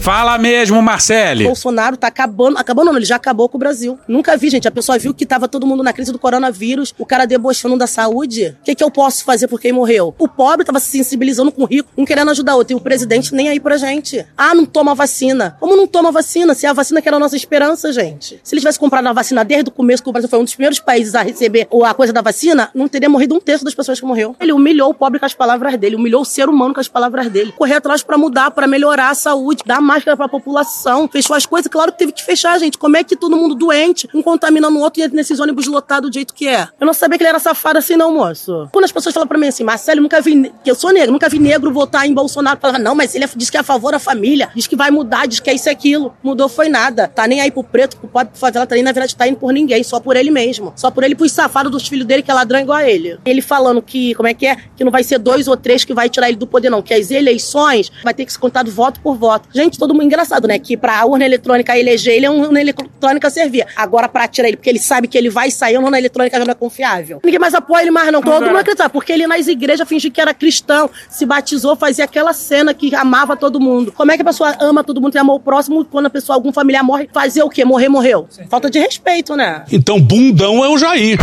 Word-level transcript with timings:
Fala 0.00 0.38
mesmo, 0.38 0.80
Marcele. 0.80 1.44
Bolsonaro 1.44 1.96
tá 1.96 2.06
acabando, 2.06 2.56
acabando 2.56 2.86
não, 2.90 2.96
ele 2.96 3.04
já 3.04 3.16
acabou 3.16 3.48
com 3.48 3.56
o 3.56 3.60
Brasil. 3.60 3.98
Nunca 4.08 4.36
vi, 4.36 4.48
gente. 4.48 4.66
A 4.66 4.70
pessoa 4.70 4.98
viu 4.98 5.12
que 5.12 5.26
tava 5.26 5.46
todo 5.48 5.66
mundo 5.66 5.82
na 5.82 5.92
crise 5.92 6.12
do 6.12 6.18
coronavírus, 6.18 6.94
o 6.98 7.04
cara 7.04 7.26
debochando 7.26 7.76
da 7.76 7.86
saúde. 7.86 8.56
O 8.60 8.64
que, 8.64 8.74
que 8.74 8.82
eu 8.82 8.90
posso 8.90 9.24
fazer 9.24 9.48
por 9.48 9.60
quem 9.60 9.72
morreu? 9.72 10.14
O 10.18 10.26
pobre 10.26 10.64
tava 10.64 10.80
se 10.80 10.90
sensibilizando 10.90 11.52
com 11.52 11.62
o 11.62 11.66
rico, 11.66 11.90
um 11.96 12.04
querendo 12.04 12.30
ajudar 12.30 12.54
o 12.54 12.58
outro. 12.58 12.74
E 12.74 12.76
o 12.76 12.80
presidente 12.80 13.34
nem 13.34 13.48
aí 13.48 13.60
pra 13.60 13.76
gente. 13.76 14.24
Ah, 14.36 14.54
não 14.54 14.64
toma 14.64 14.94
vacina. 14.94 15.56
Como 15.60 15.76
não 15.76 15.86
toma 15.86 16.10
vacina? 16.10 16.54
Se 16.54 16.64
é 16.64 16.70
a 16.70 16.72
vacina 16.72 17.02
que 17.02 17.08
era 17.08 17.16
a 17.16 17.20
nossa 17.20 17.36
esperança, 17.36 17.92
gente. 17.92 18.40
Se 18.42 18.54
ele 18.54 18.60
tivesse 18.60 18.78
comprado 18.78 19.06
a 19.06 19.12
vacina 19.12 19.44
desde 19.44 19.68
o 19.68 19.72
começo, 19.72 20.02
que 20.02 20.08
o 20.08 20.12
Brasil 20.12 20.28
foi 20.28 20.38
um 20.38 20.44
dos 20.44 20.54
primeiros 20.54 20.80
países 20.80 21.14
a 21.14 21.22
receber 21.22 21.68
a 21.84 21.92
coisa 21.92 22.12
da 22.12 22.22
vacina, 22.22 22.70
não 22.74 22.88
teria 22.88 23.08
morrido 23.08 23.34
um 23.34 23.40
terço 23.40 23.64
das 23.64 23.74
pessoas 23.74 24.00
que 24.00 24.06
morreu. 24.06 24.34
Ele 24.40 24.52
humilhou 24.52 24.90
o 24.90 24.94
pobre 24.94 25.18
com 25.18 25.26
as 25.26 25.34
palavras 25.34 25.76
dele, 25.76 25.96
humilhou 25.96 26.22
o 26.22 26.24
ser 26.24 26.48
humano 26.48 26.72
com 26.72 26.80
as 26.80 26.88
palavras 26.88 27.28
dele. 27.28 27.52
Correr 27.52 27.74
atrás 27.74 28.02
para 28.02 28.16
mudar, 28.16 28.50
para 28.52 28.66
melhorar 28.66 29.10
a 29.10 29.14
saúde, 29.14 29.62
dar 29.66 29.80
máscara 29.88 30.16
pra 30.16 30.28
população, 30.28 31.08
fechou 31.08 31.34
as 31.34 31.46
coisas, 31.46 31.66
claro 31.70 31.90
que 31.92 31.98
teve 31.98 32.12
que 32.12 32.22
fechar, 32.22 32.58
gente. 32.58 32.76
Como 32.76 32.94
é 32.96 33.02
que 33.02 33.16
todo 33.16 33.34
mundo 33.34 33.54
doente, 33.54 34.06
um 34.14 34.22
contaminando 34.22 34.76
o 34.76 34.82
outro 34.82 35.00
e 35.00 35.04
entra 35.04 35.16
nesses 35.16 35.40
ônibus 35.40 35.66
lotados 35.66 36.10
do 36.10 36.14
jeito 36.14 36.34
que 36.34 36.46
é? 36.46 36.68
Eu 36.78 36.86
não 36.86 36.92
sabia 36.92 37.16
que 37.16 37.24
ele 37.24 37.30
era 37.30 37.38
safado 37.38 37.78
assim, 37.78 37.96
não, 37.96 38.12
moço. 38.14 38.68
Quando 38.70 38.84
as 38.84 38.92
pessoas 38.92 39.14
falam 39.14 39.26
pra 39.26 39.38
mim 39.38 39.48
assim, 39.48 39.64
Marcelo, 39.64 40.02
nunca 40.02 40.20
vi, 40.20 40.52
que 40.62 40.70
eu 40.70 40.74
sou 40.74 40.92
negro, 40.92 41.12
nunca 41.12 41.28
vi 41.28 41.38
negro 41.38 41.72
votar 41.72 42.06
em 42.06 42.12
Bolsonaro. 42.12 42.60
Falava, 42.60 42.78
não, 42.78 42.94
mas 42.94 43.14
ele 43.14 43.24
é, 43.24 43.28
diz 43.34 43.48
que 43.48 43.56
é 43.56 43.60
a 43.60 43.64
favor 43.64 43.92
da 43.92 43.98
família, 43.98 44.50
diz 44.54 44.66
que 44.66 44.76
vai 44.76 44.90
mudar, 44.90 45.26
diz 45.26 45.40
que 45.40 45.48
é 45.48 45.54
isso 45.54 45.68
e 45.68 45.70
aquilo. 45.70 46.14
Mudou 46.22 46.48
foi 46.48 46.68
nada. 46.68 47.08
Tá 47.08 47.26
nem 47.26 47.40
aí 47.40 47.50
pro 47.50 47.64
preto, 47.64 47.96
pro 47.96 48.08
pobre, 48.08 48.32
pro 48.32 48.38
favela, 48.38 48.66
tá 48.66 48.74
nem 48.74 48.84
na 48.84 48.92
verdade 48.92 49.16
tá 49.16 49.26
indo 49.26 49.38
por 49.38 49.52
ninguém, 49.52 49.82
só 49.82 49.98
por 49.98 50.16
ele 50.16 50.30
mesmo. 50.30 50.72
Só 50.76 50.90
por 50.90 51.02
ele, 51.02 51.14
pros 51.14 51.32
safados 51.32 51.72
dos 51.72 51.88
filhos 51.88 52.06
dele, 52.06 52.22
que 52.22 52.30
é 52.30 52.34
ladrão 52.34 52.60
igual 52.60 52.78
a 52.78 52.88
ele. 52.88 53.18
Ele 53.24 53.40
falando 53.40 53.80
que, 53.80 54.14
como 54.14 54.28
é 54.28 54.34
que 54.34 54.46
é? 54.46 54.56
Que 54.76 54.84
não 54.84 54.92
vai 54.92 55.02
ser 55.02 55.18
dois 55.18 55.48
ou 55.48 55.56
três 55.56 55.84
que 55.84 55.94
vai 55.94 56.10
tirar 56.10 56.28
ele 56.28 56.36
do 56.36 56.46
poder, 56.46 56.68
não. 56.68 56.82
Que 56.82 56.92
as 56.94 57.10
eleições 57.10 57.90
vai 58.04 58.12
ter 58.12 58.26
que 58.26 58.32
ser 58.32 58.38
contado 58.38 58.70
voto 58.70 59.00
por 59.00 59.16
voto. 59.16 59.48
Gente, 59.52 59.77
todo 59.78 59.94
mundo 59.94 60.04
engraçado, 60.04 60.48
né? 60.48 60.58
Que 60.58 60.76
pra 60.76 61.04
urna 61.06 61.24
eletrônica 61.24 61.78
eleger 61.78 62.14
ele, 62.16 62.26
a 62.26 62.32
urna 62.32 62.60
eletrônica 62.60 63.30
servia. 63.30 63.66
Agora, 63.76 64.08
pra 64.08 64.26
tirar 64.26 64.48
ele, 64.48 64.56
porque 64.56 64.68
ele 64.68 64.78
sabe 64.78 65.08
que 65.08 65.16
ele 65.16 65.30
vai 65.30 65.50
sair, 65.50 65.76
a 65.76 65.80
urna 65.80 65.98
eletrônica 65.98 66.36
já 66.36 66.44
não 66.44 66.52
é 66.52 66.54
confiável. 66.54 67.20
Ninguém 67.24 67.38
mais 67.38 67.54
apoia 67.54 67.82
ele 67.82 67.90
mais, 67.90 68.12
não. 68.12 68.20
Todo 68.20 68.44
mundo 68.44 68.58
acredita, 68.58 68.88
porque 68.90 69.12
ele 69.12 69.26
nas 69.26 69.46
igrejas 69.46 69.88
fingiu 69.88 70.10
que 70.10 70.20
era 70.20 70.34
cristão, 70.34 70.90
se 71.08 71.24
batizou, 71.24 71.76
fazia 71.76 72.04
aquela 72.04 72.32
cena 72.32 72.74
que 72.74 72.94
amava 72.94 73.36
todo 73.36 73.60
mundo. 73.60 73.92
Como 73.92 74.10
é 74.10 74.16
que 74.16 74.22
a 74.22 74.24
pessoa 74.24 74.56
ama 74.60 74.82
todo 74.82 75.00
mundo 75.00 75.14
e 75.14 75.18
ama 75.18 75.32
o 75.32 75.40
próximo 75.40 75.84
quando 75.84 76.06
a 76.06 76.10
pessoa, 76.10 76.36
algum 76.36 76.52
familiar 76.52 76.82
morre, 76.82 77.08
fazer 77.12 77.42
o 77.42 77.48
quê? 77.48 77.64
Morrer, 77.64 77.88
morreu. 77.88 78.28
Falta 78.50 78.68
de 78.68 78.78
respeito, 78.78 79.36
né? 79.36 79.64
Então, 79.70 80.00
bundão 80.00 80.64
é 80.64 80.68
o 80.68 80.76
Jair. 80.76 81.18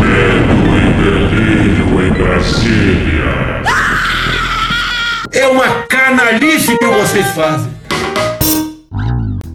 Medo 0.00 0.54
e 0.76 0.92
delírio 1.02 2.06
em 2.06 2.12
Brasília. 2.12 2.98
É 5.32 5.46
uma 5.46 5.82
canalice 5.86 6.76
que 6.76 6.86
vocês 6.86 7.26
fazem. 7.28 7.77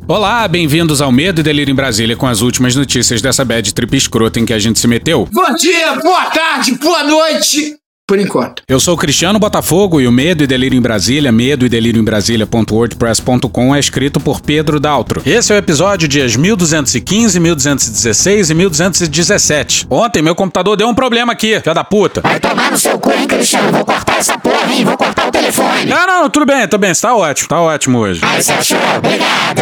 Olá, 0.06 0.46
bem-vindos 0.50 1.02
ao 1.02 1.14
Medo 1.14 1.40
e 1.40 1.44
Delírio 1.44 1.72
em 1.72 1.76
Brasília 1.76 2.18
com 2.18 2.28
as 2.28 2.42
últimas 2.42 2.76
notícias 2.76 3.22
dessa 3.22 3.46
bad 3.46 3.74
trip 3.74 3.96
escrota 3.96 4.38
em 4.38 4.46
que 4.46 4.52
a 4.52 4.60
gente 4.60 4.78
se 4.78 4.86
meteu. 4.86 5.30
Bom 5.32 5.56
dia, 5.56 5.96
boa 5.96 6.26
tarde, 6.26 6.78
boa 6.78 7.04
noite. 7.06 7.83
Por 8.06 8.20
enquanto. 8.20 8.64
Eu 8.68 8.82
sou 8.82 8.96
o 8.96 8.98
Cristiano 8.98 9.40
Botafogo 9.40 10.02
e 10.02 10.08
o 10.08 10.12
Medo 10.12 10.44
e 10.44 10.48
Delírio 10.48 10.78
em 10.78 10.82
Brasília, 10.82 11.32
medo 11.32 11.66
e 11.66 11.70
delírio 11.70 12.02
em 12.02 12.04
Brasília.wordpress.com 12.04 13.74
é 13.74 13.80
escrito 13.80 14.20
por 14.20 14.42
Pedro 14.42 14.78
Daltro. 14.78 15.22
Esse 15.26 15.54
é 15.54 15.56
o 15.56 15.58
episódio 15.58 16.06
dias 16.06 16.36
1215, 16.36 17.40
1216 17.40 18.50
e 18.50 18.54
1217. 18.54 19.88
Ontem 19.90 20.22
meu 20.22 20.36
computador 20.36 20.76
deu 20.76 20.90
um 20.90 20.94
problema 20.94 21.32
aqui, 21.32 21.62
filha 21.62 21.74
da 21.74 21.86
puta. 21.86 22.20
Vai 22.20 22.42
tomar 22.42 22.72
no 22.72 22.78
seu 22.78 23.00
cu, 23.00 23.10
hein, 23.10 23.26
Cristiano? 23.26 23.72
Vou 23.72 23.86
cortar 23.86 24.18
essa 24.18 24.38
porra, 24.38 24.74
hein? 24.74 24.84
Vou 24.84 24.98
cortar 24.98 25.30
o 25.30 25.32
telefone. 25.32 25.86
Não, 25.86 26.06
não, 26.06 26.30
tudo 26.30 26.46
bem, 26.46 26.68
tudo 26.68 26.82
bem, 26.82 26.92
tá 26.94 27.16
ótimo, 27.16 27.48
tá 27.48 27.62
ótimo 27.62 28.00
hoje. 28.00 28.20
Aí 28.22 28.44
você 28.44 28.52
achou? 28.52 28.78
Obrigado. 28.98 29.62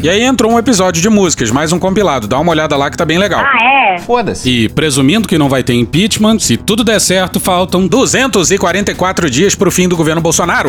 E 0.00 0.08
aí 0.08 0.22
entrou 0.22 0.52
um 0.52 0.60
episódio 0.60 1.02
de 1.02 1.08
músicas, 1.08 1.50
mais 1.50 1.72
um 1.72 1.78
compilado, 1.80 2.28
dá 2.28 2.38
uma 2.38 2.52
olhada 2.52 2.76
lá 2.76 2.88
que 2.88 2.96
tá 2.96 3.04
bem 3.04 3.18
legal. 3.18 3.40
Ah, 3.44 3.94
é? 3.96 3.98
Foda-se. 3.98 4.48
E 4.48 4.68
presumindo 4.68 5.26
que 5.26 5.36
não 5.36 5.48
vai 5.48 5.64
ter 5.64 5.74
impeachment, 5.74 6.38
se 6.38 6.56
tudo 6.56 6.84
der 6.84 7.00
certo, 7.00 7.40
faltam 7.48 7.86
244 7.86 9.30
dias 9.30 9.54
pro 9.54 9.70
fim 9.70 9.88
do 9.88 9.96
governo 9.96 10.20
Bolsonaro. 10.20 10.68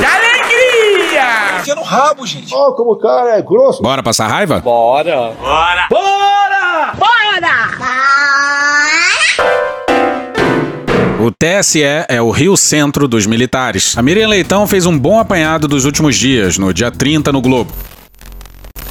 Enfia 1.60 1.76
no 1.76 1.84
rabo, 1.84 2.26
gente. 2.26 2.56
Ó, 2.56 2.72
como 2.72 2.94
o 2.94 2.96
cara 2.96 3.38
é 3.38 3.42
grosso. 3.42 3.82
Bora 3.82 4.02
passar 4.02 4.28
raiva? 4.28 4.62
Bora. 4.62 5.34
O 11.20 11.30
TSE 11.32 11.84
é 11.84 12.22
o 12.22 12.32
Rio 12.32 12.56
Centro 12.56 13.10
dos 13.10 13.28
militares. 13.28 13.98
A 13.98 14.02
Miriam 14.02 14.30
Leitão 14.30 14.66
fez 14.66 14.86
um 14.86 14.98
bom 14.98 15.20
apanhado 15.20 15.68
dos 15.68 15.84
últimos 15.84 16.16
dias, 16.16 16.58
no 16.58 16.74
dia 16.74 16.90
30 16.90 17.34
no 17.34 17.42
Globo. 17.42 17.74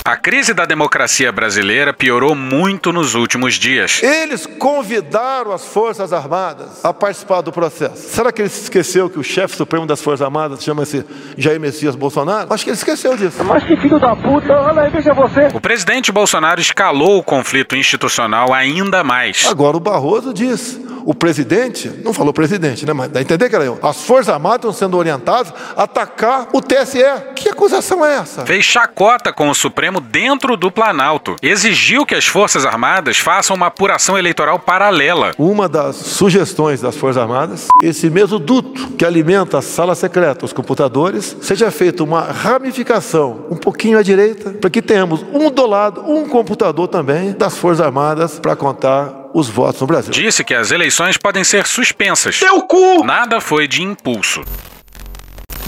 A 0.08 0.16
crise 0.16 0.54
da 0.54 0.64
democracia 0.64 1.30
brasileira 1.30 1.92
piorou 1.92 2.34
muito 2.34 2.94
nos 2.94 3.14
últimos 3.14 3.56
dias. 3.56 4.02
Eles 4.02 4.46
convidaram 4.46 5.52
as 5.52 5.66
Forças 5.66 6.14
Armadas 6.14 6.82
a 6.82 6.94
participar 6.94 7.42
do 7.42 7.52
processo. 7.52 8.08
Será 8.08 8.32
que 8.32 8.40
ele 8.40 8.48
se 8.48 8.62
esqueceu 8.62 9.10
que 9.10 9.18
o 9.18 9.22
chefe 9.22 9.54
supremo 9.54 9.84
das 9.84 10.00
Forças 10.00 10.24
Armadas 10.24 10.64
chama-se 10.64 11.04
Jair 11.36 11.60
Messias 11.60 11.94
Bolsonaro? 11.94 12.50
Acho 12.50 12.64
que 12.64 12.70
ele 12.70 12.78
esqueceu 12.78 13.18
disso. 13.18 13.44
Mas 13.44 13.64
que 13.64 13.76
filho 13.76 14.00
da 14.00 14.16
puta, 14.16 14.50
olha 14.54 14.84
aí, 14.84 14.90
veja 14.90 15.12
você. 15.12 15.48
O 15.52 15.60
presidente 15.60 16.10
Bolsonaro 16.10 16.58
escalou 16.58 17.18
o 17.18 17.22
conflito 17.22 17.76
institucional 17.76 18.54
ainda 18.54 19.04
mais. 19.04 19.44
Agora 19.46 19.76
o 19.76 19.80
Barroso 19.80 20.32
diz. 20.32 20.80
O 21.04 21.14
presidente, 21.14 21.88
não 22.04 22.12
falou 22.12 22.34
presidente, 22.34 22.84
né? 22.84 22.92
Mas 22.92 23.08
dá 23.10 23.20
a 23.20 23.22
entender 23.22 23.48
que 23.48 23.54
era 23.54 23.64
eu. 23.64 23.78
As 23.82 24.02
Forças 24.02 24.28
Armadas 24.28 24.58
estão 24.58 24.72
sendo 24.74 24.96
orientadas 24.98 25.54
a 25.74 25.84
atacar 25.84 26.48
o 26.52 26.60
TSE. 26.60 26.98
Que 27.34 27.48
acusação 27.48 28.04
é 28.04 28.16
essa? 28.16 28.44
Fez 28.44 28.62
chacota 28.62 29.32
com 29.32 29.48
o 29.48 29.54
Supremo 29.54 29.97
dentro 30.00 30.56
do 30.56 30.70
Planalto. 30.70 31.36
Exigiu 31.42 32.04
que 32.04 32.14
as 32.14 32.26
Forças 32.26 32.64
Armadas 32.64 33.18
façam 33.18 33.56
uma 33.56 33.66
apuração 33.66 34.18
eleitoral 34.18 34.58
paralela. 34.58 35.32
Uma 35.38 35.68
das 35.68 35.96
sugestões 35.96 36.80
das 36.80 36.96
Forças 36.96 37.22
Armadas, 37.22 37.66
esse 37.82 38.10
mesmo 38.10 38.38
duto 38.38 38.88
que 38.92 39.04
alimenta 39.04 39.58
a 39.58 39.62
sala 39.62 39.94
secreta, 39.94 40.44
os 40.44 40.52
computadores, 40.52 41.36
seja 41.40 41.70
feita 41.70 42.02
uma 42.02 42.22
ramificação 42.22 43.46
um 43.50 43.56
pouquinho 43.56 43.98
à 43.98 44.02
direita, 44.02 44.50
para 44.50 44.70
que 44.70 44.82
tenhamos 44.82 45.24
um 45.32 45.50
do 45.50 45.66
lado, 45.66 46.02
um 46.08 46.28
computador 46.28 46.88
também 46.88 47.32
das 47.32 47.56
Forças 47.56 47.84
Armadas 47.84 48.38
para 48.38 48.56
contar 48.56 49.28
os 49.34 49.48
votos 49.48 49.80
no 49.80 49.86
Brasil. 49.86 50.12
Disse 50.12 50.42
que 50.44 50.54
as 50.54 50.70
eleições 50.70 51.16
podem 51.16 51.44
ser 51.44 51.66
suspensas. 51.66 52.38
Teu 52.38 52.62
cu! 52.62 53.04
Nada 53.04 53.40
foi 53.40 53.68
de 53.68 53.82
impulso. 53.82 54.42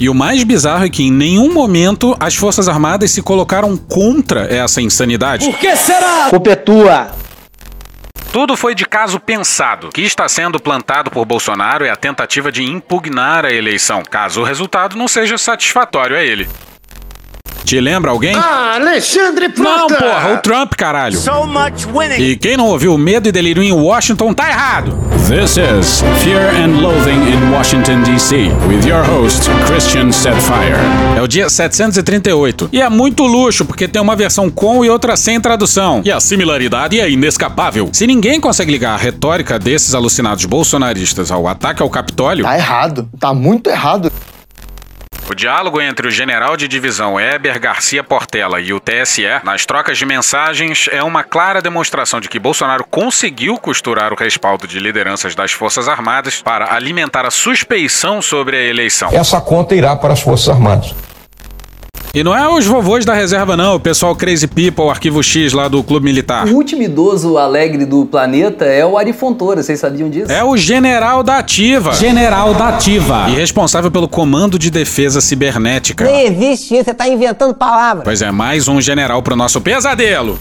E 0.01 0.09
o 0.09 0.15
mais 0.15 0.43
bizarro 0.43 0.83
é 0.83 0.89
que 0.89 1.03
em 1.03 1.11
nenhum 1.11 1.53
momento 1.53 2.17
as 2.19 2.33
Forças 2.33 2.67
Armadas 2.67 3.11
se 3.11 3.21
colocaram 3.21 3.77
contra 3.77 4.51
essa 4.51 4.81
insanidade. 4.81 5.53
que 5.53 5.75
será? 5.75 6.25
Culpa 6.27 6.49
é 6.49 6.55
tua. 6.55 7.11
Tudo 8.33 8.57
foi 8.57 8.73
de 8.73 8.83
caso 8.83 9.19
pensado. 9.19 9.89
O 9.89 9.91
que 9.91 10.01
está 10.01 10.27
sendo 10.27 10.59
plantado 10.59 11.11
por 11.11 11.23
Bolsonaro 11.23 11.85
é 11.85 11.91
a 11.91 11.95
tentativa 11.95 12.51
de 12.51 12.63
impugnar 12.63 13.45
a 13.45 13.53
eleição, 13.53 14.01
caso 14.01 14.41
o 14.41 14.43
resultado 14.43 14.97
não 14.97 15.07
seja 15.07 15.37
satisfatório 15.37 16.17
a 16.17 16.23
ele. 16.23 16.49
Te 17.63 17.79
lembra 17.79 18.11
alguém? 18.11 18.35
Ah, 18.35 18.75
Alexandre 18.75 19.47
Não, 19.47 19.55
Frota! 19.87 19.95
porra, 19.95 20.33
o 20.33 20.37
Trump, 20.39 20.73
caralho. 20.75 21.17
So 21.17 21.45
much 21.47 21.85
winning. 21.85 22.21
E 22.21 22.35
quem 22.35 22.57
não 22.57 22.65
ouviu 22.67 22.97
Medo 22.97 23.29
e 23.29 23.31
Delírio 23.31 23.63
em 23.63 23.71
Washington 23.71 24.33
tá 24.33 24.49
errado. 24.49 24.97
This 25.29 25.51
is 25.55 26.01
Fear 26.23 26.41
and 26.55 26.81
Loathing 26.81 27.31
in 27.31 27.51
Washington, 27.53 28.01
D.C. 28.03 28.51
with 28.67 28.85
your 28.85 29.03
host, 29.05 29.49
Christian 29.67 30.11
Setfire. 30.11 30.75
É 31.17 31.21
o 31.21 31.27
dia 31.27 31.49
738. 31.49 32.69
E 32.73 32.81
é 32.81 32.89
muito 32.89 33.23
luxo, 33.23 33.63
porque 33.63 33.87
tem 33.87 34.01
uma 34.01 34.15
versão 34.15 34.49
com 34.49 34.83
e 34.83 34.89
outra 34.89 35.15
sem 35.15 35.39
tradução. 35.39 36.01
E 36.03 36.11
a 36.11 36.19
similaridade 36.19 36.99
é 36.99 37.09
inescapável. 37.09 37.89
Se 37.93 38.05
ninguém 38.05 38.41
consegue 38.41 38.71
ligar 38.71 38.93
a 38.95 38.97
retórica 38.97 39.57
desses 39.57 39.95
alucinados 39.95 40.43
bolsonaristas 40.45 41.31
ao 41.31 41.47
ataque 41.47 41.81
ao 41.81 41.89
Capitólio, 41.89 42.43
Tá 42.43 42.57
errado. 42.57 43.07
Tá 43.19 43.33
muito 43.33 43.69
errado. 43.69 44.11
O 45.31 45.33
diálogo 45.33 45.79
entre 45.79 46.09
o 46.09 46.11
general 46.11 46.57
de 46.57 46.67
divisão 46.67 47.17
Heber 47.17 47.57
Garcia 47.57 48.03
Portela 48.03 48.59
e 48.59 48.73
o 48.73 48.81
TSE, 48.81 49.23
nas 49.45 49.65
trocas 49.65 49.97
de 49.97 50.05
mensagens, 50.05 50.89
é 50.91 51.01
uma 51.01 51.23
clara 51.23 51.61
demonstração 51.61 52.19
de 52.19 52.27
que 52.27 52.37
Bolsonaro 52.37 52.83
conseguiu 52.83 53.57
costurar 53.57 54.11
o 54.11 54.17
respaldo 54.17 54.67
de 54.67 54.77
lideranças 54.77 55.33
das 55.33 55.53
Forças 55.53 55.87
Armadas 55.87 56.41
para 56.41 56.75
alimentar 56.75 57.25
a 57.25 57.31
suspeição 57.31 58.21
sobre 58.21 58.57
a 58.57 58.61
eleição. 58.61 59.07
Essa 59.13 59.39
conta 59.39 59.73
irá 59.73 59.95
para 59.95 60.11
as 60.11 60.19
Forças 60.19 60.49
Armadas. 60.49 60.93
E 62.13 62.25
não 62.25 62.35
é 62.35 62.45
os 62.45 62.65
vovôs 62.65 63.05
da 63.05 63.13
reserva, 63.13 63.55
não, 63.55 63.75
o 63.75 63.79
pessoal 63.79 64.13
Crazy 64.13 64.45
People, 64.45 64.89
Arquivo 64.89 65.23
X 65.23 65.53
lá 65.53 65.69
do 65.69 65.81
Clube 65.81 66.03
Militar. 66.03 66.45
O 66.45 66.55
último 66.55 66.81
idoso 66.81 67.37
alegre 67.37 67.85
do 67.85 68.05
planeta 68.05 68.65
é 68.65 68.85
o 68.85 68.97
Ari 68.97 69.13
Fontoura, 69.13 69.63
vocês 69.63 69.79
sabiam 69.79 70.09
disso? 70.09 70.29
É 70.29 70.43
o 70.43 70.57
general 70.57 71.23
da 71.23 71.37
Ativa. 71.37 71.93
General 71.93 72.53
da 72.53 72.67
Ativa. 72.67 73.29
E 73.29 73.35
responsável 73.35 73.89
pelo 73.89 74.09
Comando 74.09 74.59
de 74.59 74.69
Defesa 74.69 75.21
Cibernética. 75.21 76.03
Nem 76.03 76.25
existe 76.25 76.75
isso, 76.75 76.83
você 76.83 76.93
tá 76.93 77.07
inventando 77.07 77.53
palavras. 77.53 78.03
Pois 78.03 78.21
é, 78.21 78.29
mais 78.29 78.67
um 78.67 78.81
general 78.81 79.21
pro 79.21 79.33
nosso 79.33 79.61
pesadelo. 79.61 80.37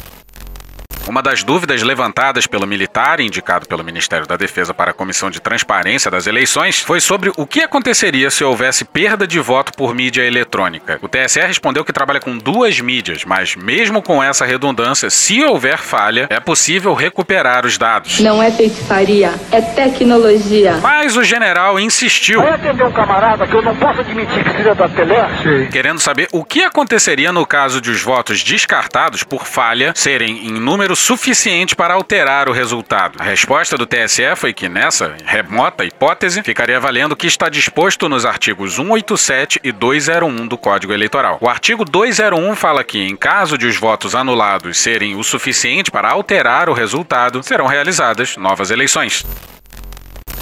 Uma 1.10 1.22
das 1.22 1.42
dúvidas 1.42 1.82
levantadas 1.82 2.46
pelo 2.46 2.68
militar 2.68 3.18
indicado 3.18 3.66
pelo 3.66 3.82
Ministério 3.82 4.28
da 4.28 4.36
Defesa 4.36 4.72
para 4.72 4.92
a 4.92 4.94
Comissão 4.94 5.28
de 5.28 5.40
Transparência 5.40 6.08
das 6.08 6.28
Eleições 6.28 6.78
foi 6.78 7.00
sobre 7.00 7.32
o 7.36 7.44
que 7.44 7.62
aconteceria 7.62 8.30
se 8.30 8.44
houvesse 8.44 8.84
perda 8.84 9.26
de 9.26 9.40
voto 9.40 9.72
por 9.72 9.92
mídia 9.92 10.22
eletrônica. 10.22 11.00
O 11.02 11.08
TSE 11.08 11.40
respondeu 11.40 11.84
que 11.84 11.92
trabalha 11.92 12.20
com 12.20 12.38
duas 12.38 12.78
mídias, 12.78 13.24
mas 13.24 13.56
mesmo 13.56 14.00
com 14.00 14.22
essa 14.22 14.44
redundância, 14.44 15.10
se 15.10 15.42
houver 15.42 15.78
falha, 15.78 16.28
é 16.30 16.38
possível 16.38 16.94
recuperar 16.94 17.66
os 17.66 17.76
dados. 17.76 18.20
Não 18.20 18.40
é 18.40 18.48
feitiçaria, 18.52 19.34
é 19.50 19.60
tecnologia. 19.60 20.78
Mas 20.80 21.16
o 21.16 21.24
general 21.24 21.80
insistiu. 21.80 22.40
Vai 22.40 22.52
atender 22.52 22.84
um 22.84 22.92
camarada 22.92 23.48
que 23.48 23.54
eu 23.54 23.62
não 23.62 23.74
posso 23.74 23.98
admitir 23.98 24.44
que 24.44 24.58
seja 24.58 24.76
da 24.76 24.88
Teleste? 24.88 25.72
Querendo 25.72 25.98
saber 25.98 26.28
o 26.30 26.44
que 26.44 26.62
aconteceria 26.62 27.32
no 27.32 27.44
caso 27.44 27.80
de 27.80 27.90
os 27.90 28.00
votos 28.00 28.44
descartados 28.44 29.24
por 29.24 29.44
falha 29.44 29.92
serem 29.96 30.46
em 30.46 30.52
número 30.52 30.99
suficiente 31.00 31.74
para 31.74 31.94
alterar 31.94 32.48
o 32.48 32.52
resultado. 32.52 33.16
A 33.18 33.24
resposta 33.24 33.76
do 33.76 33.86
TSE 33.86 34.36
foi 34.36 34.52
que 34.52 34.68
nessa 34.68 35.16
remota 35.24 35.84
hipótese 35.84 36.42
ficaria 36.42 36.78
valendo 36.78 37.12
o 37.12 37.16
que 37.16 37.26
está 37.26 37.48
disposto 37.48 38.08
nos 38.08 38.26
artigos 38.26 38.74
187 38.74 39.60
e 39.64 39.72
201 39.72 40.46
do 40.46 40.58
Código 40.58 40.92
Eleitoral. 40.92 41.38
O 41.40 41.48
artigo 41.48 41.84
201 41.84 42.54
fala 42.54 42.84
que, 42.84 42.98
em 42.98 43.16
caso 43.16 43.56
de 43.56 43.66
os 43.66 43.76
votos 43.76 44.14
anulados 44.14 44.78
serem 44.78 45.16
o 45.16 45.24
suficiente 45.24 45.90
para 45.90 46.10
alterar 46.10 46.68
o 46.68 46.74
resultado, 46.74 47.42
serão 47.42 47.66
realizadas 47.66 48.36
novas 48.36 48.70
eleições. 48.70 49.24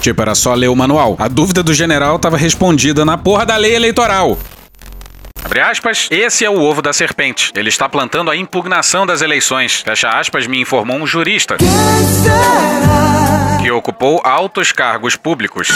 Tipo, 0.01 0.21
era 0.21 0.35
só 0.35 0.53
ler 0.53 0.67
o 0.67 0.75
manual. 0.75 1.15
A 1.19 1.27
dúvida 1.27 1.63
do 1.63 1.73
general 1.73 2.17
estava 2.17 2.37
respondida 2.37 3.03
na 3.03 3.17
porra 3.17 3.45
da 3.45 3.55
lei 3.57 3.75
eleitoral. 3.75 4.37
Abre 5.49 5.61
aspas, 5.61 6.07
esse 6.11 6.45
é 6.45 6.49
o 6.49 6.59
ovo 6.61 6.79
da 6.79 6.93
serpente. 6.93 7.51
Ele 7.55 7.69
está 7.69 7.89
plantando 7.89 8.29
a 8.29 8.35
impugnação 8.35 9.03
das 9.03 9.23
eleições. 9.23 9.81
Fecha 9.81 10.07
aspas, 10.07 10.45
me 10.45 10.61
informou 10.61 10.95
um 10.97 11.07
jurista. 11.07 11.57
Que 13.59 13.71
ocupou 13.71 14.21
altos 14.23 14.71
cargos 14.71 15.15
públicos. 15.15 15.69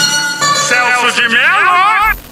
Celso 0.54 1.20
de 1.20 1.28
Mello! 1.28 2.23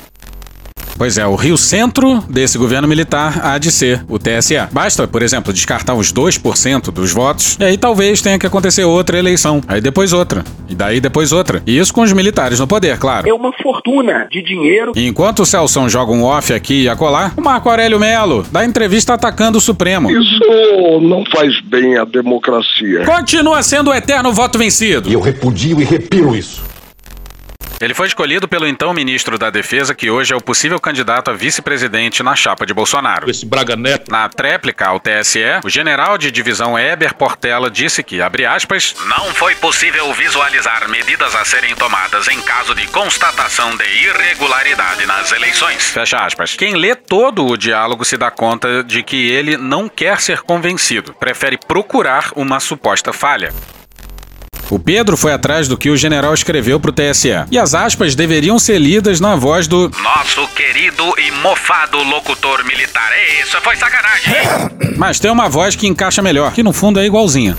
Pois 0.97 1.19
é, 1.19 1.27
o 1.27 1.35
Rio 1.35 1.57
Centro 1.57 2.23
desse 2.29 2.57
governo 2.59 2.87
militar 2.87 3.41
há 3.43 3.59
de 3.59 3.73
ser 3.73 4.05
o 4.09 4.19
TSE. 4.19 4.55
Basta, 4.71 5.09
por 5.09 5.23
exemplo, 5.23 5.53
descartar 5.53 5.95
os 5.95 6.13
2% 6.13 6.91
dos 6.93 7.13
votos, 7.13 7.57
e 7.59 7.65
aí 7.65 7.77
talvez 7.77 8.21
tenha 8.21 8.39
que 8.39 8.47
acontecer 8.47 8.85
outra 8.85 9.19
eleição. 9.19 9.61
Aí 9.67 9.81
depois 9.81 10.13
outra. 10.13 10.45
E 10.69 10.75
daí 10.75 11.01
depois 11.01 11.33
outra. 11.33 11.63
E 11.67 11.79
isso 11.79 11.93
com 11.93 12.03
os 12.03 12.13
militares 12.13 12.61
no 12.61 12.67
poder, 12.67 12.99
claro. 12.99 13.29
É 13.29 13.35
uma 13.35 13.53
fortuna 13.63 14.27
de 14.31 14.43
dinheiro. 14.43 14.93
E 14.95 15.07
enquanto 15.07 15.41
o 15.41 15.47
Celson 15.47 15.89
joga 15.89 16.13
um 16.13 16.25
off 16.25 16.53
aqui 16.53 16.83
e 16.83 16.89
acolá, 16.89 17.33
o 17.37 17.43
Marco 17.43 17.69
Aurélio 17.69 17.99
Melo 17.99 18.45
dá 18.51 18.65
entrevista 18.65 19.15
atacando 19.15 19.59
o 19.59 19.61
Supremo. 19.61 20.11
Isso 20.11 21.01
não 21.03 21.25
faz 21.35 21.61
bem 21.63 21.99
à 21.99 22.05
democracia. 22.05 23.05
Continua 23.05 23.63
sendo 23.63 23.91
o 23.91 23.95
eterno 23.95 24.33
voto 24.33 24.59
vencido. 24.59 25.09
E 25.09 25.13
eu 25.13 25.21
repudio 25.21 25.81
e 25.81 25.85
repiro 25.85 26.35
isso. 26.35 26.72
Ele 27.83 27.95
foi 27.95 28.07
escolhido 28.07 28.47
pelo 28.47 28.65
então 28.65 28.95
ministro 28.95 29.37
da 29.37 29.51
Defesa, 29.51 29.93
que 29.93 30.09
hoje 30.09 30.33
é 30.33 30.37
o 30.37 30.41
possível 30.41 30.79
candidato 30.79 31.33
a 31.33 31.35
vice-presidente 31.35 32.23
na 32.23 32.37
chapa 32.37 32.65
de 32.65 32.73
Bolsonaro. 32.73 33.29
Esse 33.29 33.45
Braga 33.45 33.75
Neto. 33.75 34.09
Na 34.09 34.29
tréplica 34.29 34.87
ao 34.87 35.01
TSE, 35.01 35.41
o 35.65 35.69
general 35.69 36.17
de 36.17 36.31
divisão 36.31 36.79
Eber 36.79 37.13
Portela 37.13 37.69
disse 37.69 38.05
que, 38.05 38.23
abre 38.23 38.47
aspas, 38.47 38.95
não 39.09 39.35
foi 39.35 39.57
possível 39.57 40.13
visualizar 40.15 40.89
medidas 40.89 41.35
a 41.35 41.45
serem 41.45 41.75
tomadas 41.75 42.29
em 42.29 42.41
caso 42.43 42.73
de 42.73 42.87
constatação 42.87 43.77
de 43.77 43.85
irregularidade 43.85 45.05
nas 45.05 45.33
eleições. 45.33 45.91
Fecha 45.91 46.19
aspas. 46.19 46.55
Quem 46.55 46.77
lê 46.77 46.95
todo 46.95 47.45
o 47.45 47.57
diálogo 47.57 48.05
se 48.05 48.17
dá 48.17 48.31
conta 48.31 48.85
de 48.85 49.03
que 49.03 49.29
ele 49.29 49.57
não 49.57 49.89
quer 49.89 50.21
ser 50.21 50.43
convencido, 50.43 51.13
prefere 51.15 51.59
procurar 51.59 52.31
uma 52.37 52.61
suposta 52.61 53.13
falha. 53.13 53.53
O 54.73 54.79
Pedro 54.79 55.19
foi 55.19 55.35
atrás 55.35 55.69
do 55.69 55.77
que 55.77 55.91
o 55.91 55.97
general 55.99 56.33
escreveu 56.33 56.81
pro 56.81 56.91
TSE. 56.91 57.29
E 57.51 57.59
as 57.59 57.75
aspas 57.75 58.15
deveriam 58.15 58.59
ser 58.59 58.79
lidas 58.79 59.21
na 59.21 59.37
voz 59.37 59.67
do 59.67 59.91
nosso 60.03 60.49
querido 60.55 61.13
e 61.19 61.31
mofado 61.43 62.03
locutor 62.03 62.65
militar. 62.65 63.13
Isso 63.43 63.61
foi 63.61 63.77
sacanagem. 63.77 64.33
Mas 64.97 65.21
tem 65.21 65.31
uma 65.31 65.47
voz 65.47 65.77
que 65.77 65.87
encaixa 65.87 66.23
melhor, 66.23 66.55
que 66.55 66.63
no 66.63 66.73
fundo 66.73 66.99
é 66.99 67.05
igualzinha. 67.05 67.55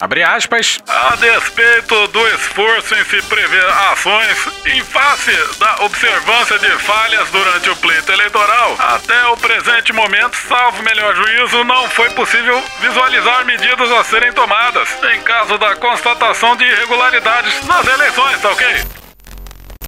Abre 0.00 0.22
aspas. 0.22 0.78
A 0.88 1.14
despeito 1.16 2.06
do 2.08 2.26
esforço 2.28 2.94
em 2.94 3.04
se 3.04 3.20
prever 3.28 3.66
ações 3.92 4.48
em 4.64 4.82
face 4.82 5.30
da 5.58 5.84
observância 5.84 6.58
de 6.58 6.70
falhas 6.78 7.28
durante 7.30 7.68
o 7.68 7.76
pleito 7.76 8.10
eleitoral, 8.10 8.76
até 8.78 9.26
o 9.26 9.36
presente 9.36 9.92
momento, 9.92 10.38
salvo 10.48 10.82
melhor 10.82 11.14
juízo, 11.14 11.62
não 11.64 11.86
foi 11.90 12.08
possível 12.10 12.62
visualizar 12.80 13.44
medidas 13.44 13.92
a 13.92 14.02
serem 14.02 14.32
tomadas 14.32 14.88
em 15.14 15.20
caso 15.20 15.58
da 15.58 15.76
constatação 15.76 16.56
de 16.56 16.64
irregularidades 16.64 17.52
nas 17.66 17.86
eleições, 17.86 18.40
tá 18.40 18.52
ok? 18.52 18.66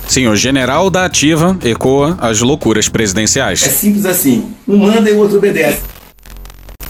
Sim, 0.07 0.29
o 0.29 0.37
general 0.37 0.91
da 0.91 1.07
ativa 1.07 1.57
ecoa 1.65 2.19
as 2.21 2.43
loucuras 2.43 2.87
presidenciais. 2.87 3.63
É 3.63 3.71
simples 3.71 4.05
assim. 4.05 4.55
Um 4.69 4.77
manda 4.77 5.09
e 5.09 5.15
o 5.15 5.21
outro 5.21 5.39
obedece. 5.39 5.81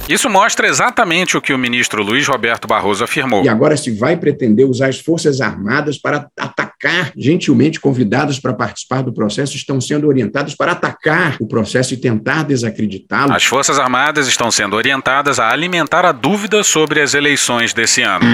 Isso 0.08 0.28
mostra 0.28 0.66
exatamente 0.68 1.36
o 1.36 1.40
que 1.40 1.52
o 1.52 1.58
ministro 1.58 2.02
Luiz 2.02 2.26
Roberto 2.26 2.66
Barroso 2.66 3.04
afirmou. 3.04 3.44
E 3.44 3.48
agora 3.48 3.76
se 3.76 3.90
vai 3.90 4.16
pretender 4.16 4.66
usar 4.66 4.88
as 4.88 4.98
Forças 4.98 5.40
Armadas 5.40 5.96
para 5.96 6.28
atacar, 6.38 7.12
gentilmente 7.16 7.80
convidados 7.80 8.38
para 8.38 8.52
participar 8.52 9.02
do 9.02 9.12
processo, 9.12 9.56
estão 9.56 9.80
sendo 9.80 10.08
orientados 10.08 10.54
para 10.54 10.72
atacar 10.72 11.36
o 11.40 11.46
processo 11.46 11.94
e 11.94 11.96
tentar 11.96 12.42
desacreditá-lo. 12.42 13.32
As 13.32 13.44
Forças 13.44 13.78
Armadas 13.78 14.26
estão 14.26 14.50
sendo 14.50 14.76
orientadas 14.76 15.38
a 15.38 15.50
alimentar 15.50 16.04
a 16.04 16.12
dúvida 16.12 16.62
sobre 16.64 17.00
as 17.00 17.14
eleições 17.14 17.72
desse 17.72 18.02
ano. 18.02 18.26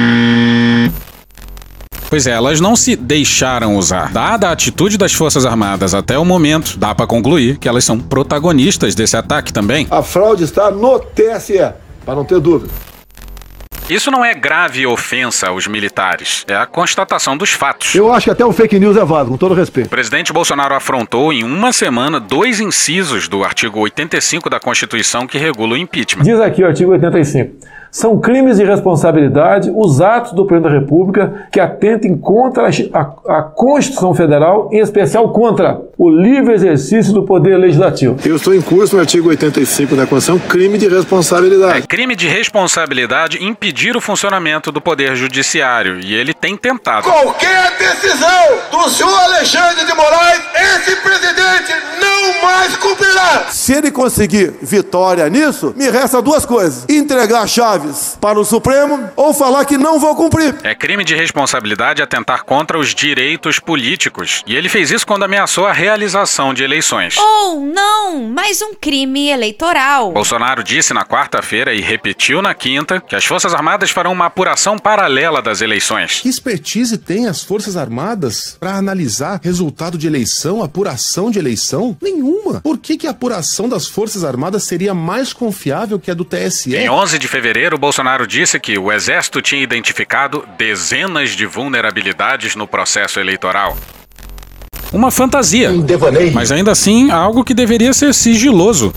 Pois 2.08 2.26
é, 2.26 2.30
elas 2.30 2.58
não 2.58 2.74
se 2.74 2.96
deixaram 2.96 3.76
usar. 3.76 4.10
Dada 4.10 4.48
a 4.48 4.52
atitude 4.52 4.96
das 4.96 5.12
Forças 5.12 5.44
Armadas 5.44 5.92
até 5.92 6.18
o 6.18 6.24
momento, 6.24 6.78
dá 6.78 6.94
para 6.94 7.06
concluir 7.06 7.58
que 7.58 7.68
elas 7.68 7.84
são 7.84 7.98
protagonistas 7.98 8.94
desse 8.94 9.14
ataque 9.14 9.52
também. 9.52 9.86
A 9.90 10.02
fraude 10.02 10.42
está 10.44 10.70
no 10.70 10.98
TSE, 10.98 11.58
para 12.06 12.14
não 12.14 12.24
ter 12.24 12.40
dúvida. 12.40 12.72
Isso 13.90 14.10
não 14.10 14.22
é 14.24 14.34
grave 14.34 14.86
ofensa 14.86 15.48
aos 15.48 15.66
militares, 15.66 16.44
é 16.46 16.54
a 16.54 16.66
constatação 16.66 17.36
dos 17.36 17.50
fatos. 17.50 17.94
Eu 17.94 18.12
acho 18.12 18.24
que 18.24 18.30
até 18.30 18.44
o 18.44 18.52
fake 18.52 18.78
news 18.78 18.96
é 18.96 19.04
válido, 19.04 19.32
com 19.32 19.38
todo 19.38 19.54
respeito. 19.54 19.86
O 19.86 19.90
presidente 19.90 20.30
Bolsonaro 20.30 20.74
afrontou 20.74 21.32
em 21.32 21.42
uma 21.42 21.72
semana 21.72 22.20
dois 22.20 22.60
incisos 22.60 23.28
do 23.28 23.44
artigo 23.44 23.80
85 23.80 24.50
da 24.50 24.60
Constituição 24.60 25.26
que 25.26 25.38
regula 25.38 25.72
o 25.72 25.76
impeachment. 25.76 26.22
Diz 26.22 26.40
aqui 26.40 26.62
o 26.62 26.66
artigo 26.66 26.92
85 26.92 27.77
são 27.90 28.18
crimes 28.18 28.56
de 28.56 28.64
responsabilidade 28.64 29.70
os 29.74 30.00
atos 30.00 30.32
do 30.32 30.44
presidente 30.44 30.72
da 30.72 30.78
República 30.80 31.48
que 31.50 31.60
atentem 31.60 32.16
contra 32.16 32.68
a, 32.68 33.00
a, 33.38 33.42
Constituição 33.42 34.14
Federal, 34.14 34.68
em 34.72 34.78
especial 34.78 35.32
contra 35.32 35.80
o 35.96 36.08
livre 36.08 36.54
exercício 36.54 37.12
do 37.12 37.24
poder 37.24 37.56
legislativo. 37.56 38.16
Eu 38.24 38.36
estou 38.36 38.54
em 38.54 38.60
curso 38.60 38.96
no 38.96 39.00
artigo 39.00 39.28
85 39.28 39.96
da 39.96 40.06
Constituição, 40.06 40.38
crime 40.48 40.78
de 40.78 40.88
responsabilidade. 40.88 41.78
É 41.78 41.82
crime 41.82 42.14
de 42.14 42.26
responsabilidade 42.26 43.42
impedir 43.44 43.96
o 43.96 44.00
funcionamento 44.00 44.70
do 44.70 44.80
poder 44.80 45.16
judiciário 45.16 46.00
e 46.00 46.14
ele 46.14 46.34
tem 46.34 46.56
tentado. 46.56 47.04
Qualquer 47.04 47.72
decisão 47.78 48.58
do 48.70 48.88
senhor 48.90 49.18
Alexandre 49.20 49.84
de 49.84 49.94
Moraes, 49.94 50.40
esse 50.54 50.96
presidente 50.96 51.72
não 52.00 52.42
mais 52.42 52.76
cumprirá. 52.76 53.46
Se 53.50 53.72
ele 53.72 53.90
conseguir 53.90 54.54
vitória 54.62 55.28
nisso, 55.28 55.74
me 55.76 55.88
resta 55.90 56.20
duas 56.22 56.44
coisas: 56.44 56.84
entregar 56.88 57.42
a 57.42 57.46
chave 57.46 57.77
para 58.20 58.38
o 58.38 58.44
Supremo 58.44 59.10
ou 59.16 59.32
falar 59.32 59.64
que 59.64 59.78
não 59.78 59.98
vou 59.98 60.14
cumprir. 60.14 60.54
É 60.62 60.74
crime 60.74 61.04
de 61.04 61.14
responsabilidade 61.14 62.02
atentar 62.02 62.44
contra 62.44 62.78
os 62.78 62.94
direitos 62.94 63.58
políticos. 63.58 64.42
E 64.46 64.56
ele 64.56 64.68
fez 64.68 64.90
isso 64.90 65.06
quando 65.06 65.24
ameaçou 65.24 65.66
a 65.66 65.72
realização 65.72 66.54
de 66.54 66.62
eleições. 66.62 67.16
Ou 67.16 67.60
não, 67.60 68.22
mais 68.28 68.62
um 68.62 68.74
crime 68.74 69.28
eleitoral. 69.28 70.12
Bolsonaro 70.12 70.62
disse 70.62 70.94
na 70.94 71.04
quarta-feira 71.04 71.74
e 71.74 71.80
repetiu 71.80 72.40
na 72.40 72.54
quinta 72.54 73.00
que 73.00 73.14
as 73.14 73.24
Forças 73.24 73.54
Armadas 73.54 73.90
farão 73.90 74.12
uma 74.12 74.26
apuração 74.26 74.78
paralela 74.78 75.42
das 75.42 75.60
eleições. 75.60 76.20
Que 76.20 76.28
expertise 76.28 76.96
tem 76.98 77.26
as 77.26 77.42
Forças 77.42 77.76
Armadas 77.76 78.56
para 78.58 78.76
analisar 78.76 79.40
resultado 79.42 79.98
de 79.98 80.06
eleição, 80.06 80.62
apuração 80.62 81.30
de 81.30 81.38
eleição? 81.38 81.96
Nenhuma. 82.00 82.60
Por 82.60 82.78
que, 82.78 82.96
que 82.96 83.06
a 83.06 83.10
apuração 83.10 83.68
das 83.68 83.86
Forças 83.86 84.24
Armadas 84.24 84.64
seria 84.64 84.94
mais 84.94 85.32
confiável 85.32 85.98
que 85.98 86.10
a 86.10 86.14
do 86.14 86.24
TSE? 86.24 86.74
Em 86.74 86.88
11 86.88 87.18
de 87.18 87.28
fevereiro, 87.28 87.67
Bolsonaro 87.76 88.26
disse 88.26 88.58
que 88.58 88.78
o 88.78 88.90
Exército 88.90 89.42
tinha 89.42 89.62
identificado 89.62 90.46
dezenas 90.56 91.30
de 91.30 91.44
vulnerabilidades 91.44 92.54
no 92.54 92.66
processo 92.66 93.20
eleitoral. 93.20 93.76
Uma 94.92 95.10
fantasia, 95.10 95.70
mas 96.32 96.50
ainda 96.50 96.70
assim 96.70 97.10
algo 97.10 97.44
que 97.44 97.52
deveria 97.52 97.92
ser 97.92 98.14
sigiloso. 98.14 98.94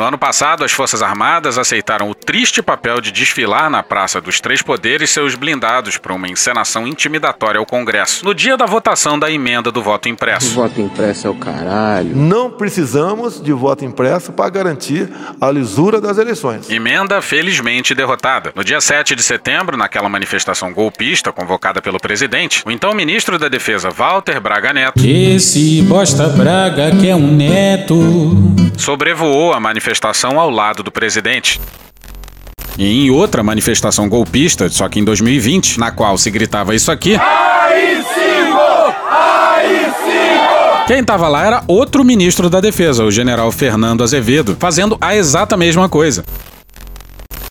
No 0.00 0.06
ano 0.06 0.16
passado, 0.16 0.64
as 0.64 0.72
Forças 0.72 1.02
Armadas 1.02 1.58
aceitaram 1.58 2.08
o 2.08 2.14
triste 2.14 2.62
papel 2.62 3.02
de 3.02 3.12
desfilar 3.12 3.68
na 3.68 3.82
Praça 3.82 4.18
dos 4.18 4.40
Três 4.40 4.62
Poderes 4.62 5.10
seus 5.10 5.34
blindados 5.34 5.98
para 5.98 6.14
uma 6.14 6.26
encenação 6.26 6.86
intimidatória 6.86 7.58
ao 7.58 7.66
Congresso, 7.66 8.24
no 8.24 8.34
dia 8.34 8.56
da 8.56 8.64
votação 8.64 9.18
da 9.18 9.30
emenda 9.30 9.70
do 9.70 9.82
voto 9.82 10.08
impresso. 10.08 10.52
O 10.52 10.62
voto 10.62 10.80
impresso 10.80 11.26
é 11.26 11.30
o 11.30 11.34
caralho. 11.34 12.16
Não 12.16 12.50
precisamos 12.50 13.42
de 13.42 13.52
voto 13.52 13.84
impresso 13.84 14.32
para 14.32 14.48
garantir 14.48 15.06
a 15.38 15.50
lisura 15.50 16.00
das 16.00 16.16
eleições. 16.16 16.70
Emenda 16.70 17.20
felizmente 17.20 17.94
derrotada. 17.94 18.52
No 18.54 18.64
dia 18.64 18.80
7 18.80 19.14
de 19.14 19.22
setembro, 19.22 19.76
naquela 19.76 20.08
manifestação 20.08 20.72
golpista 20.72 21.30
convocada 21.30 21.82
pelo 21.82 22.00
presidente, 22.00 22.62
o 22.64 22.70
então 22.70 22.94
ministro 22.94 23.38
da 23.38 23.48
Defesa, 23.48 23.90
Walter 23.90 24.40
Braga 24.40 24.72
Neto, 24.72 24.98
esse 25.04 25.82
bosta 25.82 26.26
Braga 26.26 26.90
que 26.92 27.06
é 27.06 27.14
um 27.14 27.36
neto, 27.36 28.00
sobrevoou 28.78 29.52
a 29.52 29.60
manifestação 29.60 29.89
ao 30.38 30.50
lado 30.50 30.82
do 30.82 30.90
presidente. 30.90 31.60
E 32.78 33.06
em 33.06 33.10
outra 33.10 33.42
manifestação 33.42 34.08
golpista, 34.08 34.68
só 34.68 34.88
que 34.88 34.98
em 34.98 35.04
2020, 35.04 35.78
na 35.78 35.90
qual 35.90 36.16
se 36.16 36.30
gritava 36.30 36.74
isso 36.74 36.90
aqui. 36.90 37.14
AI-5! 37.14 38.94
AI-5! 39.10 40.86
Quem 40.86 41.00
estava 41.00 41.28
lá 41.28 41.44
era 41.44 41.64
outro 41.66 42.04
ministro 42.04 42.48
da 42.48 42.60
Defesa, 42.60 43.04
o 43.04 43.10
general 43.10 43.50
Fernando 43.52 44.02
Azevedo, 44.02 44.56
fazendo 44.58 44.96
a 45.00 45.14
exata 45.14 45.56
mesma 45.56 45.88
coisa. 45.88 46.24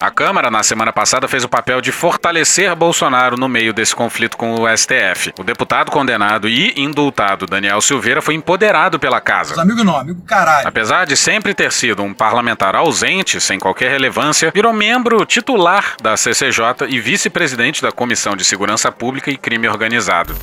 A 0.02 0.10
Câmara, 0.10 0.50
na 0.50 0.64
semana 0.64 0.94
passada, 0.94 1.28
fez 1.28 1.44
o 1.44 1.50
papel 1.50 1.82
de 1.82 1.92
fortalecer 1.92 2.74
Bolsonaro 2.74 3.36
no 3.36 3.50
meio 3.50 3.74
desse 3.74 3.94
conflito 3.94 4.38
com 4.38 4.56
o 4.56 4.78
STF. 4.78 5.34
O 5.38 5.44
deputado 5.44 5.92
condenado 5.92 6.48
e 6.48 6.74
indultado 6.78 7.46
Daniel 7.46 7.82
Silveira 7.82 8.22
foi 8.22 8.34
empoderado 8.34 8.98
pela 8.98 9.20
casa. 9.20 9.62
Amigo 9.62 9.84
não, 9.84 9.98
amigo 9.98 10.22
caralho. 10.22 10.66
Apesar 10.66 11.06
de 11.06 11.18
sempre 11.18 11.54
ter 11.54 11.74
sido 11.74 12.02
um 12.02 12.14
parlamentar 12.14 12.78
ausente, 12.78 13.42
sem 13.42 13.60
qualquer 13.60 13.92
relevância, 13.92 14.54
virou 14.56 14.72
membro 14.72 15.26
titular 15.26 15.98
da 16.02 16.16
CCJ 16.16 16.88
e 16.88 16.98
vice-presidente 17.02 17.82
da 17.82 17.92
Comissão 17.92 18.38
de 18.38 18.46
Segurança 18.46 18.90
Pública 18.94 19.30
e 19.30 19.36
Crime 19.36 19.68
Organizado. 19.68 20.34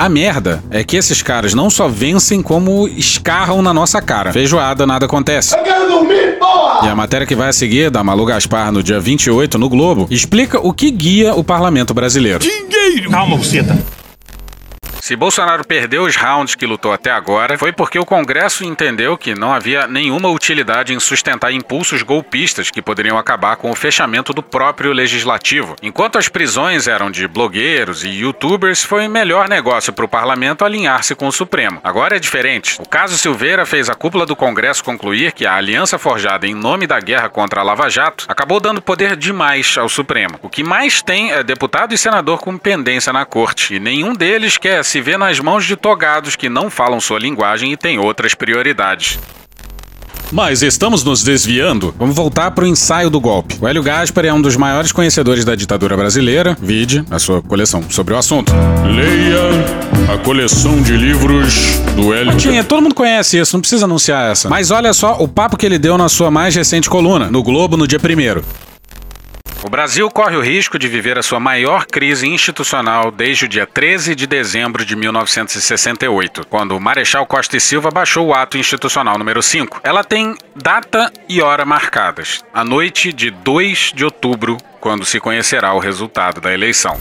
A 0.00 0.08
merda 0.08 0.64
é 0.70 0.82
que 0.82 0.96
esses 0.96 1.20
caras 1.20 1.52
não 1.52 1.68
só 1.68 1.86
vencem, 1.86 2.40
como 2.40 2.88
escarram 2.88 3.60
na 3.60 3.74
nossa 3.74 4.00
cara. 4.00 4.32
Feijoada, 4.32 4.86
nada 4.86 5.04
acontece. 5.04 5.54
Eu 5.54 5.62
quero 5.62 5.86
dormir, 5.90 6.38
porra! 6.38 6.86
E 6.86 6.88
a 6.88 6.96
matéria 6.96 7.26
que 7.26 7.34
vai 7.34 7.50
a 7.50 7.52
seguir, 7.52 7.90
da 7.90 8.02
Malu 8.02 8.24
Gaspar, 8.24 8.72
no 8.72 8.82
dia 8.82 8.98
28, 8.98 9.58
no 9.58 9.68
Globo, 9.68 10.06
explica 10.10 10.58
o 10.58 10.72
que 10.72 10.90
guia 10.90 11.34
o 11.34 11.44
parlamento 11.44 11.92
brasileiro. 11.92 12.38
Dinheiro! 12.38 13.10
Calma, 13.10 13.36
buceta. 13.36 13.78
Se 15.00 15.16
Bolsonaro 15.16 15.66
perdeu 15.66 16.02
os 16.02 16.14
rounds 16.14 16.54
que 16.54 16.66
lutou 16.66 16.92
até 16.92 17.10
agora, 17.10 17.58
foi 17.58 17.72
porque 17.72 17.98
o 17.98 18.04
Congresso 18.04 18.64
entendeu 18.64 19.16
que 19.16 19.34
não 19.34 19.52
havia 19.52 19.86
nenhuma 19.86 20.28
utilidade 20.28 20.92
em 20.92 21.00
sustentar 21.00 21.52
impulsos 21.52 22.02
golpistas 22.02 22.70
que 22.70 22.82
poderiam 22.82 23.18
acabar 23.18 23.56
com 23.56 23.70
o 23.70 23.74
fechamento 23.74 24.32
do 24.32 24.42
próprio 24.42 24.92
legislativo. 24.92 25.74
Enquanto 25.82 26.18
as 26.18 26.28
prisões 26.28 26.86
eram 26.86 27.10
de 27.10 27.26
blogueiros 27.26 28.04
e 28.04 28.08
youtubers, 28.08 28.84
foi 28.84 29.08
melhor 29.08 29.48
negócio 29.48 29.92
para 29.92 30.04
o 30.04 30.08
parlamento 30.08 30.64
alinhar-se 30.64 31.14
com 31.14 31.26
o 31.26 31.32
Supremo. 31.32 31.80
Agora 31.82 32.16
é 32.16 32.20
diferente. 32.20 32.76
O 32.80 32.88
caso 32.88 33.16
Silveira 33.16 33.64
fez 33.64 33.88
a 33.88 33.94
cúpula 33.94 34.26
do 34.26 34.36
Congresso 34.36 34.84
concluir 34.84 35.32
que 35.32 35.46
a 35.46 35.56
aliança 35.56 35.98
forjada 35.98 36.46
em 36.46 36.54
nome 36.54 36.86
da 36.86 37.00
guerra 37.00 37.28
contra 37.28 37.60
a 37.60 37.64
Lava 37.64 37.88
Jato 37.88 38.26
acabou 38.28 38.60
dando 38.60 38.82
poder 38.82 39.16
demais 39.16 39.76
ao 39.78 39.88
Supremo. 39.88 40.38
O 40.42 40.48
que 40.48 40.62
mais 40.62 41.02
tem 41.02 41.32
é 41.32 41.42
deputado 41.42 41.94
e 41.94 41.98
senador 41.98 42.38
com 42.38 42.58
pendência 42.58 43.12
na 43.12 43.24
corte, 43.24 43.74
e 43.74 43.80
nenhum 43.80 44.12
deles 44.12 44.58
quer 44.58 44.84
se 44.90 45.00
vê 45.00 45.16
nas 45.16 45.38
mãos 45.38 45.64
de 45.64 45.76
togados 45.76 46.34
que 46.34 46.48
não 46.48 46.68
falam 46.68 47.00
sua 47.00 47.18
linguagem 47.18 47.72
e 47.72 47.76
têm 47.76 47.98
outras 47.98 48.34
prioridades. 48.34 49.20
Mas 50.32 50.62
estamos 50.62 51.04
nos 51.04 51.22
desviando. 51.22 51.94
Vamos 51.98 52.14
voltar 52.14 52.50
para 52.50 52.64
o 52.64 52.66
ensaio 52.66 53.08
do 53.08 53.20
golpe. 53.20 53.56
O 53.60 53.66
Hélio 53.66 53.82
Gaspar 53.82 54.24
é 54.24 54.32
um 54.32 54.40
dos 54.40 54.56
maiores 54.56 54.92
conhecedores 54.92 55.44
da 55.44 55.54
ditadura 55.54 55.96
brasileira. 55.96 56.56
Vide 56.60 57.04
a 57.10 57.18
sua 57.18 57.40
coleção 57.40 57.84
sobre 57.88 58.14
o 58.14 58.16
assunto. 58.16 58.52
Leia 58.84 60.12
a 60.12 60.18
coleção 60.18 60.82
de 60.82 60.96
livros 60.96 61.54
do 61.96 62.12
Hélio. 62.12 62.36
Tinha, 62.36 62.62
todo 62.62 62.82
mundo 62.82 62.94
conhece 62.94 63.38
isso, 63.38 63.56
não 63.56 63.60
precisa 63.60 63.84
anunciar 63.84 64.30
essa. 64.30 64.48
Mas 64.48 64.70
olha 64.70 64.92
só 64.92 65.16
o 65.20 65.28
papo 65.28 65.56
que 65.56 65.66
ele 65.66 65.78
deu 65.78 65.96
na 65.96 66.08
sua 66.08 66.30
mais 66.30 66.54
recente 66.54 66.90
coluna, 66.90 67.30
no 67.30 67.42
Globo, 67.42 67.76
no 67.76 67.86
dia 67.86 67.98
1 67.98 68.69
o 69.62 69.68
Brasil 69.68 70.08
corre 70.10 70.36
o 70.36 70.40
risco 70.40 70.78
de 70.78 70.88
viver 70.88 71.18
a 71.18 71.22
sua 71.22 71.38
maior 71.38 71.86
crise 71.86 72.26
institucional 72.26 73.10
desde 73.10 73.44
o 73.44 73.48
dia 73.48 73.66
13 73.66 74.14
de 74.14 74.26
dezembro 74.26 74.84
de 74.84 74.96
1968, 74.96 76.46
quando 76.46 76.76
o 76.76 76.80
Marechal 76.80 77.26
Costa 77.26 77.56
e 77.56 77.60
Silva 77.60 77.90
baixou 77.90 78.28
o 78.28 78.34
ato 78.34 78.56
institucional 78.56 79.18
número 79.18 79.42
5. 79.42 79.80
Ela 79.82 80.02
tem 80.02 80.34
data 80.56 81.12
e 81.28 81.42
hora 81.42 81.64
marcadas, 81.64 82.44
a 82.54 82.64
noite 82.64 83.12
de 83.12 83.30
2 83.30 83.92
de 83.94 84.04
outubro, 84.04 84.56
quando 84.80 85.04
se 85.04 85.20
conhecerá 85.20 85.74
o 85.74 85.78
resultado 85.78 86.40
da 86.40 86.52
eleição. 86.52 86.98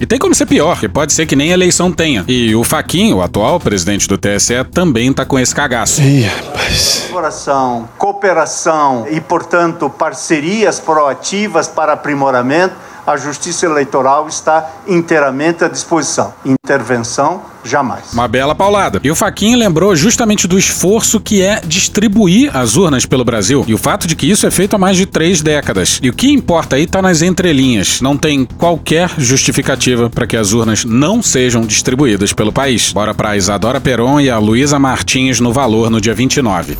E 0.00 0.06
tem 0.06 0.18
como 0.18 0.34
ser 0.34 0.46
pior, 0.46 0.78
que 0.78 0.88
pode 0.88 1.12
ser 1.12 1.26
que 1.26 1.36
nem 1.36 1.50
eleição 1.50 1.92
tenha. 1.92 2.24
E 2.26 2.54
o 2.54 2.64
Faquinho, 2.64 3.18
o 3.18 3.22
atual 3.22 3.60
presidente 3.60 4.08
do 4.08 4.18
TSE, 4.18 4.64
também 4.72 5.12
tá 5.12 5.24
com 5.24 5.38
esse 5.38 5.54
cagaço. 5.54 6.00
Ih, 6.02 6.22
rapaz. 6.22 7.04
Colaboração, 7.08 7.88
cooperação 7.98 9.06
e, 9.10 9.20
portanto, 9.20 9.90
parcerias 9.90 10.80
proativas 10.80 11.68
para 11.68 11.92
aprimoramento 11.92 12.74
a 13.06 13.16
Justiça 13.16 13.66
Eleitoral 13.66 14.28
está 14.28 14.70
inteiramente 14.86 15.64
à 15.64 15.68
disposição. 15.68 16.32
Intervenção, 16.44 17.42
jamais. 17.64 18.12
Uma 18.12 18.28
bela 18.28 18.54
paulada. 18.54 19.00
E 19.02 19.10
o 19.10 19.16
Faquinha 19.16 19.56
lembrou 19.56 19.94
justamente 19.94 20.46
do 20.46 20.58
esforço 20.58 21.20
que 21.20 21.42
é 21.42 21.60
distribuir 21.64 22.56
as 22.56 22.76
urnas 22.76 23.06
pelo 23.06 23.24
Brasil 23.24 23.64
e 23.66 23.74
o 23.74 23.78
fato 23.78 24.06
de 24.06 24.16
que 24.16 24.30
isso 24.30 24.46
é 24.46 24.50
feito 24.50 24.74
há 24.74 24.78
mais 24.78 24.96
de 24.96 25.06
três 25.06 25.42
décadas. 25.42 25.98
E 26.02 26.08
o 26.08 26.12
que 26.12 26.30
importa 26.30 26.76
aí 26.76 26.86
tá 26.86 27.02
nas 27.02 27.22
entrelinhas. 27.22 28.00
Não 28.00 28.16
tem 28.16 28.44
qualquer 28.44 29.10
justificativa 29.18 30.08
para 30.08 30.26
que 30.26 30.36
as 30.36 30.52
urnas 30.52 30.84
não 30.84 31.22
sejam 31.22 31.62
distribuídas 31.62 32.32
pelo 32.32 32.52
país. 32.52 32.92
Bora 32.92 33.14
pra 33.14 33.36
Isadora 33.36 33.80
Peron 33.80 34.20
e 34.20 34.30
a 34.30 34.38
Luísa 34.38 34.78
Martins 34.78 35.40
no 35.40 35.52
Valor 35.52 35.90
no 35.90 36.00
dia 36.00 36.14
29. 36.14 36.76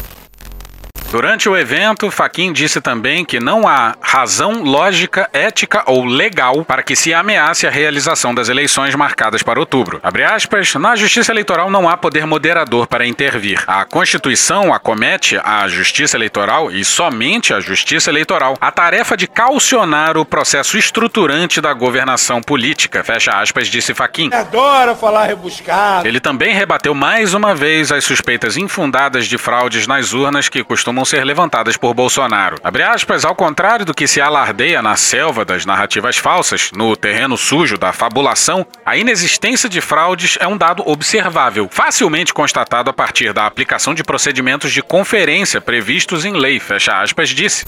Durante 1.12 1.46
o 1.46 1.54
evento, 1.54 2.10
Faquin 2.10 2.54
disse 2.54 2.80
também 2.80 3.22
que 3.22 3.38
não 3.38 3.68
há 3.68 3.94
razão 4.00 4.62
lógica, 4.62 5.28
ética 5.30 5.82
ou 5.84 6.06
legal 6.06 6.64
para 6.64 6.82
que 6.82 6.96
se 6.96 7.12
ameace 7.12 7.66
a 7.66 7.70
realização 7.70 8.34
das 8.34 8.48
eleições 8.48 8.94
marcadas 8.94 9.42
para 9.42 9.60
outubro. 9.60 10.00
Abre 10.02 10.24
aspas, 10.24 10.74
na 10.74 10.96
Justiça 10.96 11.30
Eleitoral 11.30 11.70
não 11.70 11.86
há 11.86 11.98
poder 11.98 12.26
moderador 12.26 12.86
para 12.86 13.06
intervir. 13.06 13.62
A 13.66 13.84
Constituição 13.84 14.72
acomete 14.72 15.38
à 15.44 15.68
Justiça 15.68 16.16
Eleitoral 16.16 16.70
e 16.70 16.82
somente 16.82 17.52
à 17.52 17.60
Justiça 17.60 18.08
Eleitoral 18.08 18.56
a 18.58 18.70
tarefa 18.72 19.14
de 19.14 19.26
calcionar 19.26 20.16
o 20.16 20.24
processo 20.24 20.78
estruturante 20.78 21.60
da 21.60 21.74
governação 21.74 22.40
política. 22.40 23.04
Fecha 23.04 23.32
aspas, 23.32 23.68
disse 23.68 23.92
Faquin. 23.92 24.30
Adora 24.32 24.94
falar 24.94 25.26
rebuscado. 25.26 26.08
Ele 26.08 26.20
também 26.20 26.54
rebateu 26.54 26.94
mais 26.94 27.34
uma 27.34 27.54
vez 27.54 27.92
as 27.92 28.02
suspeitas 28.02 28.56
infundadas 28.56 29.26
de 29.26 29.36
fraudes 29.36 29.86
nas 29.86 30.14
urnas 30.14 30.48
que 30.48 30.64
costumam 30.64 31.01
ser 31.04 31.24
levantadas 31.24 31.76
por 31.76 31.94
Bolsonaro. 31.94 32.56
Abre 32.62 32.82
aspas, 32.82 33.24
ao 33.24 33.34
contrário 33.34 33.84
do 33.84 33.94
que 33.94 34.06
se 34.06 34.20
alardeia 34.20 34.82
na 34.82 34.96
selva 34.96 35.44
das 35.44 35.66
narrativas 35.66 36.16
falsas, 36.16 36.70
no 36.74 36.96
terreno 36.96 37.36
sujo 37.36 37.78
da 37.78 37.92
fabulação, 37.92 38.66
a 38.84 38.96
inexistência 38.96 39.68
de 39.68 39.80
fraudes 39.80 40.36
é 40.40 40.46
um 40.46 40.56
dado 40.56 40.82
observável, 40.86 41.68
facilmente 41.70 42.34
constatado 42.34 42.90
a 42.90 42.92
partir 42.92 43.32
da 43.32 43.46
aplicação 43.46 43.94
de 43.94 44.04
procedimentos 44.04 44.72
de 44.72 44.82
conferência 44.82 45.60
previstos 45.60 46.24
em 46.24 46.32
lei, 46.32 46.60
fecha 46.60 47.00
aspas, 47.00 47.28
disse. 47.30 47.64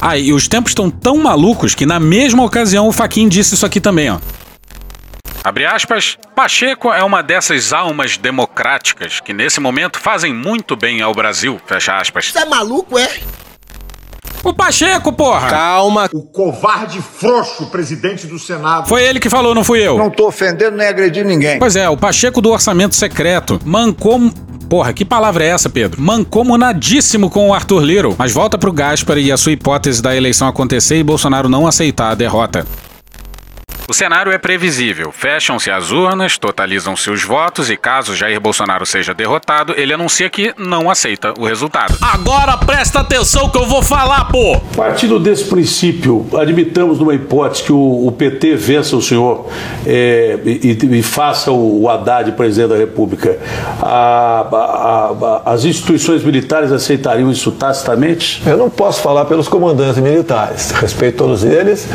Ah, 0.00 0.18
e 0.18 0.32
os 0.32 0.46
tempos 0.46 0.70
estão 0.70 0.90
tão 0.90 1.16
malucos 1.16 1.74
que 1.74 1.86
na 1.86 1.98
mesma 1.98 2.44
ocasião 2.44 2.86
o 2.86 2.92
Faquin 2.92 3.28
disse 3.28 3.54
isso 3.54 3.64
aqui 3.64 3.80
também, 3.80 4.10
ó. 4.10 4.18
Abre 5.46 5.64
aspas, 5.64 6.18
Pacheco 6.34 6.92
é 6.92 7.04
uma 7.04 7.22
dessas 7.22 7.72
almas 7.72 8.16
democráticas 8.16 9.20
que 9.20 9.32
nesse 9.32 9.60
momento 9.60 10.00
fazem 10.00 10.34
muito 10.34 10.74
bem 10.74 11.00
ao 11.00 11.14
Brasil. 11.14 11.60
Fecha 11.64 11.96
aspas. 11.96 12.32
Você 12.32 12.40
é 12.40 12.44
maluco, 12.44 12.98
é? 12.98 13.08
O 14.42 14.52
Pacheco, 14.52 15.12
porra! 15.12 15.48
Calma. 15.48 16.10
O 16.12 16.24
covarde 16.24 17.00
frouxo 17.00 17.70
presidente 17.70 18.26
do 18.26 18.40
Senado. 18.40 18.88
Foi 18.88 19.04
ele 19.04 19.20
que 19.20 19.30
falou, 19.30 19.54
não 19.54 19.62
fui 19.62 19.78
eu. 19.78 19.96
Não 19.96 20.10
tô 20.10 20.26
ofendendo 20.26 20.76
nem 20.76 20.88
agredindo 20.88 21.28
ninguém. 21.28 21.60
Pois 21.60 21.76
é, 21.76 21.88
o 21.88 21.96
Pacheco 21.96 22.40
do 22.40 22.50
orçamento 22.50 22.96
secreto 22.96 23.60
mancou 23.64 24.18
Porra, 24.68 24.92
que 24.92 25.04
palavra 25.04 25.44
é 25.44 25.48
essa, 25.50 25.70
Pedro? 25.70 26.02
Mancomunadíssimo 26.02 27.30
com 27.30 27.50
o 27.50 27.54
Arthur 27.54 27.84
Little. 27.84 28.16
Mas 28.18 28.32
volta 28.32 28.58
pro 28.58 28.72
Gaspar 28.72 29.16
e 29.16 29.30
a 29.30 29.36
sua 29.36 29.52
hipótese 29.52 30.02
da 30.02 30.16
eleição 30.16 30.48
acontecer 30.48 30.98
e 30.98 31.04
Bolsonaro 31.04 31.48
não 31.48 31.68
aceitar 31.68 32.10
a 32.10 32.14
derrota. 32.16 32.66
O 33.88 33.94
cenário 33.94 34.32
é 34.32 34.38
previsível. 34.38 35.12
Fecham-se 35.12 35.70
as 35.70 35.92
urnas, 35.92 36.36
totalizam-se 36.36 37.08
os 37.08 37.22
votos 37.22 37.70
e 37.70 37.76
caso 37.76 38.16
Jair 38.16 38.40
Bolsonaro 38.40 38.84
seja 38.84 39.14
derrotado, 39.14 39.74
ele 39.76 39.92
anuncia 39.92 40.28
que 40.28 40.52
não 40.58 40.90
aceita 40.90 41.32
o 41.38 41.44
resultado. 41.44 41.96
Agora 42.02 42.56
presta 42.56 42.98
atenção 42.98 43.48
que 43.48 43.56
eu 43.56 43.64
vou 43.64 43.82
falar, 43.82 44.24
pô! 44.24 44.58
Partindo 44.74 45.20
desse 45.20 45.44
princípio, 45.44 46.26
admitamos 46.36 46.98
numa 46.98 47.14
hipótese 47.14 47.62
que 47.62 47.72
o, 47.72 48.08
o 48.08 48.10
PT 48.10 48.56
vença 48.56 48.96
o 48.96 49.02
senhor 49.02 49.48
é, 49.86 50.36
e, 50.44 50.98
e, 50.98 51.02
faça 51.02 51.52
o, 51.52 51.82
o 51.82 51.88
Haddad 51.88 52.32
presidente 52.32 52.70
da 52.70 52.76
República. 52.76 53.38
A, 53.80 54.46
a, 54.52 55.44
a, 55.46 55.52
as 55.52 55.64
instituições 55.64 56.24
militares 56.24 56.72
aceitariam 56.72 57.30
isso 57.30 57.52
tacitamente? 57.52 58.42
Eu 58.44 58.56
não 58.56 58.68
posso 58.68 59.00
falar 59.00 59.26
pelos 59.26 59.46
comandantes 59.46 60.02
militares, 60.02 60.72
respeito 60.72 61.18
todos 61.18 61.44
eles. 61.44 61.86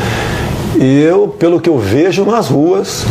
E 0.82 1.00
eu, 1.00 1.28
pelo 1.28 1.60
que 1.60 1.68
eu 1.68 1.78
vejo 1.78 2.24
nas 2.24 2.48
ruas, 2.48 3.04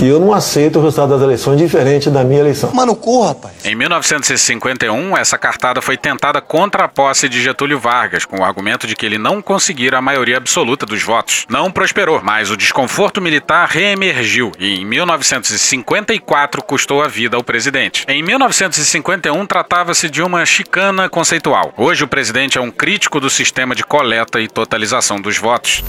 eu 0.00 0.20
não 0.20 0.32
aceito 0.32 0.78
o 0.78 0.82
resultado 0.82 1.10
das 1.10 1.20
eleições 1.20 1.58
diferente 1.58 2.08
da 2.08 2.22
minha 2.22 2.38
eleição. 2.38 2.72
Mano, 2.72 2.94
corra, 2.94 3.30
rapaz. 3.30 3.54
Em 3.64 3.74
1951, 3.74 5.16
essa 5.16 5.36
cartada 5.36 5.82
foi 5.82 5.96
tentada 5.96 6.40
contra 6.40 6.84
a 6.84 6.88
posse 6.88 7.28
de 7.28 7.42
Getúlio 7.42 7.80
Vargas, 7.80 8.24
com 8.24 8.38
o 8.38 8.44
argumento 8.44 8.86
de 8.86 8.94
que 8.94 9.04
ele 9.04 9.18
não 9.18 9.42
conseguira 9.42 9.98
a 9.98 10.00
maioria 10.00 10.36
absoluta 10.36 10.86
dos 10.86 11.02
votos. 11.02 11.44
Não 11.48 11.72
prosperou, 11.72 12.20
mas 12.22 12.52
o 12.52 12.56
desconforto 12.56 13.20
militar 13.20 13.66
reemergiu 13.68 14.52
e 14.56 14.76
em 14.76 14.84
1954 14.84 16.62
custou 16.62 17.02
a 17.02 17.08
vida 17.08 17.36
ao 17.36 17.42
presidente. 17.42 18.04
Em 18.06 18.22
1951 18.22 19.44
tratava-se 19.44 20.08
de 20.08 20.22
uma 20.22 20.46
chicana 20.46 21.08
conceitual. 21.08 21.74
Hoje 21.76 22.04
o 22.04 22.08
presidente 22.08 22.58
é 22.58 22.60
um 22.60 22.70
crítico 22.70 23.18
do 23.18 23.28
sistema 23.28 23.74
de 23.74 23.82
coleta 23.82 24.40
e 24.40 24.46
totalização 24.46 25.20
dos 25.20 25.36
votos. 25.36 25.82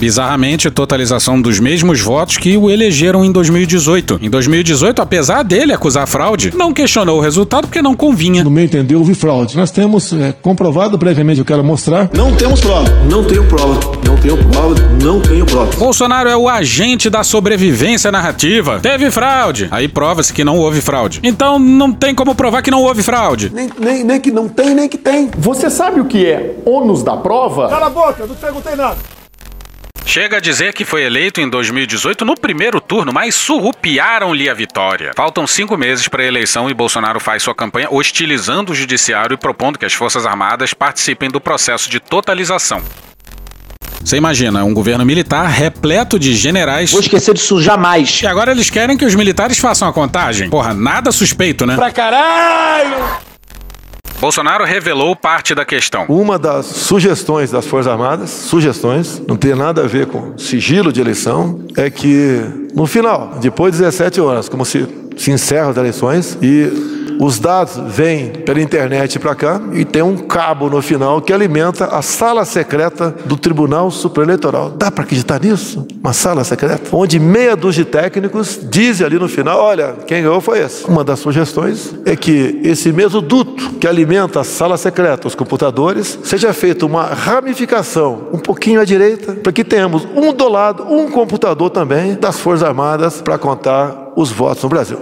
Bizarramente, 0.00 0.70
totalização 0.70 1.38
dos 1.38 1.60
mesmos 1.60 2.00
votos 2.00 2.38
que 2.38 2.56
o 2.56 2.70
elegeram 2.70 3.22
em 3.22 3.30
2018. 3.30 4.18
Em 4.22 4.30
2018, 4.30 5.02
apesar 5.02 5.42
dele 5.42 5.74
acusar 5.74 6.06
fraude, 6.06 6.54
não 6.56 6.72
questionou 6.72 7.18
o 7.18 7.20
resultado 7.20 7.66
porque 7.66 7.82
não 7.82 7.94
convinha. 7.94 8.42
No 8.42 8.50
meu 8.50 8.64
entender, 8.64 8.96
houve 8.96 9.14
fraude. 9.14 9.58
Nós 9.58 9.70
temos 9.70 10.10
é, 10.14 10.32
comprovado 10.32 10.98
previamente, 10.98 11.40
eu 11.40 11.44
quero 11.44 11.62
mostrar. 11.62 12.08
Não 12.14 12.34
temos 12.34 12.60
prova. 12.60 12.88
Não 13.10 13.22
tenho 13.22 13.46
prova. 13.46 13.78
Não 14.06 14.16
tenho 14.16 14.38
prova. 14.38 14.74
Não 15.02 15.20
tenho 15.20 15.44
prova. 15.44 15.76
Bolsonaro 15.76 16.30
é 16.30 16.36
o 16.36 16.48
agente 16.48 17.10
da 17.10 17.22
sobrevivência 17.22 18.10
narrativa. 18.10 18.80
Teve 18.80 19.10
fraude. 19.10 19.68
Aí 19.70 19.86
prova-se 19.86 20.32
que 20.32 20.42
não 20.42 20.56
houve 20.56 20.80
fraude. 20.80 21.20
Então 21.22 21.58
não 21.58 21.92
tem 21.92 22.14
como 22.14 22.34
provar 22.34 22.62
que 22.62 22.70
não 22.70 22.82
houve 22.82 23.02
fraude. 23.02 23.52
Nem, 23.54 23.68
nem, 23.78 24.02
nem 24.02 24.18
que 24.18 24.30
não 24.30 24.48
tem, 24.48 24.74
nem 24.74 24.88
que 24.88 24.96
tem. 24.96 25.30
Você 25.36 25.68
sabe 25.68 26.00
o 26.00 26.06
que 26.06 26.24
é 26.24 26.56
ônus 26.64 27.02
da 27.02 27.18
prova? 27.18 27.68
Cala 27.68 27.88
a 27.88 27.90
boca, 27.90 28.24
não 28.26 28.34
perguntei 28.34 28.74
nada. 28.74 29.19
Chega 30.10 30.38
a 30.38 30.40
dizer 30.40 30.72
que 30.72 30.84
foi 30.84 31.04
eleito 31.04 31.40
em 31.40 31.48
2018 31.48 32.24
no 32.24 32.34
primeiro 32.34 32.80
turno, 32.80 33.12
mas 33.12 33.32
surrupiaram-lhe 33.36 34.50
a 34.50 34.54
vitória. 34.54 35.12
Faltam 35.14 35.46
cinco 35.46 35.76
meses 35.76 36.08
para 36.08 36.24
a 36.24 36.26
eleição 36.26 36.68
e 36.68 36.74
Bolsonaro 36.74 37.20
faz 37.20 37.44
sua 37.44 37.54
campanha 37.54 37.86
hostilizando 37.88 38.72
o 38.72 38.74
judiciário 38.74 39.34
e 39.34 39.36
propondo 39.36 39.78
que 39.78 39.84
as 39.84 39.92
Forças 39.92 40.26
Armadas 40.26 40.74
participem 40.74 41.30
do 41.30 41.40
processo 41.40 41.88
de 41.88 42.00
totalização. 42.00 42.82
Você 44.04 44.16
imagina, 44.16 44.64
um 44.64 44.74
governo 44.74 45.06
militar 45.06 45.46
repleto 45.46 46.18
de 46.18 46.34
generais. 46.34 46.90
Vou 46.90 47.00
esquecer 47.00 47.32
disso 47.32 47.62
jamais. 47.62 48.20
E 48.20 48.26
agora 48.26 48.50
eles 48.50 48.68
querem 48.68 48.98
que 48.98 49.04
os 49.04 49.14
militares 49.14 49.60
façam 49.60 49.86
a 49.86 49.92
contagem? 49.92 50.50
Porra, 50.50 50.74
nada 50.74 51.12
suspeito, 51.12 51.64
né? 51.64 51.76
Pra 51.76 51.92
caralho! 51.92 53.29
Bolsonaro 54.20 54.64
revelou 54.64 55.16
parte 55.16 55.54
da 55.54 55.64
questão. 55.64 56.04
Uma 56.06 56.38
das 56.38 56.66
sugestões 56.66 57.50
das 57.50 57.66
Forças 57.66 57.90
Armadas, 57.90 58.28
sugestões, 58.28 59.22
não 59.26 59.34
tem 59.34 59.54
nada 59.54 59.84
a 59.84 59.86
ver 59.86 60.08
com 60.08 60.36
sigilo 60.36 60.92
de 60.92 61.00
eleição, 61.00 61.58
é 61.74 61.88
que 61.88 62.38
no 62.74 62.86
final, 62.86 63.38
depois 63.40 63.72
de 63.72 63.78
17 63.78 64.20
horas, 64.20 64.46
como 64.46 64.62
se, 64.66 64.86
se 65.16 65.30
encerram 65.30 65.70
as 65.70 65.76
eleições, 65.78 66.36
e 66.42 66.99
os 67.20 67.38
dados 67.38 67.76
vêm 67.86 68.30
pela 68.30 68.62
internet 68.62 69.18
para 69.18 69.34
cá 69.34 69.60
e 69.74 69.84
tem 69.84 70.00
um 70.00 70.16
cabo 70.16 70.70
no 70.70 70.80
final 70.80 71.20
que 71.20 71.34
alimenta 71.34 71.84
a 71.84 72.00
sala 72.00 72.46
secreta 72.46 73.14
do 73.26 73.36
Tribunal 73.36 73.90
Superior 73.90 74.30
Eleitoral. 74.30 74.70
Dá 74.70 74.90
para 74.90 75.04
acreditar 75.04 75.38
nisso? 75.38 75.86
Uma 76.02 76.14
sala 76.14 76.42
secreta? 76.44 76.88
Onde 76.90 77.20
meia 77.20 77.54
dúzia 77.54 77.84
de 77.84 77.90
técnicos 77.90 78.58
dizem 78.62 79.06
ali 79.06 79.18
no 79.18 79.28
final: 79.28 79.60
olha, 79.60 79.96
quem 80.06 80.22
ganhou 80.22 80.40
foi 80.40 80.60
esse. 80.60 80.86
Uma 80.86 81.04
das 81.04 81.18
sugestões 81.18 81.94
é 82.06 82.16
que 82.16 82.58
esse 82.64 82.90
mesmo 82.90 83.20
duto 83.20 83.74
que 83.74 83.86
alimenta 83.86 84.40
a 84.40 84.44
sala 84.44 84.78
secreta, 84.78 85.28
os 85.28 85.34
computadores, 85.34 86.18
seja 86.24 86.54
feita 86.54 86.86
uma 86.86 87.04
ramificação 87.04 88.28
um 88.32 88.38
pouquinho 88.38 88.80
à 88.80 88.84
direita, 88.84 89.34
para 89.34 89.52
que 89.52 89.62
tenhamos 89.62 90.08
um 90.16 90.32
do 90.32 90.48
lado, 90.48 90.84
um 90.90 91.10
computador 91.10 91.68
também 91.68 92.14
das 92.14 92.40
Forças 92.40 92.66
Armadas 92.66 93.20
para 93.20 93.36
contar 93.36 94.10
os 94.16 94.30
votos 94.30 94.62
no 94.62 94.70
Brasil. 94.70 95.00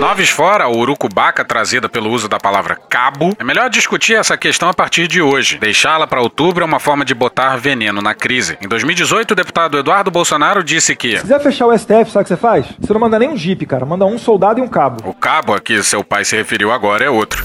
Noves 0.00 0.30
fora, 0.30 0.64
a 0.64 0.70
urucubaca 0.70 1.44
trazida 1.44 1.86
pelo 1.86 2.10
uso 2.10 2.26
da 2.26 2.38
palavra 2.38 2.74
cabo. 2.74 3.36
É 3.38 3.44
melhor 3.44 3.68
discutir 3.68 4.14
essa 4.14 4.34
questão 4.34 4.70
a 4.70 4.72
partir 4.72 5.06
de 5.06 5.20
hoje. 5.20 5.58
Deixá-la 5.58 6.06
para 6.06 6.22
outubro 6.22 6.62
é 6.62 6.66
uma 6.66 6.80
forma 6.80 7.04
de 7.04 7.14
botar 7.14 7.58
veneno 7.58 8.00
na 8.00 8.14
crise. 8.14 8.56
Em 8.62 8.66
2018, 8.66 9.32
o 9.32 9.34
deputado 9.34 9.76
Eduardo 9.76 10.10
Bolsonaro 10.10 10.64
disse 10.64 10.96
que. 10.96 11.16
Se 11.16 11.20
quiser 11.20 11.40
fechar 11.40 11.66
o 11.66 11.78
STF, 11.78 12.10
sabe 12.10 12.20
o 12.20 12.22
que 12.22 12.28
você 12.28 12.36
faz? 12.38 12.64
Você 12.80 12.94
não 12.94 12.98
manda 13.00 13.18
nem 13.18 13.28
um 13.28 13.36
jipe, 13.36 13.66
cara. 13.66 13.84
Manda 13.84 14.06
um 14.06 14.18
soldado 14.18 14.58
e 14.58 14.62
um 14.62 14.68
cabo. 14.68 15.06
O 15.06 15.12
cabo 15.12 15.52
a 15.52 15.60
que 15.60 15.82
seu 15.82 16.02
pai 16.02 16.24
se 16.24 16.34
referiu 16.34 16.72
agora 16.72 17.04
é 17.04 17.10
outro. 17.10 17.44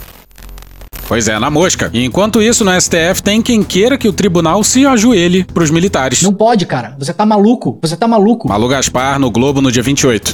Pois 1.10 1.28
é, 1.28 1.38
na 1.38 1.50
mosca. 1.50 1.90
E 1.94 2.06
enquanto 2.06 2.42
isso, 2.42 2.64
no 2.64 2.72
STF 2.80 3.22
tem 3.22 3.42
quem 3.42 3.64
queira 3.64 3.98
que 3.98 4.08
o 4.08 4.14
tribunal 4.14 4.64
se 4.64 4.86
ajoelhe 4.86 5.44
pros 5.44 5.70
militares. 5.70 6.22
Não 6.22 6.34
pode, 6.34 6.66
cara. 6.66 6.96
Você 6.98 7.14
tá 7.14 7.26
maluco. 7.26 7.78
Você 7.82 7.98
tá 7.98 8.08
maluco. 8.08 8.48
Malu 8.48 8.70
Gaspar 8.70 9.20
no 9.20 9.30
Globo 9.30 9.62
no 9.62 9.70
dia 9.70 9.84
28. 9.84 10.34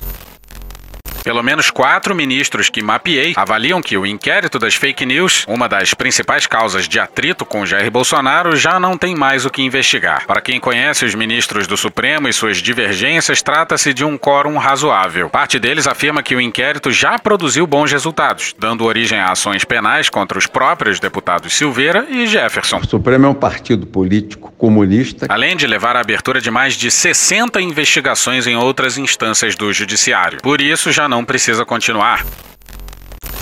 Pelo 1.23 1.43
menos 1.43 1.69
quatro 1.69 2.15
ministros 2.15 2.69
que 2.69 2.81
mapeei 2.81 3.33
avaliam 3.35 3.81
que 3.81 3.95
o 3.97 4.05
inquérito 4.05 4.57
das 4.57 4.73
fake 4.73 5.05
news, 5.05 5.45
uma 5.47 5.69
das 5.69 5.93
principais 5.93 6.47
causas 6.47 6.87
de 6.87 6.99
atrito 6.99 7.45
com 7.45 7.65
Jair 7.65 7.91
Bolsonaro, 7.91 8.55
já 8.55 8.79
não 8.79 8.97
tem 8.97 9.15
mais 9.15 9.45
o 9.45 9.49
que 9.49 9.61
investigar. 9.61 10.25
Para 10.25 10.41
quem 10.41 10.59
conhece 10.59 11.05
os 11.05 11.13
ministros 11.13 11.67
do 11.67 11.77
Supremo 11.77 12.27
e 12.27 12.33
suas 12.33 12.57
divergências, 12.57 13.41
trata-se 13.41 13.93
de 13.93 14.03
um 14.03 14.17
quórum 14.17 14.57
razoável. 14.57 15.29
Parte 15.29 15.59
deles 15.59 15.85
afirma 15.85 16.23
que 16.23 16.35
o 16.35 16.41
inquérito 16.41 16.91
já 16.91 17.19
produziu 17.19 17.67
bons 17.67 17.91
resultados, 17.91 18.55
dando 18.57 18.85
origem 18.85 19.19
a 19.19 19.31
ações 19.31 19.63
penais 19.63 20.09
contra 20.09 20.39
os 20.39 20.47
próprios 20.47 20.99
deputados 20.99 21.53
Silveira 21.53 22.07
e 22.09 22.25
Jefferson. 22.25 22.77
O 22.77 22.87
Supremo 22.87 23.27
é 23.27 23.29
um 23.29 23.35
partido 23.35 23.85
político 23.85 24.51
comunista. 24.57 25.27
Além 25.29 25.55
de 25.55 25.67
levar 25.67 25.95
à 25.95 26.01
abertura 26.01 26.41
de 26.41 26.49
mais 26.49 26.73
de 26.73 26.89
60 26.89 27.61
investigações 27.61 28.47
em 28.47 28.55
outras 28.55 28.97
instâncias 28.97 29.55
do 29.55 29.71
Judiciário. 29.71 30.39
Por 30.41 30.61
isso, 30.61 30.91
já 30.91 31.07
não 31.11 31.25
precisa 31.25 31.65
continuar. 31.65 32.25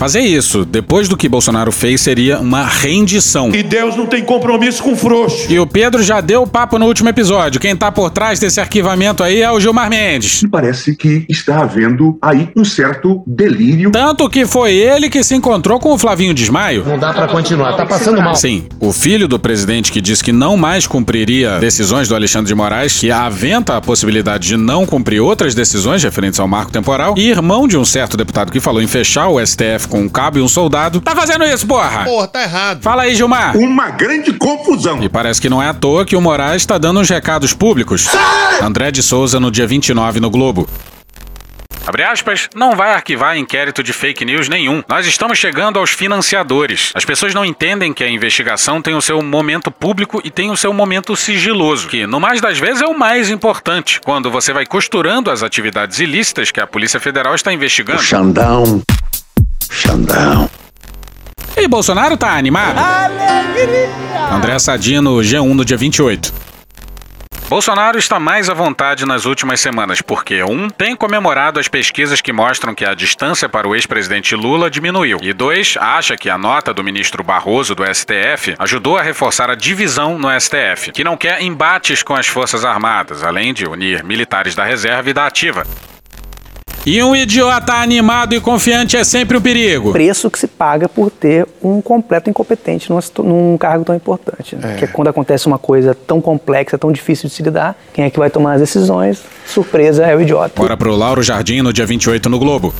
Fazer 0.00 0.20
isso, 0.20 0.64
depois 0.64 1.10
do 1.10 1.14
que 1.14 1.28
Bolsonaro 1.28 1.70
fez, 1.70 2.00
seria 2.00 2.38
uma 2.38 2.64
rendição. 2.64 3.50
E 3.54 3.62
Deus 3.62 3.94
não 3.96 4.06
tem 4.06 4.24
compromisso 4.24 4.82
com 4.82 4.96
frouxo. 4.96 5.52
E 5.52 5.60
o 5.60 5.66
Pedro 5.66 6.02
já 6.02 6.22
deu 6.22 6.40
o 6.40 6.46
papo 6.46 6.78
no 6.78 6.86
último 6.86 7.10
episódio. 7.10 7.60
Quem 7.60 7.76
tá 7.76 7.92
por 7.92 8.08
trás 8.08 8.40
desse 8.40 8.58
arquivamento 8.58 9.22
aí 9.22 9.42
é 9.42 9.52
o 9.52 9.60
Gilmar 9.60 9.90
Mendes. 9.90 10.42
E 10.42 10.48
parece 10.48 10.96
que 10.96 11.26
está 11.28 11.58
havendo 11.58 12.16
aí 12.22 12.48
um 12.56 12.64
certo 12.64 13.22
delírio. 13.26 13.90
Tanto 13.90 14.26
que 14.30 14.46
foi 14.46 14.72
ele 14.72 15.10
que 15.10 15.22
se 15.22 15.34
encontrou 15.34 15.78
com 15.78 15.92
o 15.92 15.98
Flavinho 15.98 16.32
Desmaio. 16.32 16.82
Não 16.86 16.98
dá 16.98 17.12
para 17.12 17.28
continuar, 17.28 17.76
tá 17.76 17.84
passando 17.84 18.22
mal. 18.22 18.34
Sim, 18.34 18.64
o 18.80 18.94
filho 18.94 19.28
do 19.28 19.38
presidente 19.38 19.92
que 19.92 20.00
disse 20.00 20.24
que 20.24 20.32
não 20.32 20.56
mais 20.56 20.86
cumpriria 20.86 21.58
decisões 21.58 22.08
do 22.08 22.14
Alexandre 22.14 22.48
de 22.48 22.54
Moraes, 22.54 22.98
que 22.98 23.10
aventa 23.10 23.76
a 23.76 23.82
possibilidade 23.82 24.48
de 24.48 24.56
não 24.56 24.86
cumprir 24.86 25.20
outras 25.20 25.54
decisões 25.54 26.02
referentes 26.02 26.40
ao 26.40 26.48
marco 26.48 26.72
temporal, 26.72 27.12
e 27.18 27.28
irmão 27.28 27.68
de 27.68 27.76
um 27.76 27.84
certo 27.84 28.16
deputado 28.16 28.50
que 28.50 28.60
falou 28.60 28.80
em 28.80 28.86
fechar 28.86 29.28
o 29.28 29.38
STF 29.46 29.89
com 29.90 30.00
um 30.00 30.08
cabo 30.08 30.38
e 30.38 30.40
um 30.40 30.48
soldado. 30.48 31.00
Tá 31.00 31.14
fazendo 31.14 31.44
isso, 31.44 31.66
porra! 31.66 32.04
Porra, 32.04 32.28
tá 32.28 32.42
errado. 32.42 32.82
Fala 32.82 33.02
aí, 33.02 33.14
Gilmar. 33.14 33.56
Uma 33.56 33.90
grande 33.90 34.32
confusão. 34.32 35.02
E 35.02 35.08
parece 35.08 35.40
que 35.40 35.50
não 35.50 35.62
é 35.62 35.68
à 35.68 35.74
toa 35.74 36.06
que 36.06 36.16
o 36.16 36.20
Moraes 36.20 36.64
tá 36.64 36.78
dando 36.78 37.00
uns 37.00 37.10
recados 37.10 37.52
públicos. 37.52 38.02
Sai! 38.02 38.62
André 38.62 38.90
de 38.90 39.02
Souza 39.02 39.38
no 39.38 39.50
dia 39.50 39.66
29 39.66 40.20
no 40.20 40.30
Globo. 40.30 40.66
Abre 41.86 42.04
aspas, 42.04 42.48
não 42.54 42.76
vai 42.76 42.92
arquivar 42.92 43.36
inquérito 43.36 43.82
de 43.82 43.92
fake 43.92 44.24
news 44.24 44.48
nenhum. 44.48 44.80
Nós 44.88 45.06
estamos 45.06 45.38
chegando 45.38 45.78
aos 45.78 45.90
financiadores. 45.90 46.92
As 46.94 47.04
pessoas 47.04 47.34
não 47.34 47.44
entendem 47.44 47.92
que 47.92 48.04
a 48.04 48.08
investigação 48.08 48.80
tem 48.80 48.94
o 48.94 49.00
seu 49.00 49.20
momento 49.22 49.70
público 49.72 50.20
e 50.22 50.30
tem 50.30 50.50
o 50.50 50.56
seu 50.56 50.72
momento 50.72 51.16
sigiloso, 51.16 51.88
que 51.88 52.06
no 52.06 52.20
mais 52.20 52.40
das 52.40 52.58
vezes 52.58 52.82
é 52.82 52.86
o 52.86 52.96
mais 52.96 53.28
importante, 53.28 54.00
quando 54.04 54.30
você 54.30 54.52
vai 54.52 54.66
costurando 54.66 55.32
as 55.32 55.42
atividades 55.42 55.98
ilícitas 55.98 56.52
que 56.52 56.60
a 56.60 56.66
Polícia 56.66 57.00
Federal 57.00 57.34
está 57.34 57.52
investigando. 57.52 57.98
O 57.98 58.04
Xandão. 58.04 58.82
Xandão. 59.68 60.48
E 61.56 61.66
Bolsonaro 61.68 62.16
tá 62.16 62.36
animado? 62.36 62.78
Alegria! 62.78 63.90
André 64.32 64.58
Sadino, 64.58 65.16
G1 65.16 65.52
no 65.52 65.64
dia 65.64 65.76
28. 65.76 66.32
Bolsonaro 67.50 67.98
está 67.98 68.20
mais 68.20 68.48
à 68.48 68.54
vontade 68.54 69.04
nas 69.04 69.26
últimas 69.26 69.60
semanas 69.60 70.00
porque, 70.00 70.40
um, 70.44 70.70
tem 70.70 70.94
comemorado 70.94 71.58
as 71.58 71.66
pesquisas 71.66 72.20
que 72.20 72.32
mostram 72.32 72.76
que 72.76 72.84
a 72.84 72.94
distância 72.94 73.48
para 73.48 73.66
o 73.66 73.74
ex-presidente 73.74 74.36
Lula 74.36 74.70
diminuiu, 74.70 75.18
e 75.20 75.32
dois, 75.32 75.74
acha 75.80 76.16
que 76.16 76.30
a 76.30 76.38
nota 76.38 76.72
do 76.72 76.84
ministro 76.84 77.24
Barroso 77.24 77.74
do 77.74 77.82
STF 77.84 78.54
ajudou 78.56 78.96
a 78.96 79.02
reforçar 79.02 79.50
a 79.50 79.56
divisão 79.56 80.16
no 80.16 80.28
STF, 80.40 80.92
que 80.92 81.02
não 81.02 81.16
quer 81.16 81.42
embates 81.42 82.04
com 82.04 82.14
as 82.14 82.28
Forças 82.28 82.64
Armadas, 82.64 83.24
além 83.24 83.52
de 83.52 83.66
unir 83.66 84.04
militares 84.04 84.54
da 84.54 84.64
reserva 84.64 85.10
e 85.10 85.12
da 85.12 85.26
ativa. 85.26 85.66
E 86.86 87.02
um 87.02 87.14
idiota 87.14 87.74
animado 87.74 88.34
e 88.34 88.40
confiante 88.40 88.96
é 88.96 89.04
sempre 89.04 89.36
um 89.36 89.40
perigo. 89.40 89.92
Preço 89.92 90.30
que 90.30 90.38
se 90.38 90.46
paga 90.46 90.88
por 90.88 91.10
ter 91.10 91.46
um 91.62 91.82
completo 91.82 92.30
incompetente 92.30 92.88
numa, 92.88 93.02
num 93.18 93.58
cargo 93.58 93.84
tão 93.84 93.94
importante. 93.94 94.56
Né? 94.56 94.62
É. 94.62 94.70
Porque 94.72 94.86
quando 94.86 95.08
acontece 95.08 95.46
uma 95.46 95.58
coisa 95.58 95.94
tão 95.94 96.20
complexa, 96.20 96.78
tão 96.78 96.90
difícil 96.90 97.28
de 97.28 97.34
se 97.34 97.42
lidar, 97.42 97.76
quem 97.92 98.04
é 98.04 98.10
que 98.10 98.18
vai 98.18 98.30
tomar 98.30 98.54
as 98.54 98.60
decisões? 98.60 99.22
Surpresa 99.46 100.06
é 100.06 100.16
o 100.16 100.22
idiota. 100.22 100.54
Bora 100.56 100.76
pro 100.76 100.94
Lauro 100.96 101.22
Jardim 101.22 101.60
no 101.60 101.72
dia 101.72 101.84
28 101.84 102.28
no 102.30 102.38
Globo. 102.38 102.72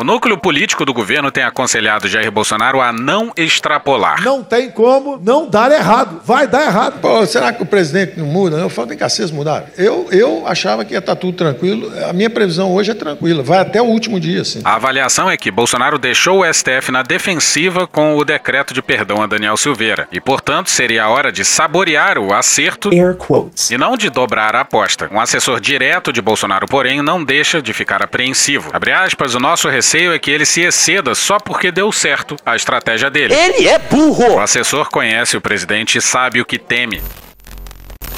O 0.00 0.04
núcleo 0.04 0.38
político 0.38 0.84
do 0.84 0.94
governo 0.94 1.28
tem 1.28 1.42
aconselhado 1.42 2.06
Jair 2.06 2.30
Bolsonaro 2.30 2.80
a 2.80 2.92
não 2.92 3.32
extrapolar. 3.36 4.22
Não 4.22 4.44
tem 4.44 4.70
como 4.70 5.20
não 5.20 5.50
dar 5.50 5.72
errado. 5.72 6.20
Vai 6.24 6.46
dar 6.46 6.66
errado. 6.66 7.00
Pô, 7.00 7.26
será 7.26 7.52
que 7.52 7.64
o 7.64 7.66
presidente 7.66 8.16
não 8.16 8.26
muda? 8.26 8.58
Eu 8.58 8.68
falo, 8.68 8.86
vem 8.86 8.96
cá, 8.96 9.08
vocês 9.08 9.32
mudaram. 9.32 9.66
Eu, 9.76 10.06
eu 10.12 10.46
achava 10.46 10.84
que 10.84 10.92
ia 10.92 11.00
estar 11.00 11.16
tudo 11.16 11.36
tranquilo. 11.36 11.90
A 12.08 12.12
minha 12.12 12.30
previsão 12.30 12.72
hoje 12.72 12.92
é 12.92 12.94
tranquila. 12.94 13.42
Vai 13.42 13.58
até 13.58 13.82
o 13.82 13.86
último 13.86 14.20
dia, 14.20 14.44
sim. 14.44 14.60
A 14.62 14.76
avaliação 14.76 15.28
é 15.28 15.36
que 15.36 15.50
Bolsonaro 15.50 15.98
deixou 15.98 16.42
o 16.42 16.54
STF 16.54 16.92
na 16.92 17.02
defensiva 17.02 17.84
com 17.88 18.16
o 18.16 18.24
decreto 18.24 18.72
de 18.72 18.80
perdão 18.80 19.20
a 19.20 19.26
Daniel 19.26 19.56
Silveira. 19.56 20.06
E, 20.12 20.20
portanto, 20.20 20.70
seria 20.70 21.02
a 21.02 21.08
hora 21.08 21.32
de 21.32 21.44
saborear 21.44 22.18
o 22.18 22.32
acerto 22.32 22.90
e 22.92 23.76
não 23.76 23.96
de 23.96 24.10
dobrar 24.10 24.54
a 24.54 24.60
aposta. 24.60 25.08
Um 25.10 25.20
assessor 25.20 25.58
direto 25.58 26.12
de 26.12 26.22
Bolsonaro, 26.22 26.66
porém, 26.68 27.02
não 27.02 27.24
deixa 27.24 27.60
de 27.60 27.72
ficar 27.72 28.00
apreensivo. 28.00 28.70
Abre 28.72 28.92
aspas, 28.92 29.34
o 29.34 29.40
nosso 29.40 29.68
receio 29.68 29.87
é 29.96 30.18
que 30.18 30.30
ele 30.30 30.44
se 30.44 30.60
exceda 30.60 31.14
só 31.14 31.38
porque 31.38 31.72
deu 31.72 31.90
certo 31.90 32.36
a 32.44 32.54
estratégia 32.54 33.10
dele. 33.10 33.32
Ele 33.34 33.66
é 33.66 33.78
burro! 33.78 34.34
O 34.34 34.40
assessor 34.40 34.90
conhece 34.90 35.36
o 35.36 35.40
presidente 35.40 35.96
e 35.96 36.00
sabe 36.00 36.40
o 36.40 36.44
que 36.44 36.58
teme. 36.58 37.00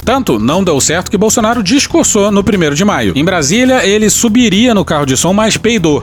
Tanto 0.05 0.39
não 0.39 0.65
deu 0.65 0.81
certo 0.81 1.11
que 1.11 1.17
Bolsonaro 1.17 1.63
discursou 1.63 2.33
no 2.33 2.41
1 2.41 2.75
de 2.75 2.85
maio. 2.85 3.13
Em 3.15 3.25
Brasília, 3.25 3.87
ele 3.87 4.11
subiria 4.11 4.75
no 4.75 4.85
carro 4.85 5.07
de 5.07 5.17
som, 5.17 5.33
mas 5.33 5.57
peidou. 5.57 6.03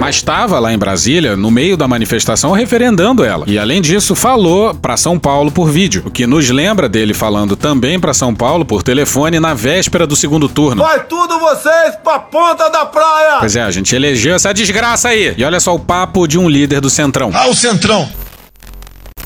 Mas 0.00 0.16
estava 0.16 0.58
lá 0.58 0.72
em 0.72 0.78
Brasília, 0.78 1.36
no 1.36 1.50
meio 1.50 1.76
da 1.76 1.86
manifestação, 1.86 2.52
referendando 2.52 3.22
ela. 3.22 3.44
E 3.46 3.58
além 3.58 3.82
disso, 3.82 4.14
falou 4.14 4.74
para 4.74 4.96
São 4.96 5.18
Paulo 5.18 5.52
por 5.52 5.70
vídeo, 5.70 6.02
o 6.06 6.10
que 6.10 6.26
nos 6.26 6.48
lembra 6.48 6.88
dele 6.88 7.12
falando 7.12 7.54
também 7.54 8.00
para 8.00 8.14
São 8.14 8.34
Paulo 8.34 8.64
por 8.64 8.82
telefone 8.82 9.38
na 9.38 9.52
véspera 9.52 10.06
do 10.06 10.16
segundo 10.16 10.48
turno. 10.48 10.82
Vai 10.82 11.04
tudo 11.04 11.38
vocês 11.38 11.96
pra 12.02 12.18
ponta 12.18 12.68
da 12.70 12.86
praia! 12.86 13.38
Pois 13.40 13.54
é, 13.56 13.62
a 13.62 13.70
gente 13.70 13.94
elegeu 13.94 14.34
essa 14.34 14.52
desgraça 14.52 15.08
aí. 15.08 15.34
E 15.36 15.44
olha 15.44 15.60
só 15.60 15.74
o 15.74 15.78
papo 15.78 16.26
de 16.26 16.38
um 16.38 16.48
líder 16.48 16.80
do 16.80 16.88
Centrão. 16.88 17.30
Ah, 17.34 17.48
o 17.48 17.54
Centrão! 17.54 18.08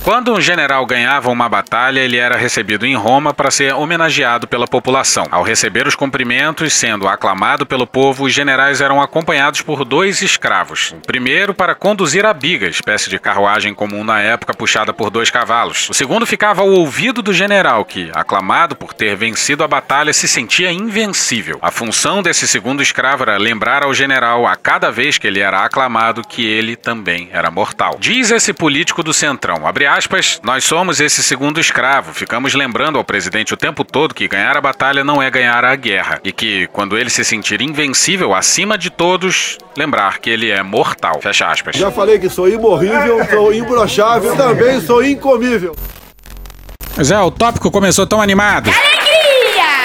Quando 0.04 0.34
um 0.34 0.38
general 0.38 0.84
ganhava 0.84 1.30
uma 1.30 1.48
batalha, 1.48 1.98
ele 1.98 2.18
era 2.18 2.36
recebido 2.36 2.84
em 2.84 2.94
Roma 2.94 3.32
para 3.32 3.50
ser 3.50 3.72
homenageado 3.72 4.46
pela 4.46 4.66
população. 4.66 5.24
Ao 5.30 5.42
receber 5.42 5.86
os 5.86 5.96
cumprimentos, 5.96 6.74
sendo 6.74 7.08
aclamado 7.08 7.64
pelo 7.64 7.86
povo, 7.86 8.24
os 8.24 8.34
generais 8.34 8.82
eram 8.82 9.00
acompanhados 9.00 9.62
por 9.62 9.82
dois 9.82 10.20
escravos. 10.20 10.90
O 10.92 11.06
primeiro 11.06 11.54
para 11.54 11.74
conduzir 11.74 12.26
a 12.26 12.34
biga, 12.34 12.66
espécie 12.66 13.08
de 13.08 13.18
carruagem 13.18 13.72
comum 13.72 14.04
na 14.04 14.20
época 14.20 14.52
puxada 14.52 14.92
por 14.92 15.08
dois 15.08 15.30
cavalos. 15.30 15.88
O 15.88 15.94
segundo 15.94 16.26
ficava 16.26 16.60
ao 16.60 16.68
ouvido 16.68 17.22
do 17.22 17.32
general, 17.32 17.82
que, 17.82 18.10
aclamado 18.14 18.76
por 18.76 18.92
ter 18.92 19.16
vencido 19.16 19.64
a 19.64 19.68
batalha, 19.68 20.12
se 20.12 20.28
sentia 20.28 20.70
invencível. 20.70 21.58
A 21.62 21.70
função 21.70 22.22
desse 22.22 22.46
segundo 22.46 22.82
escravo 22.82 23.22
era 23.22 23.38
lembrar 23.38 23.82
ao 23.82 23.94
general, 23.94 24.46
a 24.46 24.54
cada 24.54 24.90
vez 24.90 25.16
que 25.16 25.26
ele 25.26 25.40
era 25.40 25.64
aclamado, 25.64 26.20
que 26.28 26.44
ele 26.44 26.76
também 26.76 27.30
era 27.32 27.50
mortal. 27.50 27.96
Diz 27.98 28.30
esse 28.30 28.52
político 28.52 29.02
do 29.02 29.14
Centrão, 29.14 29.66
abre 29.66 29.93
aspas, 29.94 30.40
nós 30.42 30.64
somos 30.64 31.00
esse 31.00 31.22
segundo 31.22 31.60
escravo. 31.60 32.12
Ficamos 32.12 32.54
lembrando 32.54 32.98
ao 32.98 33.04
presidente 33.04 33.54
o 33.54 33.56
tempo 33.56 33.84
todo 33.84 34.14
que 34.14 34.26
ganhar 34.26 34.56
a 34.56 34.60
batalha 34.60 35.04
não 35.04 35.22
é 35.22 35.30
ganhar 35.30 35.64
a 35.64 35.74
guerra. 35.76 36.20
E 36.24 36.32
que, 36.32 36.66
quando 36.72 36.98
ele 36.98 37.08
se 37.08 37.24
sentir 37.24 37.60
invencível 37.62 38.34
acima 38.34 38.76
de 38.76 38.90
todos, 38.90 39.56
lembrar 39.76 40.18
que 40.18 40.28
ele 40.28 40.50
é 40.50 40.62
mortal. 40.62 41.20
Fecha 41.20 41.46
aspas. 41.46 41.76
Já 41.76 41.90
falei 41.90 42.18
que 42.18 42.28
sou 42.28 42.48
imorrível, 42.48 43.24
sou 43.30 43.52
imbrochável, 43.52 44.36
também 44.36 44.80
sou 44.80 45.04
incomível. 45.04 45.76
Mas 46.96 47.10
é, 47.10 47.18
o 47.20 47.30
tópico 47.30 47.70
começou 47.70 48.06
tão 48.06 48.20
animado. 48.20 48.70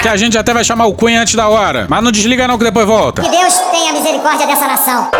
Que 0.01 0.07
a 0.07 0.15
gente 0.15 0.37
até 0.37 0.53
vai 0.53 0.63
chamar 0.63 0.85
o 0.85 0.93
Cunha 0.93 1.21
antes 1.21 1.35
da 1.35 1.49
hora. 1.49 1.85
Mas 1.89 2.03
não 2.03 2.11
desliga 2.11 2.47
não 2.47 2.57
que 2.57 2.63
depois 2.63 2.87
volta. 2.87 3.21
Que 3.21 3.29
Deus 3.29 3.53
tenha 3.71 3.93
misericórdia 3.93 4.47
dessa 4.47 4.65
nação 4.65 5.11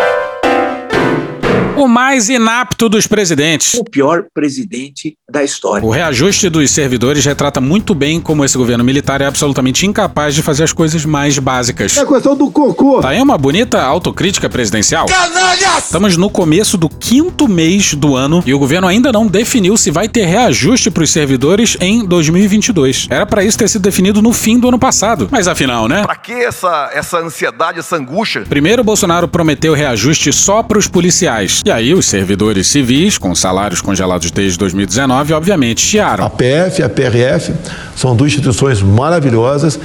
o 1.76 1.86
mais 1.86 2.28
inapto 2.28 2.88
dos 2.88 3.06
presidentes. 3.06 3.74
O 3.74 3.84
pior 3.84 4.24
presidente 4.34 5.16
da 5.30 5.42
história. 5.42 5.86
O 5.86 5.90
reajuste 5.90 6.48
dos 6.48 6.70
servidores 6.70 7.24
retrata 7.24 7.60
muito 7.60 7.94
bem 7.94 8.20
como 8.20 8.44
esse 8.44 8.56
governo 8.56 8.84
militar 8.84 9.20
é 9.20 9.26
absolutamente 9.26 9.86
incapaz 9.86 10.34
de 10.34 10.42
fazer 10.42 10.64
as 10.64 10.72
coisas 10.72 11.04
mais 11.04 11.38
básicas. 11.38 11.96
É 11.96 12.00
a 12.00 12.06
questão 12.06 12.36
do 12.36 12.50
cocô. 12.50 13.00
Tá 13.00 13.10
aí 13.10 13.22
uma 13.22 13.38
bonita 13.38 13.80
autocrítica 13.82 14.48
presidencial. 14.48 15.06
Canalhas! 15.06 15.84
Estamos 15.84 16.16
no 16.16 16.28
começo 16.28 16.76
do 16.76 16.88
quinto 16.88 17.48
mês 17.48 17.94
do 17.94 18.16
ano 18.16 18.42
e 18.46 18.52
o 18.52 18.58
governo 18.58 18.86
ainda 18.86 19.12
não 19.12 19.26
definiu 19.26 19.76
se 19.76 19.90
vai 19.90 20.08
ter 20.08 20.24
reajuste 20.24 20.90
para 20.90 21.02
os 21.02 21.10
servidores 21.10 21.76
em 21.80 22.04
2022. 22.04 23.06
Era 23.10 23.26
para 23.26 23.44
isso 23.44 23.58
ter 23.58 23.68
sido 23.68 23.82
definido 23.82 24.20
no 24.20 24.32
fim 24.32 24.58
do 24.58 24.68
ano 24.68 24.78
passado. 24.78 25.28
Mas 25.30 25.46
afinal, 25.46 25.88
né? 25.88 26.02
Pra 26.02 26.16
que 26.16 26.32
essa, 26.32 26.90
essa 26.92 27.18
ansiedade, 27.18 27.78
essa 27.78 27.96
angústia? 27.96 28.42
Primeiro, 28.48 28.82
Bolsonaro 28.84 29.28
prometeu 29.28 29.74
reajuste 29.74 30.32
só 30.32 30.62
para 30.62 30.78
os 30.78 30.88
policiais. 30.88 31.59
E 31.62 31.70
aí, 31.70 31.92
os 31.92 32.06
servidores 32.06 32.68
civis, 32.68 33.18
com 33.18 33.34
salários 33.34 33.82
congelados 33.82 34.30
desde 34.30 34.58
2019, 34.58 35.34
obviamente 35.34 35.82
chiaram. 35.82 36.24
A 36.24 36.30
PF 36.30 36.80
e 36.80 36.82
a 36.82 36.88
PRF 36.88 37.52
são 37.94 38.16
duas 38.16 38.32
instituições 38.32 38.80
maravilhosas, 38.80 39.78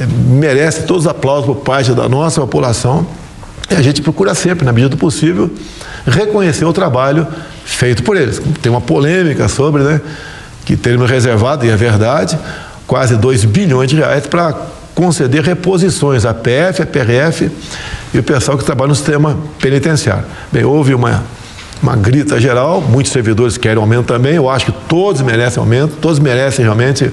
eh, 0.00 0.06
merecem 0.06 0.84
todos 0.86 1.02
os 1.02 1.06
aplausos 1.08 1.44
por 1.44 1.56
parte 1.56 1.92
da 1.92 2.08
nossa 2.08 2.40
população. 2.40 3.06
E 3.70 3.74
a 3.74 3.82
gente 3.82 4.00
procura 4.00 4.34
sempre, 4.34 4.64
na 4.64 4.72
medida 4.72 4.88
do 4.88 4.96
possível, 4.96 5.50
reconhecer 6.06 6.64
o 6.64 6.72
trabalho 6.72 7.26
feito 7.62 8.02
por 8.02 8.16
eles. 8.16 8.40
Tem 8.62 8.72
uma 8.72 8.80
polêmica 8.80 9.48
sobre, 9.48 9.82
né, 9.82 10.00
que 10.64 10.78
teremos 10.78 11.10
reservado, 11.10 11.66
e 11.66 11.68
é 11.68 11.76
verdade, 11.76 12.38
quase 12.86 13.16
2 13.16 13.44
bilhões 13.44 13.90
de 13.90 13.96
reais 13.96 14.26
para 14.26 14.56
conceder 14.94 15.44
reposições 15.44 16.24
à 16.24 16.32
PF, 16.32 16.80
à 16.80 16.86
PRF 16.86 17.50
e 18.12 18.18
o 18.18 18.22
pessoal 18.22 18.56
que 18.56 18.64
trabalha 18.64 18.88
no 18.88 18.94
sistema 18.94 19.36
penitenciário. 19.60 20.24
Bem, 20.52 20.64
houve 20.64 20.94
uma, 20.94 21.22
uma 21.82 21.96
grita 21.96 22.40
geral, 22.40 22.80
muitos 22.80 23.12
servidores 23.12 23.56
querem 23.56 23.78
aumento 23.78 24.06
também, 24.06 24.34
eu 24.34 24.48
acho 24.48 24.66
que 24.66 24.72
todos 24.88 25.20
merecem 25.22 25.60
aumento, 25.60 25.96
todos 26.00 26.18
merecem 26.18 26.64
realmente, 26.64 27.10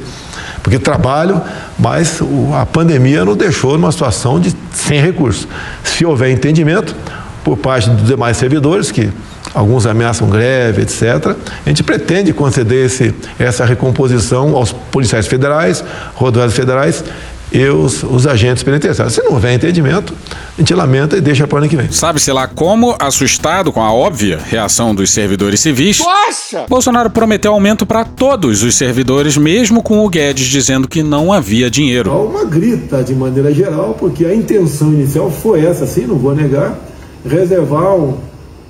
porque 0.63 0.79
trabalham, 0.79 1.41
mas 1.77 2.19
a 2.59 2.65
pandemia 2.65 3.23
nos 3.25 3.35
deixou 3.35 3.73
numa 3.73 3.91
situação 3.91 4.39
de 4.39 4.55
sem 4.73 5.01
recursos. 5.01 5.47
Se 5.83 6.05
houver 6.05 6.31
entendimento 6.31 6.95
por 7.43 7.57
parte 7.57 7.89
dos 7.89 8.07
demais 8.07 8.37
servidores, 8.37 8.91
que 8.91 9.09
alguns 9.53 9.85
ameaçam 9.85 10.27
greve, 10.27 10.81
etc., 10.81 11.35
a 11.65 11.69
gente 11.69 11.83
pretende 11.83 12.33
conceder 12.33 12.87
esse, 12.87 13.13
essa 13.37 13.63
recomposição 13.63 14.55
aos 14.55 14.71
policiais 14.71 15.27
federais, 15.27 15.83
rodoviários 16.15 16.55
federais 16.55 17.03
e 17.51 17.63
os, 17.67 18.03
os 18.03 18.27
agentes 18.27 18.63
penitenciários. 18.63 19.13
Se 19.15 19.23
não 19.23 19.33
houver 19.33 19.53
entendimento, 19.53 20.13
a 20.57 20.61
gente 20.61 20.73
lamenta 20.73 21.17
e 21.17 21.21
deixa 21.21 21.47
para 21.47 21.55
o 21.55 21.57
ano 21.59 21.69
que 21.69 21.75
vem. 21.75 21.91
Sabe-se 21.91 22.31
lá 22.31 22.47
como, 22.47 22.95
assustado 22.99 23.71
com 23.71 23.81
a 23.81 23.93
óbvia 23.93 24.39
reação 24.43 24.93
dos 24.93 25.11
servidores 25.11 25.59
civis, 25.59 25.99
Nossa! 25.99 26.65
Bolsonaro 26.67 27.09
prometeu 27.09 27.53
aumento 27.53 27.85
para 27.85 28.03
todos 28.03 28.63
os 28.63 28.75
servidores, 28.75 29.37
mesmo 29.37 29.81
com 29.81 30.05
o 30.05 30.09
Guedes 30.09 30.47
dizendo 30.47 30.87
que 30.87 31.03
não 31.03 31.31
havia 31.31 31.69
dinheiro. 31.69 32.11
Há 32.11 32.21
uma 32.21 32.45
grita 32.45 33.03
de 33.03 33.13
maneira 33.13 33.53
geral, 33.53 33.95
porque 33.99 34.25
a 34.25 34.33
intenção 34.33 34.91
inicial 34.93 35.29
foi 35.31 35.65
essa, 35.65 35.85
sim, 35.85 36.05
não 36.05 36.17
vou 36.17 36.35
negar, 36.35 36.77
reservar 37.25 37.95
um, 37.95 38.17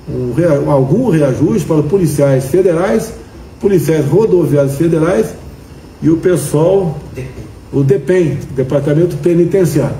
um, 0.08 0.70
algum 0.70 1.10
reajuste 1.10 1.66
para 1.66 1.82
policiais 1.82 2.46
federais, 2.46 3.12
policiais 3.60 4.06
rodoviários 4.06 4.76
federais 4.76 5.34
e 6.02 6.10
o 6.10 6.18
pessoal 6.18 6.98
o 7.72 7.82
DEPEN, 7.82 8.38
Departamento 8.54 9.16
Penitenciário. 9.16 9.96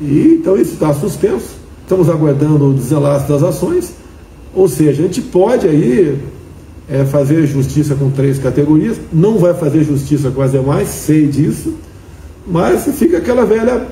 E 0.00 0.38
então 0.40 0.56
isso 0.56 0.74
está 0.74 0.92
suspenso. 0.94 1.56
Estamos 1.82 2.08
aguardando 2.08 2.70
o 2.70 2.74
desenlace 2.74 3.28
das 3.28 3.42
ações. 3.42 3.92
Ou 4.54 4.68
seja, 4.68 5.02
a 5.02 5.06
gente 5.06 5.20
pode 5.20 5.66
aí 5.66 6.18
é, 6.88 7.04
fazer 7.04 7.46
justiça 7.46 7.94
com 7.94 8.10
três 8.10 8.38
categorias, 8.38 8.98
não 9.12 9.38
vai 9.38 9.54
fazer 9.54 9.84
justiça 9.84 10.30
com 10.30 10.40
as 10.40 10.52
demais, 10.52 10.88
sei 10.88 11.26
disso, 11.26 11.74
mas 12.46 12.84
fica 12.98 13.18
aquela 13.18 13.44
velha, 13.44 13.86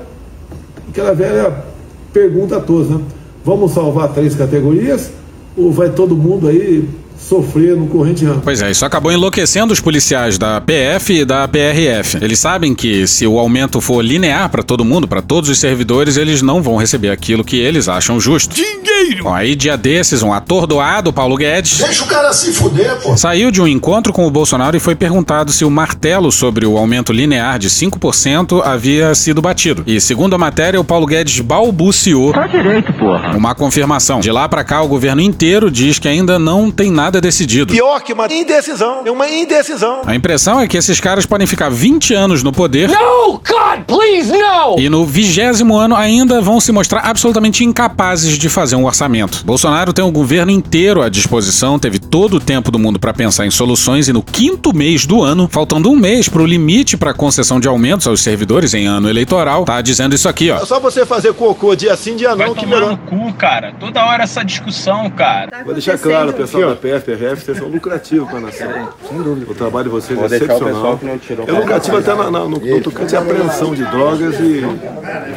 aquela 0.89 1.13
velha 1.13 1.63
pergunta 2.11 2.57
a 2.57 2.59
todos, 2.59 2.89
né? 2.89 2.99
Vamos 3.45 3.71
salvar 3.71 4.13
três 4.13 4.35
categorias 4.35 5.11
ou 5.55 5.71
vai 5.71 5.89
todo 5.89 6.17
mundo 6.17 6.47
aí 6.47 6.89
sofrer 7.19 7.75
no 7.75 7.87
corrente 7.87 8.25
ano. 8.25 8.41
Pois 8.43 8.61
é, 8.61 8.69
isso 8.71 8.85
acabou 8.85 9.11
enlouquecendo 9.11 9.73
os 9.73 9.79
policiais 9.79 10.37
da 10.37 10.61
PF 10.61 11.13
e 11.21 11.25
da 11.25 11.47
PRF. 11.47 12.17
Eles 12.21 12.39
sabem 12.39 12.73
que 12.75 13.07
se 13.07 13.25
o 13.25 13.39
aumento 13.39 13.81
for 13.81 14.01
linear 14.03 14.49
para 14.49 14.63
todo 14.63 14.85
mundo, 14.85 15.07
para 15.07 15.21
todos 15.21 15.49
os 15.49 15.59
servidores, 15.59 16.17
eles 16.17 16.41
não 16.41 16.61
vão 16.61 16.75
receber 16.77 17.09
aquilo 17.09 17.43
que 17.43 17.57
eles 17.57 17.87
acham 17.89 18.19
justo. 18.19 18.55
Dinheiro! 18.55 19.23
Bom, 19.23 19.33
aí 19.33 19.55
dia 19.55 19.77
desses, 19.77 20.21
um 20.21 20.31
atordoado 20.33 21.13
Paulo 21.13 21.35
Guedes 21.37 21.79
Deixa 21.79 22.03
o 22.03 22.07
cara 22.07 22.31
se 22.33 22.51
fuder, 22.51 22.97
pô. 23.01 23.15
saiu 23.15 23.51
de 23.51 23.61
um 23.61 23.67
encontro 23.67 24.11
com 24.11 24.25
o 24.27 24.31
Bolsonaro 24.31 24.75
e 24.75 24.79
foi 24.79 24.95
perguntado 24.95 25.51
se 25.51 25.63
o 25.63 25.69
martelo 25.71 26.31
sobre 26.31 26.65
o 26.65 26.77
aumento 26.77 27.13
linear 27.13 27.57
de 27.57 27.69
5% 27.69 28.61
havia 28.65 29.13
sido 29.15 29.41
batido. 29.41 29.83
E 29.87 29.99
segundo 30.01 30.35
a 30.35 30.37
matéria, 30.37 30.79
o 30.79 30.83
Paulo 30.83 31.05
Guedes 31.05 31.39
balbuciou 31.39 32.33
Tá 32.33 32.47
direito, 32.47 32.91
porra. 32.93 33.35
uma 33.35 33.55
confirmação. 33.55 34.19
De 34.19 34.31
lá 34.31 34.47
para 34.49 34.63
cá, 34.63 34.81
o 34.81 34.87
governo 34.87 35.21
inteiro 35.21 35.71
diz 35.71 35.99
que 35.99 36.07
ainda 36.07 36.37
não 36.37 36.69
tem 36.69 36.91
nada 36.91 37.06
decidido. 37.11 37.73
Pior 37.73 38.01
que 38.01 38.13
uma 38.13 38.27
indecisão. 38.31 39.01
É 39.05 39.11
uma 39.11 39.27
indecisão. 39.29 40.01
A 40.05 40.15
impressão 40.15 40.59
é 40.59 40.67
que 40.67 40.77
esses 40.77 40.99
caras 40.99 41.25
podem 41.25 41.47
ficar 41.47 41.69
20 41.69 42.13
anos 42.13 42.43
no 42.43 42.51
poder 42.51 42.89
No, 42.89 43.33
God, 43.33 43.85
please, 43.87 44.31
no! 44.31 44.79
e 44.79 44.89
no 44.89 45.05
vigésimo 45.05 45.75
ano 45.75 45.95
ainda 45.95 46.41
vão 46.41 46.59
se 46.59 46.71
mostrar 46.71 47.01
absolutamente 47.01 47.63
incapazes 47.63 48.37
de 48.37 48.49
fazer 48.49 48.75
um 48.75 48.85
orçamento. 48.85 49.43
Bolsonaro 49.45 49.93
tem 49.93 50.03
o 50.03 50.11
governo 50.11 50.51
inteiro 50.51 51.01
à 51.01 51.09
disposição, 51.09 51.79
teve 51.79 51.99
todo 51.99 52.37
o 52.37 52.39
tempo 52.39 52.71
do 52.71 52.79
mundo 52.79 52.99
para 52.99 53.13
pensar 53.13 53.45
em 53.45 53.51
soluções 53.51 54.07
e 54.07 54.13
no 54.13 54.21
quinto 54.21 54.75
mês 54.75 55.05
do 55.05 55.23
ano, 55.23 55.47
faltando 55.51 55.89
um 55.89 55.95
mês 55.95 56.27
para 56.29 56.41
o 56.41 56.45
limite 56.45 56.97
para 56.97 57.13
concessão 57.13 57.59
de 57.59 57.67
aumentos 57.67 58.07
aos 58.07 58.21
servidores 58.21 58.73
em 58.73 58.85
ano 58.85 59.09
eleitoral, 59.09 59.65
tá 59.65 59.81
dizendo 59.81 60.15
isso 60.15 60.27
aqui, 60.27 60.51
ó. 60.51 60.57
É 60.57 60.65
só 60.65 60.79
você 60.79 61.05
fazer 61.05 61.33
cocô 61.33 61.75
dia 61.75 61.95
sim, 61.95 62.15
dia 62.15 62.35
não, 62.35 62.53
que 62.53 62.65
melhor. 62.65 62.97
cu, 62.97 63.33
cara. 63.33 63.73
Toda 63.79 64.03
hora 64.05 64.23
essa 64.23 64.43
discussão, 64.43 65.09
cara. 65.09 65.63
Vou 65.63 65.73
deixar 65.73 65.97
claro, 65.97 66.33
pessoal 66.33 66.69
da 66.69 66.75
PF, 66.75 66.96
PRF, 67.03 67.43
vocês 67.43 67.57
são 67.57 67.67
lucrativos 67.67 68.27
para 68.29 68.37
a 68.37 68.41
nação. 68.41 68.89
Sem 69.07 69.21
dúvida. 69.21 69.51
O 69.51 69.55
trabalho 69.55 69.85
de 69.85 69.89
vocês 69.89 70.19
é 70.19 70.25
excepcional. 70.25 70.99
É 71.47 71.51
lucrativo 71.51 71.97
até 71.97 72.15
na, 72.15 72.31
na, 72.31 72.39
no, 72.39 72.59
no 72.59 72.81
tocante 72.81 73.15
à 73.15 73.19
apreensão 73.19 73.73
de 73.73 73.83
drogas 73.85 74.39
e 74.39 74.63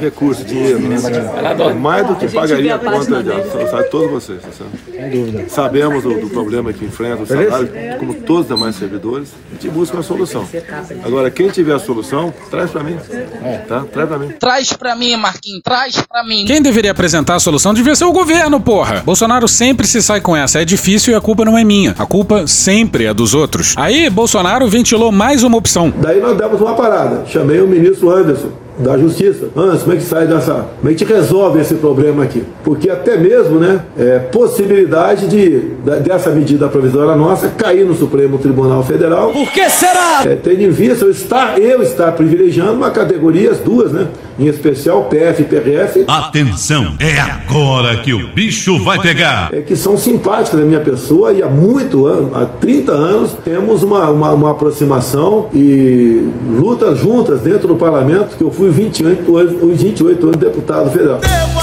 recursos, 0.01 0.45
dinheiro. 0.45 0.81
Né? 0.81 0.97
Mais 1.79 2.07
do 2.07 2.17
que 2.17 2.29
pagaria 2.29 2.75
a 2.75 2.79
conta 2.79 3.23
de 3.23 3.71
sabe, 3.71 3.91
todos 3.91 4.11
vocês. 4.11 4.41
tá 4.43 4.65
dúvida. 5.11 5.49
Sabemos 5.49 6.03
do, 6.03 6.21
do 6.21 6.31
problema 6.31 6.73
que 6.73 6.85
enfrenta 6.85 7.23
o 7.23 7.27
salário, 7.27 7.69
como 7.99 8.15
todos 8.15 8.43
os 8.43 8.49
demais 8.49 8.77
servidores, 8.77 9.33
a 9.51 9.55
gente 9.55 9.69
busca 9.69 9.97
uma 9.97 10.03
solução. 10.03 10.47
Agora, 11.05 11.31
quem 11.31 11.49
tiver 11.49 11.75
a 11.75 11.79
solução, 11.79 12.33
traz 12.51 12.71
para 12.71 12.83
mim. 12.83 12.97
Tá? 13.69 13.85
Traz 13.93 14.09
para 14.09 14.19
mim. 14.19 14.29
Traz 14.39 14.73
pra 14.73 14.97
mim, 14.97 15.17
Marquinhos, 15.17 15.63
traz 15.63 16.01
pra 16.01 16.25
mim. 16.25 16.45
Quem 16.45 16.63
deveria 16.63 16.91
apresentar 16.91 17.37
a 17.37 17.41
solução 17.41 17.75
devia 17.75 17.95
ser 17.95 18.05
o 18.05 18.13
governo, 18.13 18.61
porra. 18.61 19.03
Bolsonaro 19.05 19.47
sempre 19.49 19.87
se 19.87 20.03
sai 20.03 20.21
com 20.21 20.37
essa. 20.37 20.61
É 20.61 20.65
difícil 20.65 21.13
e 21.13 21.17
a 21.17 21.21
culpa 21.21 21.45
não 21.45 21.50
é 21.57 21.65
minha. 21.65 21.95
A 21.99 22.07
culpa 22.07 22.47
sempre 22.47 23.05
é 23.07 23.15
dos 23.15 23.35
outros. 23.35 23.75
Aí, 23.77 24.09
Bolsonaro 24.11 24.67
ventilou 24.69 25.11
mais 25.13 25.43
uma 25.43 25.57
opção. 25.57 25.93
Daí 26.01 26.21
nós 26.21 26.37
demos 26.37 26.61
uma 26.61 26.75
parada. 26.75 27.23
Chamei 27.27 27.61
o 27.61 27.67
ministro 27.67 28.11
Anderson 28.11 28.49
da 28.79 28.97
Justiça. 28.97 29.49
Anderson, 29.55 29.81
como 29.85 29.93
é 29.93 29.97
que 29.97 30.05
sai 30.05 30.27
dessa. 30.27 30.67
Como 30.81 30.91
é 30.91 30.95
que 30.95 31.05
resolve 31.05 31.61
esse 31.61 31.75
problema 31.75 32.25
aqui? 32.25 32.43
Porque 32.65 32.89
até 32.89 33.17
mesmo, 33.17 33.59
né, 33.59 33.81
é, 33.99 34.19
possibilidade 34.21 35.27
de, 35.29 35.59
da- 35.85 35.97
dessa 35.97 36.31
medida 36.31 36.69
provisória 36.69 37.15
nossa 37.15 37.49
cair 37.49 37.85
no 37.85 37.95
Supremo 37.95 38.39
Tribunal 38.39 38.83
Federal. 38.83 39.33
Por 39.33 39.51
que 39.53 39.69
será? 39.69 40.23
É, 40.25 40.35
tendo 40.37 40.63
em 40.63 40.71
vista 40.71 41.05
eu 41.05 41.11
estar, 41.11 41.59
eu 41.59 41.83
estar 41.83 42.13
privilegiando 42.13 42.73
uma 42.73 42.91
categoria, 42.91 43.51
as 43.51 43.59
duas, 43.59 43.93
né? 43.93 44.07
Em 44.41 44.47
especial 44.47 45.05
PF 45.05 45.43
e 45.43 45.45
PRF, 45.45 46.05
Atenção, 46.09 46.95
é 46.99 47.21
agora 47.21 47.99
que 47.99 48.15
o 48.15 48.29
bicho 48.29 48.83
vai 48.83 48.99
pegar. 48.99 49.51
é, 49.53 49.61
que 49.61 49.77
são 49.77 49.99
simpáticas 49.99 50.59
da 50.59 50.65
minha 50.65 50.81
pessoa 50.81 51.31
e 51.31 51.43
há 51.43 51.47
muito 51.47 52.07
ano, 52.07 52.35
há 52.35 52.47
30 52.47 52.91
anos, 52.93 53.37
temos 53.45 53.83
uma, 53.83 54.09
uma, 54.09 54.33
uma 54.33 54.51
aproximação 54.53 55.51
e 55.53 56.27
lutas 56.59 56.99
juntas 57.01 57.43
dentro 57.43 57.69
do 57.69 57.77
parlamento, 57.77 58.35
que 58.39 58.43
eu 58.43 58.51
fui 58.51 58.71
28 58.71 59.37
anos, 59.37 59.81
28 59.83 60.27
anos 60.27 60.37
deputado 60.39 60.91
federal. 60.91 61.19
Devo 61.19 61.61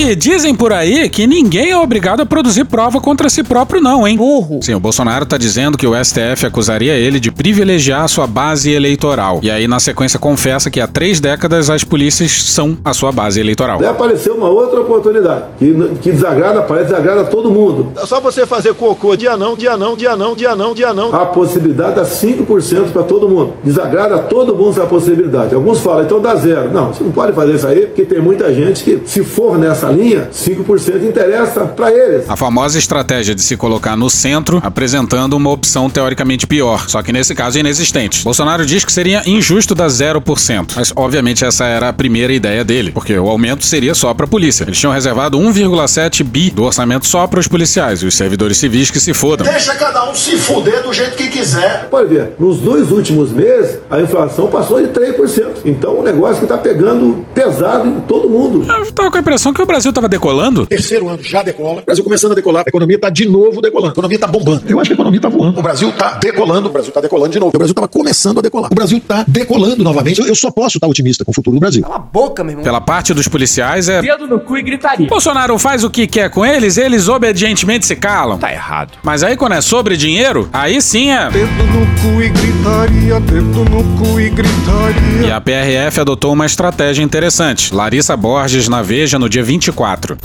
E 0.00 0.14
dizem 0.14 0.54
por 0.54 0.72
aí 0.72 1.08
que 1.08 1.26
ninguém 1.26 1.72
é 1.72 1.76
obrigado 1.76 2.20
a 2.20 2.26
produzir 2.26 2.64
prova 2.64 3.00
contra 3.00 3.28
si 3.28 3.42
próprio, 3.42 3.80
não, 3.80 4.06
hein? 4.06 4.16
Burro. 4.16 4.60
Sim, 4.62 4.74
o 4.74 4.78
Bolsonaro 4.80 5.26
tá 5.26 5.36
dizendo 5.36 5.76
que 5.76 5.88
o 5.88 5.92
STF 5.92 6.46
acusaria 6.46 6.94
ele 6.94 7.18
de 7.18 7.32
privilegiar 7.32 8.04
a 8.04 8.08
sua 8.08 8.24
base 8.24 8.70
eleitoral. 8.70 9.40
E 9.42 9.50
aí, 9.50 9.66
na 9.66 9.80
sequência, 9.80 10.16
confessa 10.16 10.70
que 10.70 10.80
há 10.80 10.86
três 10.86 11.18
décadas 11.18 11.68
as 11.68 11.82
polícias 11.82 12.30
são 12.30 12.78
a 12.84 12.94
sua 12.94 13.10
base 13.10 13.40
eleitoral. 13.40 13.78
Daí 13.80 13.88
apareceu 13.88 14.36
uma 14.36 14.48
outra 14.48 14.80
oportunidade, 14.80 15.46
que, 15.58 15.74
que 16.00 16.12
desagrada, 16.12 16.62
parece 16.62 16.90
desagrada 16.90 17.24
todo 17.24 17.50
mundo. 17.50 17.92
É 18.00 18.06
só 18.06 18.20
você 18.20 18.46
fazer 18.46 18.74
cocô 18.74 19.16
dia 19.16 19.36
não, 19.36 19.56
dia 19.56 19.76
não, 19.76 19.96
dia 19.96 20.16
não, 20.16 20.36
dia 20.36 20.54
não, 20.54 20.74
dia 20.74 20.94
não. 20.94 21.12
A 21.12 21.26
possibilidade 21.26 21.96
dá 21.96 22.04
5% 22.04 22.92
para 22.92 23.02
todo 23.02 23.28
mundo. 23.28 23.54
Desagrada 23.64 24.18
todo 24.18 24.54
mundo 24.54 24.70
essa 24.70 24.86
possibilidade. 24.86 25.56
Alguns 25.56 25.80
falam, 25.80 26.04
então 26.04 26.20
dá 26.20 26.36
zero. 26.36 26.72
Não, 26.72 26.94
você 26.94 27.02
não 27.02 27.10
pode 27.10 27.32
fazer 27.32 27.56
isso 27.56 27.66
aí, 27.66 27.86
porque 27.86 28.04
tem 28.04 28.20
muita 28.20 28.54
gente 28.54 28.84
que, 28.84 29.02
se 29.04 29.24
for 29.24 29.58
nessa 29.58 29.87
linha, 29.90 30.28
5% 30.32 31.02
interessa 31.02 31.64
para 31.64 31.92
eles. 31.92 32.28
A 32.28 32.36
famosa 32.36 32.78
estratégia 32.78 33.34
de 33.34 33.42
se 33.42 33.56
colocar 33.56 33.96
no 33.96 34.10
centro, 34.10 34.60
apresentando 34.64 35.34
uma 35.34 35.50
opção 35.50 35.88
teoricamente 35.90 36.46
pior, 36.46 36.88
só 36.88 37.02
que 37.02 37.12
nesse 37.12 37.34
caso 37.34 37.58
inexistente. 37.58 38.24
Bolsonaro 38.24 38.64
diz 38.64 38.84
que 38.84 38.92
seria 38.92 39.22
injusto 39.26 39.74
dar 39.74 39.88
0%, 39.88 40.72
mas 40.76 40.92
obviamente 40.94 41.44
essa 41.44 41.64
era 41.64 41.88
a 41.88 41.92
primeira 41.92 42.32
ideia 42.32 42.64
dele, 42.64 42.92
porque 42.92 43.16
o 43.18 43.28
aumento 43.28 43.64
seria 43.64 43.94
só 43.94 44.12
para 44.14 44.24
a 44.24 44.28
polícia. 44.28 44.64
Eles 44.64 44.78
tinham 44.78 44.92
reservado 44.92 45.38
1,7 45.38 46.22
bi 46.22 46.50
do 46.50 46.64
orçamento 46.64 47.06
só 47.06 47.26
para 47.26 47.40
os 47.40 47.48
policiais 47.48 48.02
e 48.02 48.06
os 48.06 48.14
servidores 48.14 48.58
civis 48.58 48.90
que 48.90 49.00
se 49.00 49.14
fodam. 49.14 49.46
Deixa 49.46 49.74
cada 49.74 50.10
um 50.10 50.14
se 50.14 50.36
fuder 50.36 50.82
do 50.82 50.92
jeito 50.92 51.16
que 51.16 51.28
quiser. 51.28 51.88
Pode 51.90 52.08
ver, 52.08 52.34
nos 52.38 52.58
dois 52.58 52.90
últimos 52.90 53.30
meses, 53.30 53.78
a 53.90 54.00
inflação 54.00 54.48
passou 54.48 54.80
de 54.80 54.88
3%. 54.88 55.58
Então, 55.64 56.00
um 56.00 56.02
negócio 56.02 56.38
que 56.38 56.44
está 56.44 56.58
pegando 56.58 57.24
pesado 57.34 57.88
em 57.88 58.00
todo 58.00 58.28
mundo. 58.28 58.66
Eu 58.70 58.92
tava 58.92 59.10
com 59.10 59.16
a 59.16 59.20
impressão 59.20 59.52
que 59.52 59.62
o 59.62 59.66
Brasil 59.66 59.77
tava 59.92 60.08
decolando. 60.08 60.66
Terceiro 60.66 61.08
ano 61.08 61.22
já 61.22 61.42
decola. 61.42 61.80
O 61.80 61.84
Brasil 61.84 62.04
começando 62.04 62.32
a 62.32 62.34
decolar. 62.34 62.64
A 62.66 62.68
economia 62.68 62.96
está 62.96 63.10
de 63.10 63.28
novo 63.28 63.60
decolando. 63.60 63.90
A 63.90 63.92
economia 63.92 64.16
está 64.16 64.26
bombando. 64.26 64.62
Eu 64.66 64.80
acho 64.80 64.88
que 64.88 64.92
a 64.92 64.96
economia 64.96 65.18
está 65.18 65.28
voando. 65.28 65.58
O 65.58 65.62
Brasil 65.62 65.88
está 65.88 66.14
decolando. 66.14 66.68
O 66.68 66.72
Brasil 66.72 66.88
está 66.88 67.00
decolando 67.00 67.32
de 67.32 67.40
novo. 67.40 67.52
O 67.54 67.58
Brasil 67.58 67.72
estava 67.72 67.88
começando 67.88 68.38
a 68.38 68.42
decolar. 68.42 68.70
O 68.70 68.74
Brasil 68.74 68.98
está 68.98 69.24
decolando 69.26 69.82
novamente. 69.82 70.20
Eu, 70.20 70.26
eu 70.26 70.34
só 70.34 70.50
posso 70.50 70.78
estar 70.78 70.86
otimista 70.86 71.24
com 71.24 71.30
o 71.30 71.34
futuro 71.34 71.56
do 71.56 71.60
Brasil. 71.60 71.82
Cala 71.82 71.96
a 71.96 71.98
boca, 71.98 72.42
meu 72.44 72.52
irmão. 72.52 72.64
Pela 72.64 72.80
parte 72.80 73.14
dos 73.14 73.28
policiais 73.28 73.88
é. 73.88 74.02
Dedo 74.02 74.26
no 74.26 74.40
cu 74.40 74.56
e 74.56 74.62
gritaria. 74.62 75.06
Bolsonaro 75.06 75.58
faz 75.58 75.84
o 75.84 75.90
que 75.90 76.06
quer 76.06 76.30
com 76.30 76.44
eles, 76.44 76.76
eles 76.76 77.08
obedientemente 77.08 77.86
se 77.86 77.96
calam. 77.96 78.38
Tá 78.38 78.52
errado. 78.52 78.92
Mas 79.02 79.22
aí 79.22 79.36
quando 79.36 79.52
é 79.52 79.60
sobre 79.60 79.96
dinheiro, 79.96 80.48
aí 80.52 80.80
sim 80.80 81.10
é. 81.10 81.30
Dedo 81.30 81.64
no 81.64 81.86
cu 82.00 82.22
e 82.22 82.28
gritaria, 82.28 83.20
dedo 83.20 83.64
no 83.64 83.84
cu 83.98 84.20
e 84.20 84.30
gritaria. 84.30 85.26
E 85.26 85.30
a 85.30 85.40
PRF 85.40 86.00
adotou 86.00 86.32
uma 86.32 86.46
estratégia 86.46 87.02
interessante. 87.02 87.74
Larissa 87.74 88.16
Borges 88.16 88.68
na 88.68 88.82
Veja 88.82 89.18
no 89.18 89.28
dia 89.28 89.42
24. 89.68 90.16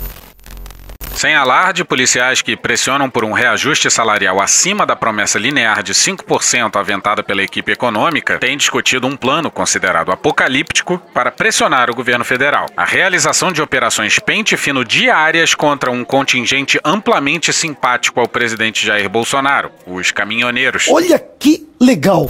Sem 1.15 1.35
alarde, 1.35 1.85
policiais 1.85 2.41
que 2.41 2.57
pressionam 2.57 3.09
por 3.09 3.23
um 3.23 3.31
reajuste 3.31 3.89
salarial 3.89 4.41
acima 4.41 4.85
da 4.85 4.95
promessa 4.95 5.39
linear 5.39 5.81
de 5.81 5.93
5% 5.93 6.75
aventada 6.75 7.23
pela 7.23 7.43
equipe 7.43 7.71
econômica 7.71 8.39
têm 8.39 8.57
discutido 8.57 9.07
um 9.07 9.15
plano 9.15 9.49
considerado 9.49 10.11
apocalíptico 10.11 10.97
para 11.13 11.31
pressionar 11.31 11.89
o 11.89 11.95
governo 11.95 12.25
federal. 12.25 12.65
A 12.75 12.83
realização 12.83 13.53
de 13.53 13.61
operações 13.61 14.19
pente 14.19 14.57
fino 14.57 14.83
diárias 14.83 15.53
contra 15.53 15.91
um 15.91 16.03
contingente 16.03 16.79
amplamente 16.83 17.53
simpático 17.53 18.19
ao 18.19 18.27
presidente 18.27 18.85
Jair 18.85 19.07
Bolsonaro, 19.07 19.71
os 19.85 20.11
caminhoneiros. 20.11 20.87
Olha 20.89 21.19
que 21.39 21.65
legal. 21.79 22.29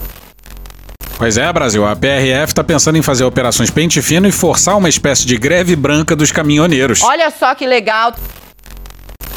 Pois 1.18 1.38
é, 1.38 1.52
Brasil, 1.54 1.86
a 1.86 1.96
PRF 1.96 2.52
está 2.52 2.64
pensando 2.64 2.98
em 2.98 3.02
fazer 3.02 3.24
operações 3.24 3.70
pente 3.70 4.02
fino 4.02 4.28
e 4.28 4.32
forçar 4.32 4.78
uma 4.78 4.90
espécie 4.90 5.26
de 5.26 5.38
greve 5.38 5.76
branca 5.76 6.16
dos 6.16 6.32
caminhoneiros. 6.32 7.02
Olha 7.02 7.32
só 7.32 7.56
que 7.56 7.66
legal. 7.66 8.14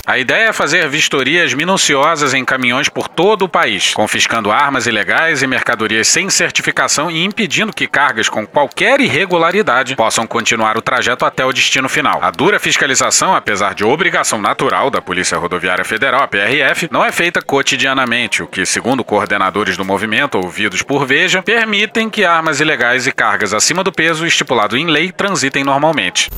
A 0.08 0.18
ideia 0.18 0.50
é 0.50 0.52
fazer 0.52 0.88
vistorias 0.88 1.52
minuciosas 1.52 2.32
em 2.32 2.44
caminhões 2.44 2.88
por 2.88 3.08
todo 3.08 3.42
o 3.42 3.48
país, 3.48 3.92
confiscando 3.92 4.52
armas 4.52 4.86
ilegais 4.86 5.42
e 5.42 5.48
mercadorias 5.48 6.06
sem 6.06 6.30
certificação 6.30 7.10
e 7.10 7.24
impedindo 7.24 7.72
que 7.72 7.88
cargas 7.88 8.28
com 8.28 8.46
qualquer 8.46 9.00
irregularidade 9.00 9.96
possam 9.96 10.24
continuar 10.24 10.78
o 10.78 10.80
trajeto 10.80 11.24
até 11.24 11.44
o 11.44 11.52
destino 11.52 11.88
final. 11.88 12.20
A 12.22 12.30
dura 12.30 12.60
fiscalização, 12.60 13.34
apesar 13.34 13.74
de 13.74 13.84
obrigação 13.84 14.40
natural 14.40 14.90
da 14.90 15.02
Polícia 15.02 15.38
Rodoviária 15.38 15.84
Federal, 15.84 16.22
a 16.22 16.28
PRF, 16.28 16.88
não 16.88 17.04
é 17.04 17.10
feita 17.10 17.42
cotidianamente, 17.42 18.44
o 18.44 18.46
que, 18.46 18.64
segundo 18.64 19.02
coordenadores 19.02 19.76
do 19.76 19.84
movimento 19.84 20.38
ouvidos 20.38 20.82
por 20.82 21.04
Veja, 21.04 21.42
permitem 21.42 22.08
que 22.08 22.24
armas 22.24 22.60
ilegais 22.60 23.08
e 23.08 23.12
cargas 23.12 23.52
acima 23.52 23.82
do 23.82 23.90
peso 23.90 24.24
estipulado 24.24 24.76
em 24.76 24.86
lei 24.86 25.10
transitem 25.10 25.64
normalmente. 25.64 26.30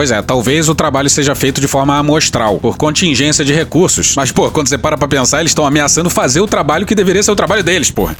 Pois 0.00 0.10
é, 0.10 0.22
talvez 0.22 0.66
o 0.66 0.74
trabalho 0.74 1.10
seja 1.10 1.34
feito 1.34 1.60
de 1.60 1.68
forma 1.68 1.94
amostral, 1.94 2.58
por 2.58 2.78
contingência 2.78 3.44
de 3.44 3.52
recursos. 3.52 4.14
Mas, 4.16 4.32
pô, 4.32 4.50
quando 4.50 4.66
você 4.66 4.78
para 4.78 4.96
pra 4.96 5.06
pensar, 5.06 5.40
eles 5.40 5.50
estão 5.50 5.66
ameaçando 5.66 6.08
fazer 6.08 6.40
o 6.40 6.46
trabalho 6.46 6.86
que 6.86 6.94
deveria 6.94 7.22
ser 7.22 7.32
o 7.32 7.36
trabalho 7.36 7.62
deles, 7.62 7.90
porra. 7.90 8.16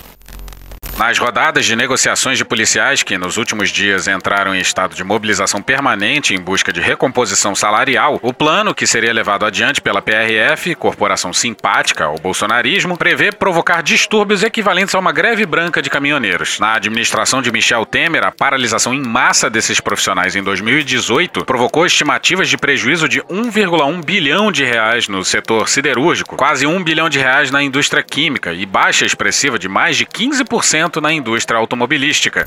Nas 1.00 1.16
rodadas 1.16 1.64
de 1.64 1.74
negociações 1.74 2.36
de 2.36 2.44
policiais 2.44 3.02
que 3.02 3.16
nos 3.16 3.38
últimos 3.38 3.70
dias 3.70 4.06
entraram 4.06 4.54
em 4.54 4.60
estado 4.60 4.94
de 4.94 5.02
mobilização 5.02 5.62
permanente 5.62 6.34
em 6.34 6.38
busca 6.38 6.70
de 6.70 6.78
recomposição 6.78 7.54
salarial, 7.54 8.20
o 8.20 8.34
plano 8.34 8.74
que 8.74 8.86
seria 8.86 9.10
levado 9.10 9.46
adiante 9.46 9.80
pela 9.80 10.02
PRF, 10.02 10.74
corporação 10.74 11.32
simpática 11.32 12.04
ao 12.04 12.18
bolsonarismo, 12.18 12.98
prevê 12.98 13.32
provocar 13.32 13.82
distúrbios 13.82 14.42
equivalentes 14.42 14.94
a 14.94 14.98
uma 14.98 15.10
greve 15.10 15.46
branca 15.46 15.80
de 15.80 15.88
caminhoneiros. 15.88 16.60
Na 16.60 16.74
administração 16.74 17.40
de 17.40 17.50
Michel 17.50 17.86
Temer, 17.86 18.22
a 18.22 18.30
paralisação 18.30 18.92
em 18.92 19.00
massa 19.00 19.48
desses 19.48 19.80
profissionais 19.80 20.36
em 20.36 20.42
2018 20.42 21.46
provocou 21.46 21.86
estimativas 21.86 22.46
de 22.46 22.58
prejuízo 22.58 23.08
de 23.08 23.22
1,1 23.22 24.04
bilhão 24.04 24.52
de 24.52 24.64
reais 24.64 25.08
no 25.08 25.24
setor 25.24 25.66
siderúrgico, 25.70 26.36
quase 26.36 26.66
1 26.66 26.84
bilhão 26.84 27.08
de 27.08 27.18
reais 27.18 27.50
na 27.50 27.62
indústria 27.62 28.02
química 28.02 28.52
e 28.52 28.66
baixa 28.66 29.06
expressiva 29.06 29.58
de 29.58 29.66
mais 29.66 29.96
de 29.96 30.04
15% 30.04 30.89
na 30.98 31.12
indústria 31.12 31.58
automobilística. 31.58 32.46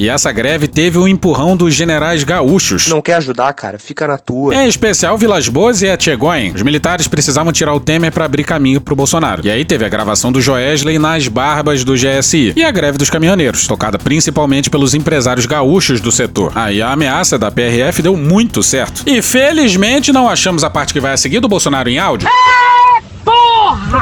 E 0.00 0.08
essa 0.08 0.32
greve 0.32 0.66
teve 0.66 0.96
o 0.96 1.06
empurrão 1.06 1.54
dos 1.54 1.74
generais 1.74 2.24
gaúchos. 2.24 2.88
Não 2.88 3.02
quer 3.02 3.16
ajudar, 3.16 3.52
cara? 3.52 3.78
Fica 3.78 4.06
na 4.06 4.16
tua. 4.16 4.54
Em 4.54 4.66
especial 4.66 5.18
Vilas 5.18 5.46
Boas 5.48 5.82
e 5.82 5.86
Etchegoin. 5.88 6.52
Os 6.54 6.62
militares 6.62 7.06
precisavam 7.06 7.52
tirar 7.52 7.74
o 7.74 7.80
Temer 7.80 8.10
para 8.10 8.24
abrir 8.24 8.44
caminho 8.44 8.80
pro 8.80 8.96
Bolsonaro. 8.96 9.44
E 9.44 9.50
aí 9.50 9.62
teve 9.62 9.84
a 9.84 9.90
gravação 9.90 10.32
do 10.32 10.40
Joesley 10.40 10.98
nas 10.98 11.28
barbas 11.28 11.84
do 11.84 11.92
GSI. 11.94 12.54
E 12.56 12.64
a 12.64 12.70
greve 12.70 12.96
dos 12.96 13.10
caminhoneiros, 13.10 13.66
tocada 13.66 13.98
principalmente 13.98 14.70
pelos 14.70 14.94
empresários 14.94 15.44
gaúchos 15.44 16.00
do 16.00 16.10
setor. 16.10 16.52
Aí 16.54 16.80
a 16.80 16.92
ameaça 16.92 17.38
da 17.38 17.50
PRF 17.50 18.00
deu 18.00 18.16
muito 18.16 18.62
certo. 18.62 19.02
E 19.06 19.20
felizmente 19.20 20.12
não 20.12 20.30
achamos 20.30 20.64
a 20.64 20.70
parte 20.70 20.94
que 20.94 21.00
vai 21.00 21.12
a 21.12 21.16
seguir 21.18 21.40
do 21.40 21.48
Bolsonaro 21.48 21.90
em 21.90 21.98
áudio. 21.98 22.26
Porra! 22.26 22.69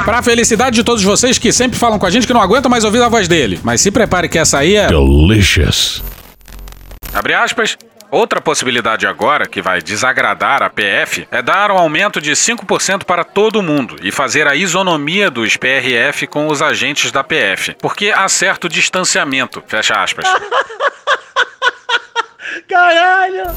Pra 0.05 0.23
felicidade 0.23 0.77
de 0.77 0.85
todos 0.85 1.03
vocês 1.03 1.39
que 1.39 1.53
sempre 1.53 1.79
falam 1.79 1.99
com 1.99 2.07
a 2.07 2.11
gente 2.11 2.27
que 2.27 2.33
não 2.33 2.43
aguentam 2.43 2.71
mais 2.71 2.85
ouvir 2.85 3.03
a 3.03 3.09
voz 3.09 3.27
dele. 3.27 3.59
Mas 3.63 3.81
se 3.81 3.91
prepare 3.91 4.29
que 4.29 4.39
essa 4.39 4.59
aí 4.59 4.77
é. 4.77 4.89
Delicious. 4.89 6.03
Abre 7.13 7.35
aspas. 7.35 7.77
Outra 8.11 8.41
possibilidade 8.41 9.07
agora, 9.07 9.47
que 9.47 9.61
vai 9.61 9.83
desagradar 9.83 10.63
a 10.63 10.71
PF, 10.71 11.29
é 11.31 11.43
dar 11.43 11.71
um 11.71 11.77
aumento 11.77 12.23
de 12.23 12.33
5% 12.33 13.05
para 13.05 13.23
todo 13.23 13.63
mundo 13.63 13.97
e 14.03 14.11
fazer 14.11 14.47
a 14.47 14.55
isonomia 14.55 15.31
dos 15.31 15.59
PRF 15.59 16.27
com 16.27 16.49
os 16.49 16.63
agentes 16.63 17.13
da 17.13 17.23
PF. 17.23 17.77
Porque 17.81 18.11
há 18.11 18.27
certo 18.29 18.67
distanciamento. 18.67 19.63
Fecha 19.67 20.03
aspas. 20.03 20.25
Caralho! 22.67 23.55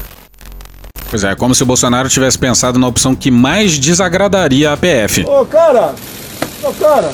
Pois 1.08 1.24
é, 1.24 1.34
como 1.34 1.54
se 1.54 1.62
o 1.62 1.66
Bolsonaro 1.66 2.10
tivesse 2.10 2.38
pensado 2.38 2.78
na 2.78 2.86
opção 2.86 3.14
que 3.14 3.30
mais 3.30 3.78
desagradaria 3.78 4.70
a 4.72 4.76
PF. 4.76 5.24
Ô, 5.26 5.46
cara! 5.46 5.94
Ô, 6.62 6.72
cara! 6.72 7.12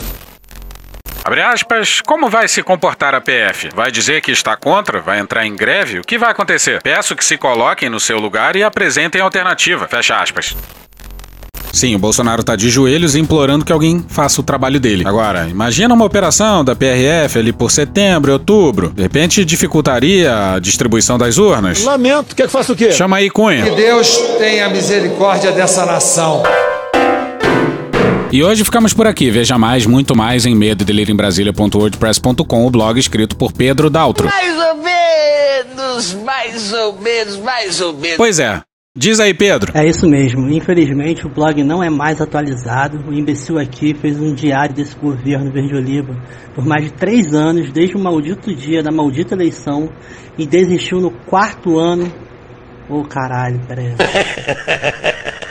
Abre 1.25 1.43
aspas, 1.43 2.01
como 2.01 2.31
vai 2.31 2.49
se 2.49 2.63
comportar 2.63 3.15
a 3.15 3.21
PF? 3.21 3.69
Vai 3.75 3.91
dizer 3.91 4.23
que 4.23 4.31
está 4.31 4.57
contra? 4.57 5.01
Vai 5.01 5.19
entrar 5.19 5.45
em 5.45 5.55
greve? 5.55 5.99
O 5.99 6.03
que 6.03 6.17
vai 6.17 6.31
acontecer? 6.31 6.81
Peço 6.83 7.15
que 7.15 7.25
se 7.25 7.37
coloquem 7.37 7.91
no 7.91 8.01
seu 8.01 8.19
lugar 8.19 8.57
e 8.57 8.63
apresentem 8.63 9.21
alternativa. 9.21 9.87
Fecha 9.87 10.17
aspas. 10.17 10.57
Sim, 11.71 11.95
o 11.95 11.99
Bolsonaro 11.99 12.43
tá 12.43 12.57
de 12.57 12.71
joelhos 12.71 13.15
implorando 13.15 13.65
que 13.65 13.73
alguém 13.73 14.05
faça 14.09 14.41
o 14.41 14.45
trabalho 14.45 14.81
dele. 14.81 15.07
Agora, 15.07 15.47
imagina 15.49 15.93
uma 15.93 16.05
operação 16.05 16.65
da 16.65 16.75
PRF 16.75 17.39
ali 17.39 17.53
por 17.53 17.71
setembro, 17.71 18.33
outubro. 18.33 18.89
De 18.89 19.03
repente 19.03 19.45
dificultaria 19.45 20.55
a 20.55 20.59
distribuição 20.59 21.19
das 21.19 21.37
urnas. 21.37 21.85
Lamento, 21.85 22.35
quer 22.35 22.47
que 22.47 22.53
faça 22.53 22.73
o 22.73 22.77
quê? 22.77 22.91
Chama 22.91 23.19
aí, 23.19 23.29
Cunha. 23.29 23.65
Que 23.65 23.71
Deus 23.73 24.17
tenha 24.39 24.69
misericórdia 24.71 25.53
dessa 25.53 25.85
nação. 25.85 26.43
E 28.31 28.45
hoje 28.45 28.63
ficamos 28.63 28.93
por 28.93 29.07
aqui. 29.07 29.31
Veja 29.31 29.57
mais, 29.57 29.87
muito 29.87 30.15
mais 30.15 30.45
em 30.45 30.55
medo 30.55 30.85
em 30.91 31.17
Brasília.wordpress.com, 31.17 32.67
o 32.67 32.71
blog 32.71 32.99
escrito 32.99 33.37
por 33.37 33.53
Pedro 33.53 33.89
Daltro. 33.89 34.29
Mais 34.29 34.59
ou 34.59 34.77
menos, 34.77 36.15
mais 36.15 36.73
ou 36.73 37.01
menos, 37.01 37.37
mais 37.39 37.81
ou 37.81 37.93
menos. 37.95 38.17
Pois 38.19 38.39
é. 38.39 38.61
Diz 38.95 39.19
aí, 39.21 39.33
Pedro. 39.33 39.73
É 39.75 39.87
isso 39.87 40.07
mesmo. 40.07 40.49
Infelizmente, 40.51 41.27
o 41.27 41.31
blog 41.31 41.63
não 41.63 41.83
é 41.83 41.89
mais 41.89 42.21
atualizado. 42.21 42.99
O 43.09 43.15
imbecil 43.15 43.59
aqui 43.59 43.95
fez 43.95 44.21
um 44.21 44.35
diário 44.35 44.75
desse 44.75 44.95
governo 44.97 45.51
verde 45.51 45.75
oliva 45.75 46.15
por 46.55 46.67
mais 46.67 46.85
de 46.85 46.93
três 46.93 47.33
anos, 47.33 47.73
desde 47.73 47.97
o 47.97 47.99
maldito 47.99 48.55
dia 48.55 48.83
da 48.83 48.91
maldita 48.91 49.35
eleição, 49.35 49.89
e 50.37 50.47
desistiu 50.47 51.01
no 51.01 51.11
quarto 51.11 51.79
ano. 51.79 52.13
Ô 52.91 53.01
oh, 53.01 53.05
caralho, 53.05 53.61
peraí. 53.67 53.95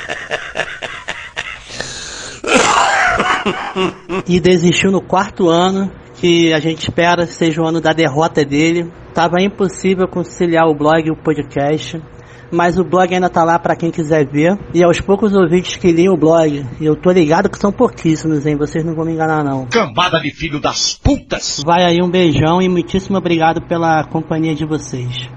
e 4.28 4.40
desistiu 4.40 4.92
no 4.92 5.02
quarto 5.02 5.50
ano, 5.50 5.92
que 6.16 6.54
a 6.54 6.60
gente 6.60 6.80
espera 6.80 7.26
seja 7.26 7.62
o 7.62 7.68
ano 7.68 7.80
da 7.80 7.94
derrota 7.94 8.44
dele. 8.44 8.92
Tava 9.14 9.42
impossível 9.42 10.08
conciliar 10.08 10.68
o 10.68 10.76
blog 10.76 11.08
e 11.08 11.12
o 11.12 11.16
podcast, 11.16 12.02
mas 12.52 12.78
o 12.78 12.84
blog 12.84 13.14
ainda 13.14 13.30
tá 13.30 13.44
lá 13.44 13.58
para 13.58 13.76
quem 13.76 13.92
quiser 13.92 14.28
ver. 14.28 14.58
E 14.74 14.84
aos 14.84 15.02
poucos 15.02 15.34
ouvintes 15.34 15.76
que 15.76 15.92
liam 15.92 16.14
o 16.14 16.18
blog, 16.18 16.66
e 16.80 16.86
eu 16.86 16.96
tô 16.96 17.12
ligado 17.12 17.50
que 17.50 17.58
são 17.58 17.72
pouquíssimos, 17.72 18.46
hein? 18.46 18.56
Vocês 18.58 18.84
não 18.84 18.94
vão 18.94 19.06
me 19.06 19.14
enganar 19.14 19.44
não. 19.44 19.66
Cambada 19.68 20.20
de 20.20 20.32
filho 20.32 20.60
das 20.60 20.94
putas! 20.94 21.62
Vai 21.66 21.84
aí 21.84 21.98
um 22.02 22.10
beijão 22.10 22.62
e 22.62 22.70
muitíssimo 22.70 23.18
obrigado 23.18 23.62
pela 23.68 24.04
companhia 24.06 24.54
de 24.54 24.66
vocês. 24.66 25.30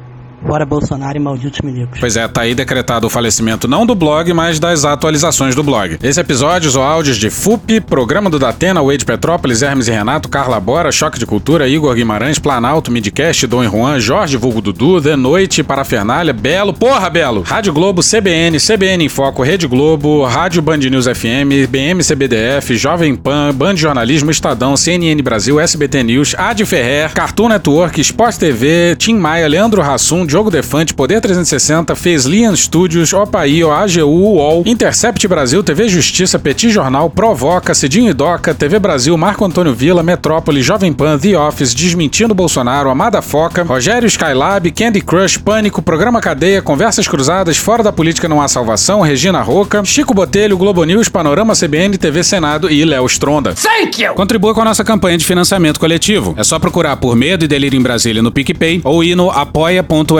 Bora 0.42 0.64
Bolsonaro 0.64 1.16
e 1.16 1.20
malditos 1.20 1.61
milicos. 1.62 2.00
Pois 2.00 2.16
é, 2.16 2.26
tá 2.26 2.42
aí 2.42 2.55
decretado 2.55 3.07
o 3.07 3.11
falecimento 3.11 3.68
não 3.68 3.85
do 3.85 3.94
blog, 3.94 4.33
mas 4.33 4.59
das 4.59 4.85
atualizações 4.85 5.55
do 5.55 5.62
blog. 5.62 5.98
Esse 6.03 6.20
episódio 6.20 6.70
ou 6.76 6.83
áudios 6.83 7.16
de 7.16 7.31
FUP, 7.31 7.81
Programa 7.81 8.31
do 8.31 8.38
Datena, 8.38 8.83
Wade 8.83 9.05
Petrópolis, 9.05 9.62
Hermes 9.62 9.88
e 9.88 9.90
Renato, 9.90 10.29
Carla 10.29 10.59
Bora, 10.59 10.90
Choque 10.90 11.18
de 11.18 11.26
Cultura, 11.26 11.68
Igor 11.68 11.94
Guimarães, 11.94 12.38
Planalto, 12.38 12.90
Midcast, 12.90 13.46
Dom 13.46 13.64
e 13.64 13.68
Juan, 13.68 14.00
Jorge 14.00 14.37
Vulgo 14.37 14.61
Dudu, 14.61 15.00
The 15.00 15.16
Noite, 15.16 15.62
Parafernália, 15.62 16.33
Belo, 16.33 16.72
porra 16.72 17.11
Belo, 17.11 17.42
Rádio 17.42 17.72
Globo, 17.72 18.03
CBN, 18.03 18.59
CBN 18.59 19.05
em 19.05 19.09
Foco, 19.09 19.42
Rede 19.42 19.66
Globo, 19.66 20.24
Rádio 20.24 20.62
Band 20.62 20.79
News 20.79 21.07
FM, 21.07 21.68
BM 21.68 22.03
CBDF, 22.03 22.76
Jovem 22.76 23.14
Pan, 23.14 23.53
Band 23.55 23.76
Jornalismo, 23.76 24.31
Estadão, 24.31 24.76
CNN 24.76 25.20
Brasil, 25.22 25.61
SBT 25.61 26.03
News, 26.03 26.35
Ad 26.38 26.64
Ferrer, 26.64 27.12
Cartoon 27.12 27.48
Network, 27.48 28.00
Sport 28.00 28.38
TV, 28.38 28.96
Tim 28.96 29.14
Maia, 29.14 29.48
Leandro 29.48 29.83
Hassum, 29.83 30.26
Diogo 30.31 30.49
Defante, 30.49 30.95
Poder 30.95 31.21
360, 31.21 31.97
Fez 31.97 32.25
Lian 32.25 32.55
Studios, 32.55 33.12
Opaí, 33.12 33.64
AGU, 33.64 34.07
UOL, 34.07 34.62
Intercept 34.64 35.27
Brasil, 35.27 35.61
TV 35.61 35.88
Justiça, 35.88 36.38
Petit 36.38 36.71
Jornal, 36.71 37.11
Provoca, 37.11 37.75
Cidinho 37.75 38.11
e 38.11 38.14
Doca, 38.14 38.55
TV 38.55 38.79
Brasil, 38.79 39.16
Marco 39.19 39.45
Antônio 39.45 39.75
Vila, 39.75 40.05
Metrópole, 40.05 40.62
Jovem 40.62 40.93
Pan, 40.93 41.19
The 41.19 41.37
Office, 41.37 41.75
Desmentindo 41.75 42.33
Bolsonaro, 42.33 42.88
Amada 42.90 43.21
Foca, 43.21 43.64
Rogério 43.64 44.07
Skylab, 44.07 44.71
Candy 44.71 45.01
Crush, 45.01 45.37
Pânico, 45.37 45.83
Programa 45.83 46.21
Cadeia, 46.21 46.62
Conversas 46.62 47.09
Cruzadas, 47.09 47.57
Fora 47.57 47.83
da 47.83 47.90
Política 47.90 48.29
Não 48.29 48.40
Há 48.40 48.47
Salvação, 48.47 49.01
Regina 49.01 49.43
Roca, 49.43 49.85
Chico 49.85 50.14
Botelho, 50.14 50.57
Globo 50.57 50.85
News, 50.85 51.09
Panorama 51.09 51.55
CBN, 51.57 51.99
TV 51.99 52.23
Senado 52.23 52.71
e 52.71 52.85
Léo 52.85 53.07
Stronda. 53.07 53.53
Thank 53.55 54.01
you! 54.01 54.14
Contribua 54.14 54.55
com 54.55 54.61
a 54.61 54.66
nossa 54.66 54.85
campanha 54.85 55.19
de 55.19 55.27
financiamento 55.27 55.81
coletivo. 55.81 56.35
É 56.37 56.45
só 56.45 56.57
procurar 56.61 56.99
por 56.99 57.16
Medo 57.16 57.45
e 57.45 57.49
Delírio 57.49 57.77
em 57.77 57.83
Brasília 57.83 58.23
no 58.23 58.31
PicPay 58.31 58.81
ou 58.85 59.03
ir 59.03 59.16
no 59.16 59.29
apoia.se 59.29 60.20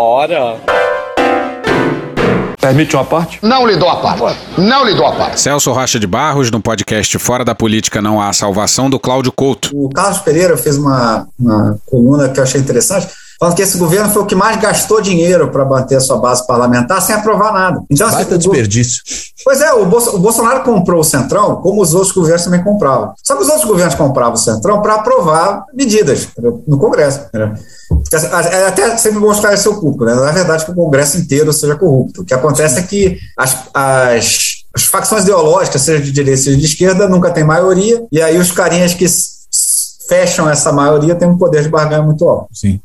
Bora! 0.00 0.56
Permite 2.58 2.96
uma 2.96 3.04
parte? 3.04 3.38
Não 3.42 3.66
lhe 3.66 3.76
dou 3.76 3.90
a 3.90 3.96
parte. 3.96 4.40
Não 4.56 4.82
lhe 4.86 4.94
dou 4.94 5.04
a 5.04 5.12
parte. 5.12 5.38
Celso 5.38 5.70
Rocha 5.72 6.00
de 6.00 6.06
Barros, 6.06 6.50
no 6.50 6.58
podcast 6.58 7.18
Fora 7.18 7.44
da 7.44 7.54
Política 7.54 8.00
Não 8.00 8.18
Há 8.18 8.32
Salvação, 8.32 8.88
do 8.88 8.98
Cláudio 8.98 9.30
Couto. 9.30 9.68
O 9.74 9.90
Carlos 9.90 10.20
Pereira 10.20 10.56
fez 10.56 10.78
uma, 10.78 11.28
uma 11.38 11.78
coluna 11.84 12.30
que 12.30 12.40
eu 12.40 12.44
achei 12.44 12.58
interessante 12.58 13.08
falando 13.40 13.56
que 13.56 13.62
esse 13.62 13.78
governo 13.78 14.12
foi 14.12 14.22
o 14.22 14.26
que 14.26 14.34
mais 14.34 14.60
gastou 14.60 15.00
dinheiro 15.00 15.50
para 15.50 15.64
manter 15.64 15.96
a 15.96 16.00
sua 16.00 16.18
base 16.18 16.46
parlamentar 16.46 17.00
sem 17.00 17.14
aprovar 17.14 17.54
nada. 17.54 17.82
Então, 17.88 18.06
assim, 18.06 18.16
Baita 18.16 18.36
desperdício. 18.36 19.02
Pois 19.42 19.62
é, 19.62 19.72
o, 19.72 19.86
Bolso, 19.86 20.14
o, 20.14 20.18
Bolsonaro 20.18 20.62
comprou 20.62 21.00
o 21.00 21.04
Centrão 21.04 21.56
como 21.56 21.80
os 21.80 21.94
outros 21.94 22.12
governos 22.12 22.44
também 22.44 22.62
compravam. 22.62 23.14
Só 23.24 23.34
que 23.34 23.42
os 23.42 23.48
outros 23.48 23.66
governos 23.66 23.94
compravam 23.94 24.34
o 24.34 24.36
Centrão 24.36 24.82
para 24.82 24.96
aprovar 24.96 25.64
medidas 25.72 26.28
no 26.68 26.78
Congresso. 26.78 27.20
Né? 27.32 27.54
É 28.52 28.66
até 28.66 28.98
sempre 28.98 29.18
bom 29.18 29.32
esclarecer 29.32 29.72
o 29.72 29.80
público, 29.80 30.04
né? 30.04 30.14
Não 30.14 30.28
é 30.28 30.32
verdade 30.32 30.66
que 30.66 30.70
o 30.70 30.74
Congresso 30.74 31.16
inteiro 31.16 31.50
seja 31.50 31.74
corrupto. 31.76 32.20
O 32.20 32.24
que 32.24 32.34
acontece 32.34 32.78
é 32.78 32.82
que 32.82 33.18
as, 33.38 33.56
as, 33.72 34.64
as 34.74 34.84
facções 34.84 35.22
ideológicas, 35.22 35.80
seja 35.80 36.02
de 36.02 36.12
direita, 36.12 36.42
seja 36.42 36.58
de 36.58 36.64
esquerda, 36.66 37.08
nunca 37.08 37.30
tem 37.30 37.42
maioria, 37.42 38.04
e 38.12 38.20
aí 38.20 38.36
os 38.36 38.52
carinhas 38.52 38.92
que 38.92 39.06
fecham 40.10 40.50
essa 40.50 40.72
maioria 40.72 41.14
têm 41.14 41.28
um 41.28 41.38
poder 41.38 41.62
de 41.62 41.68
barganha 41.68 42.02
muito 42.02 42.28
alto. 42.28 42.48
Sim. 42.52 42.80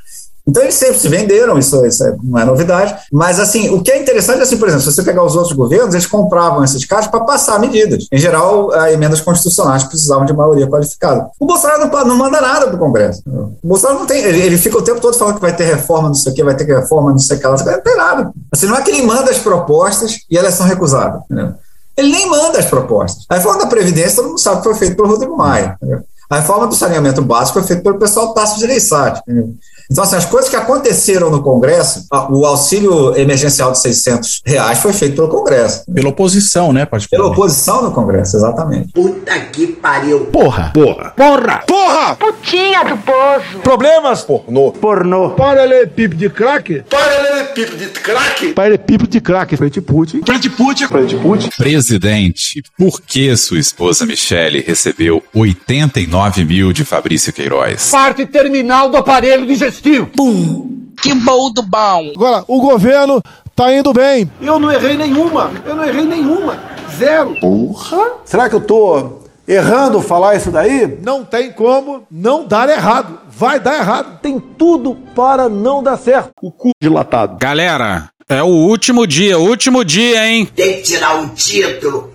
Então 0.48 0.62
eles 0.62 0.76
sempre 0.76 1.00
se 1.00 1.10
venderam, 1.10 1.58
isso, 1.58 1.84
isso 1.86 2.04
não 2.24 2.40
é 2.40 2.46
novidade. 2.46 2.96
Mas 3.12 3.40
assim, 3.40 3.70
o 3.70 3.82
que 3.82 3.92
é 3.92 4.00
interessante 4.00 4.40
é 4.40 4.44
assim, 4.44 4.58
por 4.58 4.68
exemplo, 4.68 4.86
se 4.86 4.94
você 4.94 5.02
pegar 5.02 5.24
os 5.24 5.36
outros 5.36 5.54
governos, 5.54 5.96
eles 5.96 6.06
compravam 6.06 6.64
esses 6.64 6.86
casos 6.86 7.10
para 7.10 7.22
passar 7.22 7.60
medidas. 7.60 8.08
Em 8.12 8.18
geral, 8.18 8.72
emendas 8.90 9.22
constitucionais 9.22 9.84
precisavam 9.84 10.26
de 10.26 10.34
maioria 10.34 10.68
qualificada. 10.68 11.28
O 11.40 11.46
Bolsonaro 11.46 11.90
não, 11.90 12.06
não 12.06 12.18
manda 12.18 12.40
nada 12.40 12.68
para 12.68 12.76
o 12.76 12.80
Congresso. 12.80 13.24
O 13.26 13.68
Bolsonaro 13.68 14.00
não 14.00 14.06
tem, 14.06 14.24
ele, 14.24 14.40
ele, 14.40 14.58
fica 14.58 14.78
o 14.78 14.82
tempo 14.82 15.02
todo 15.02 15.18
falando 15.18 15.36
que 15.36 15.42
vai 15.42 15.56
ter 15.56 15.66
reforma, 15.66 16.10
não 16.10 16.16
sei 16.16 16.32
o 16.32 16.36
que, 16.36 16.44
vai 16.44 16.56
ter 16.56 16.66
reforma, 16.66 17.12
não 17.12 17.20
sei 17.20 17.38
o 17.38 17.40
que, 17.40 17.48
lá, 17.48 17.58
não 17.58 17.82
tem 17.82 17.98
nada. 17.98 18.32
Assim, 18.54 18.68
não 18.68 18.76
é 18.76 18.82
que 18.82 18.92
ele 18.92 19.02
manda 19.02 19.32
as 19.32 19.40
propostas 19.40 20.20
e 20.30 20.38
elas 20.38 20.54
são 20.54 20.68
recusadas. 20.68 21.22
Entendeu? 21.26 21.54
Ele 21.98 22.12
nem 22.12 22.30
manda 22.30 22.60
as 22.60 22.66
propostas. 22.66 23.26
A 23.30 23.36
reforma 23.36 23.60
da 23.60 23.68
Previdência, 23.68 24.18
todo 24.18 24.30
mundo 24.30 24.40
sabe 24.40 24.58
que 24.58 24.64
foi 24.64 24.76
feito 24.76 24.96
pelo 24.96 25.08
Rodrigo 25.08 25.36
Maia. 25.36 25.78
Entendeu? 25.82 26.04
A 26.30 26.38
reforma 26.38 26.68
do 26.68 26.76
saneamento 26.76 27.22
básico 27.22 27.60
foi 27.60 27.68
feita 27.68 27.84
pelo 27.84 28.00
pessoal 28.00 28.34
Tasso 28.34 28.60
de 28.60 28.66
Leissati. 28.66 29.22
Então, 29.92 30.04
assim, 30.04 30.16
as 30.16 30.26
coisas 30.26 30.50
que 30.50 30.56
aconteceram 30.56 31.30
no 31.30 31.42
Congresso, 31.42 32.06
o 32.30 32.46
auxílio 32.46 33.16
emergencial 33.18 33.72
de 33.72 33.80
600 33.80 34.42
reais 34.46 34.80
foi 34.80 34.94
feito 34.94 35.16
pelo 35.16 35.30
Congresso. 35.30 35.84
Pela 35.94 36.10
oposição, 36.10 36.74
né? 36.74 36.86
Pode 36.86 37.08
Pela 37.08 37.28
oposição 37.28 37.84
no 37.84 37.92
Congresso, 37.92 38.38
exatamente. 38.38 38.92
Puta 38.92 39.40
que 39.40 39.68
pariu. 39.68 40.26
Porra. 40.28 40.72
Porra. 40.74 41.14
Porra. 41.16 41.64
Porra. 41.68 42.16
Putinha 42.16 42.84
do 42.84 42.98
poço. 42.98 43.60
Problemas? 43.64 44.22
Pornô. 44.24 44.72
Pornô. 44.72 45.32
Paralelepípedo 45.32 46.16
de 46.16 46.30
crack? 46.30 46.84
Paralelepípedo 46.90 47.78
de 47.78 47.88
crack? 47.88 48.54
Paralelepípedo 48.54 49.10
de 49.10 49.22
crack. 49.22 49.58
Frente 49.58 49.82
Putin. 49.82 50.22
Frente 50.26 50.50
Putin. 50.50 50.88
Frente 50.88 51.16
Putin. 51.18 51.50
Presidente, 51.58 52.64
por 52.78 53.02
que 53.02 53.36
sua 53.38 53.60
esposa 53.60 54.06
Michele 54.06 54.64
recebeu 54.66 55.22
89 55.34 56.46
mil 56.46 56.74
de 56.74 56.84
Fabrício 56.84 57.32
Queiroz? 57.32 57.90
Parte 57.92 58.26
terminal 58.26 58.90
do 58.90 58.98
aparelho 58.98 59.46
digestivo. 59.82 60.08
Pum. 60.08 60.92
Que 61.02 61.14
bom 61.14 61.52
do 61.52 61.62
bom. 61.62 62.12
Agora, 62.16 62.44
o 62.48 62.60
governo 62.62 63.22
tá 63.56 63.74
indo 63.74 63.94
bem. 63.94 64.30
Eu 64.42 64.60
não 64.60 64.72
errei 64.72 64.98
nenhuma. 64.98 65.52
Eu 65.66 65.76
não 65.76 65.84
errei 65.84 66.06
nenhuma. 66.06 66.58
Zero. 66.98 67.36
Porra. 67.40 68.14
Será 68.24 68.50
que 68.50 68.56
eu 68.56 68.62
tô 68.62 69.20
errando 69.48 70.02
falar 70.02 70.36
isso 70.36 70.50
daí? 70.52 70.98
Não 71.04 71.24
tem 71.24 71.52
como 71.52 72.04
não 72.10 72.48
dar 72.48 72.70
errado. 72.70 73.20
Vai 73.30 73.60
dar 73.60 73.78
errado. 73.78 74.20
Tem 74.22 74.40
tudo 74.40 74.96
para 75.14 75.50
não 75.50 75.84
dar 75.84 75.98
certo. 75.98 76.32
O 76.42 76.52
cu 76.52 76.72
dilatado. 76.82 77.38
Galera, 77.40 78.10
é 78.28 78.42
o 78.42 78.48
último 78.48 79.06
dia, 79.06 79.38
último 79.38 79.84
dia, 79.84 80.26
hein? 80.28 80.48
Tem 80.56 80.78
que 80.78 80.84
tirar 80.84 81.22
o 81.22 81.30
título 81.30 82.15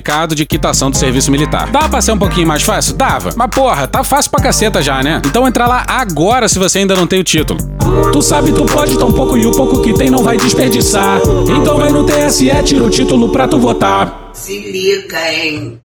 certificado 0.01 0.35
de 0.35 0.45
quitação 0.45 0.89
do 0.89 0.97
serviço 0.97 1.31
militar. 1.31 1.69
Dava 1.69 1.89
pra 1.89 2.01
ser 2.01 2.11
um 2.11 2.17
pouquinho 2.17 2.47
mais 2.47 2.63
fácil? 2.63 2.95
Dava. 2.95 3.31
Mas 3.35 3.49
porra, 3.49 3.87
tá 3.87 4.03
fácil 4.03 4.31
pra 4.31 4.41
caceta 4.41 4.81
já, 4.81 5.01
né? 5.01 5.21
Então 5.25 5.47
entra 5.47 5.67
lá 5.67 5.85
agora 5.87 6.49
se 6.49 6.57
você 6.59 6.79
ainda 6.79 6.95
não 6.95 7.07
tem 7.07 7.19
o 7.19 7.23
título. 7.23 7.59
Tu 8.11 8.21
sabe, 8.21 8.51
tu 8.51 8.65
pode 8.65 8.97
tão 8.97 9.11
pouco 9.11 9.37
e 9.37 9.45
o 9.45 9.51
pouco 9.51 9.81
que 9.81 9.93
tem 9.93 10.09
não 10.09 10.23
vai 10.23 10.37
desperdiçar. 10.37 11.19
Então 11.55 11.77
vai 11.77 11.89
no 11.91 12.05
TSE, 12.05 12.49
tira 12.63 12.83
o 12.83 12.89
título 12.89 13.29
pra 13.29 13.47
tu 13.47 13.59
votar. 13.59 14.31
Se 14.33 14.57
liga, 14.59 15.31
hein? 15.31 15.80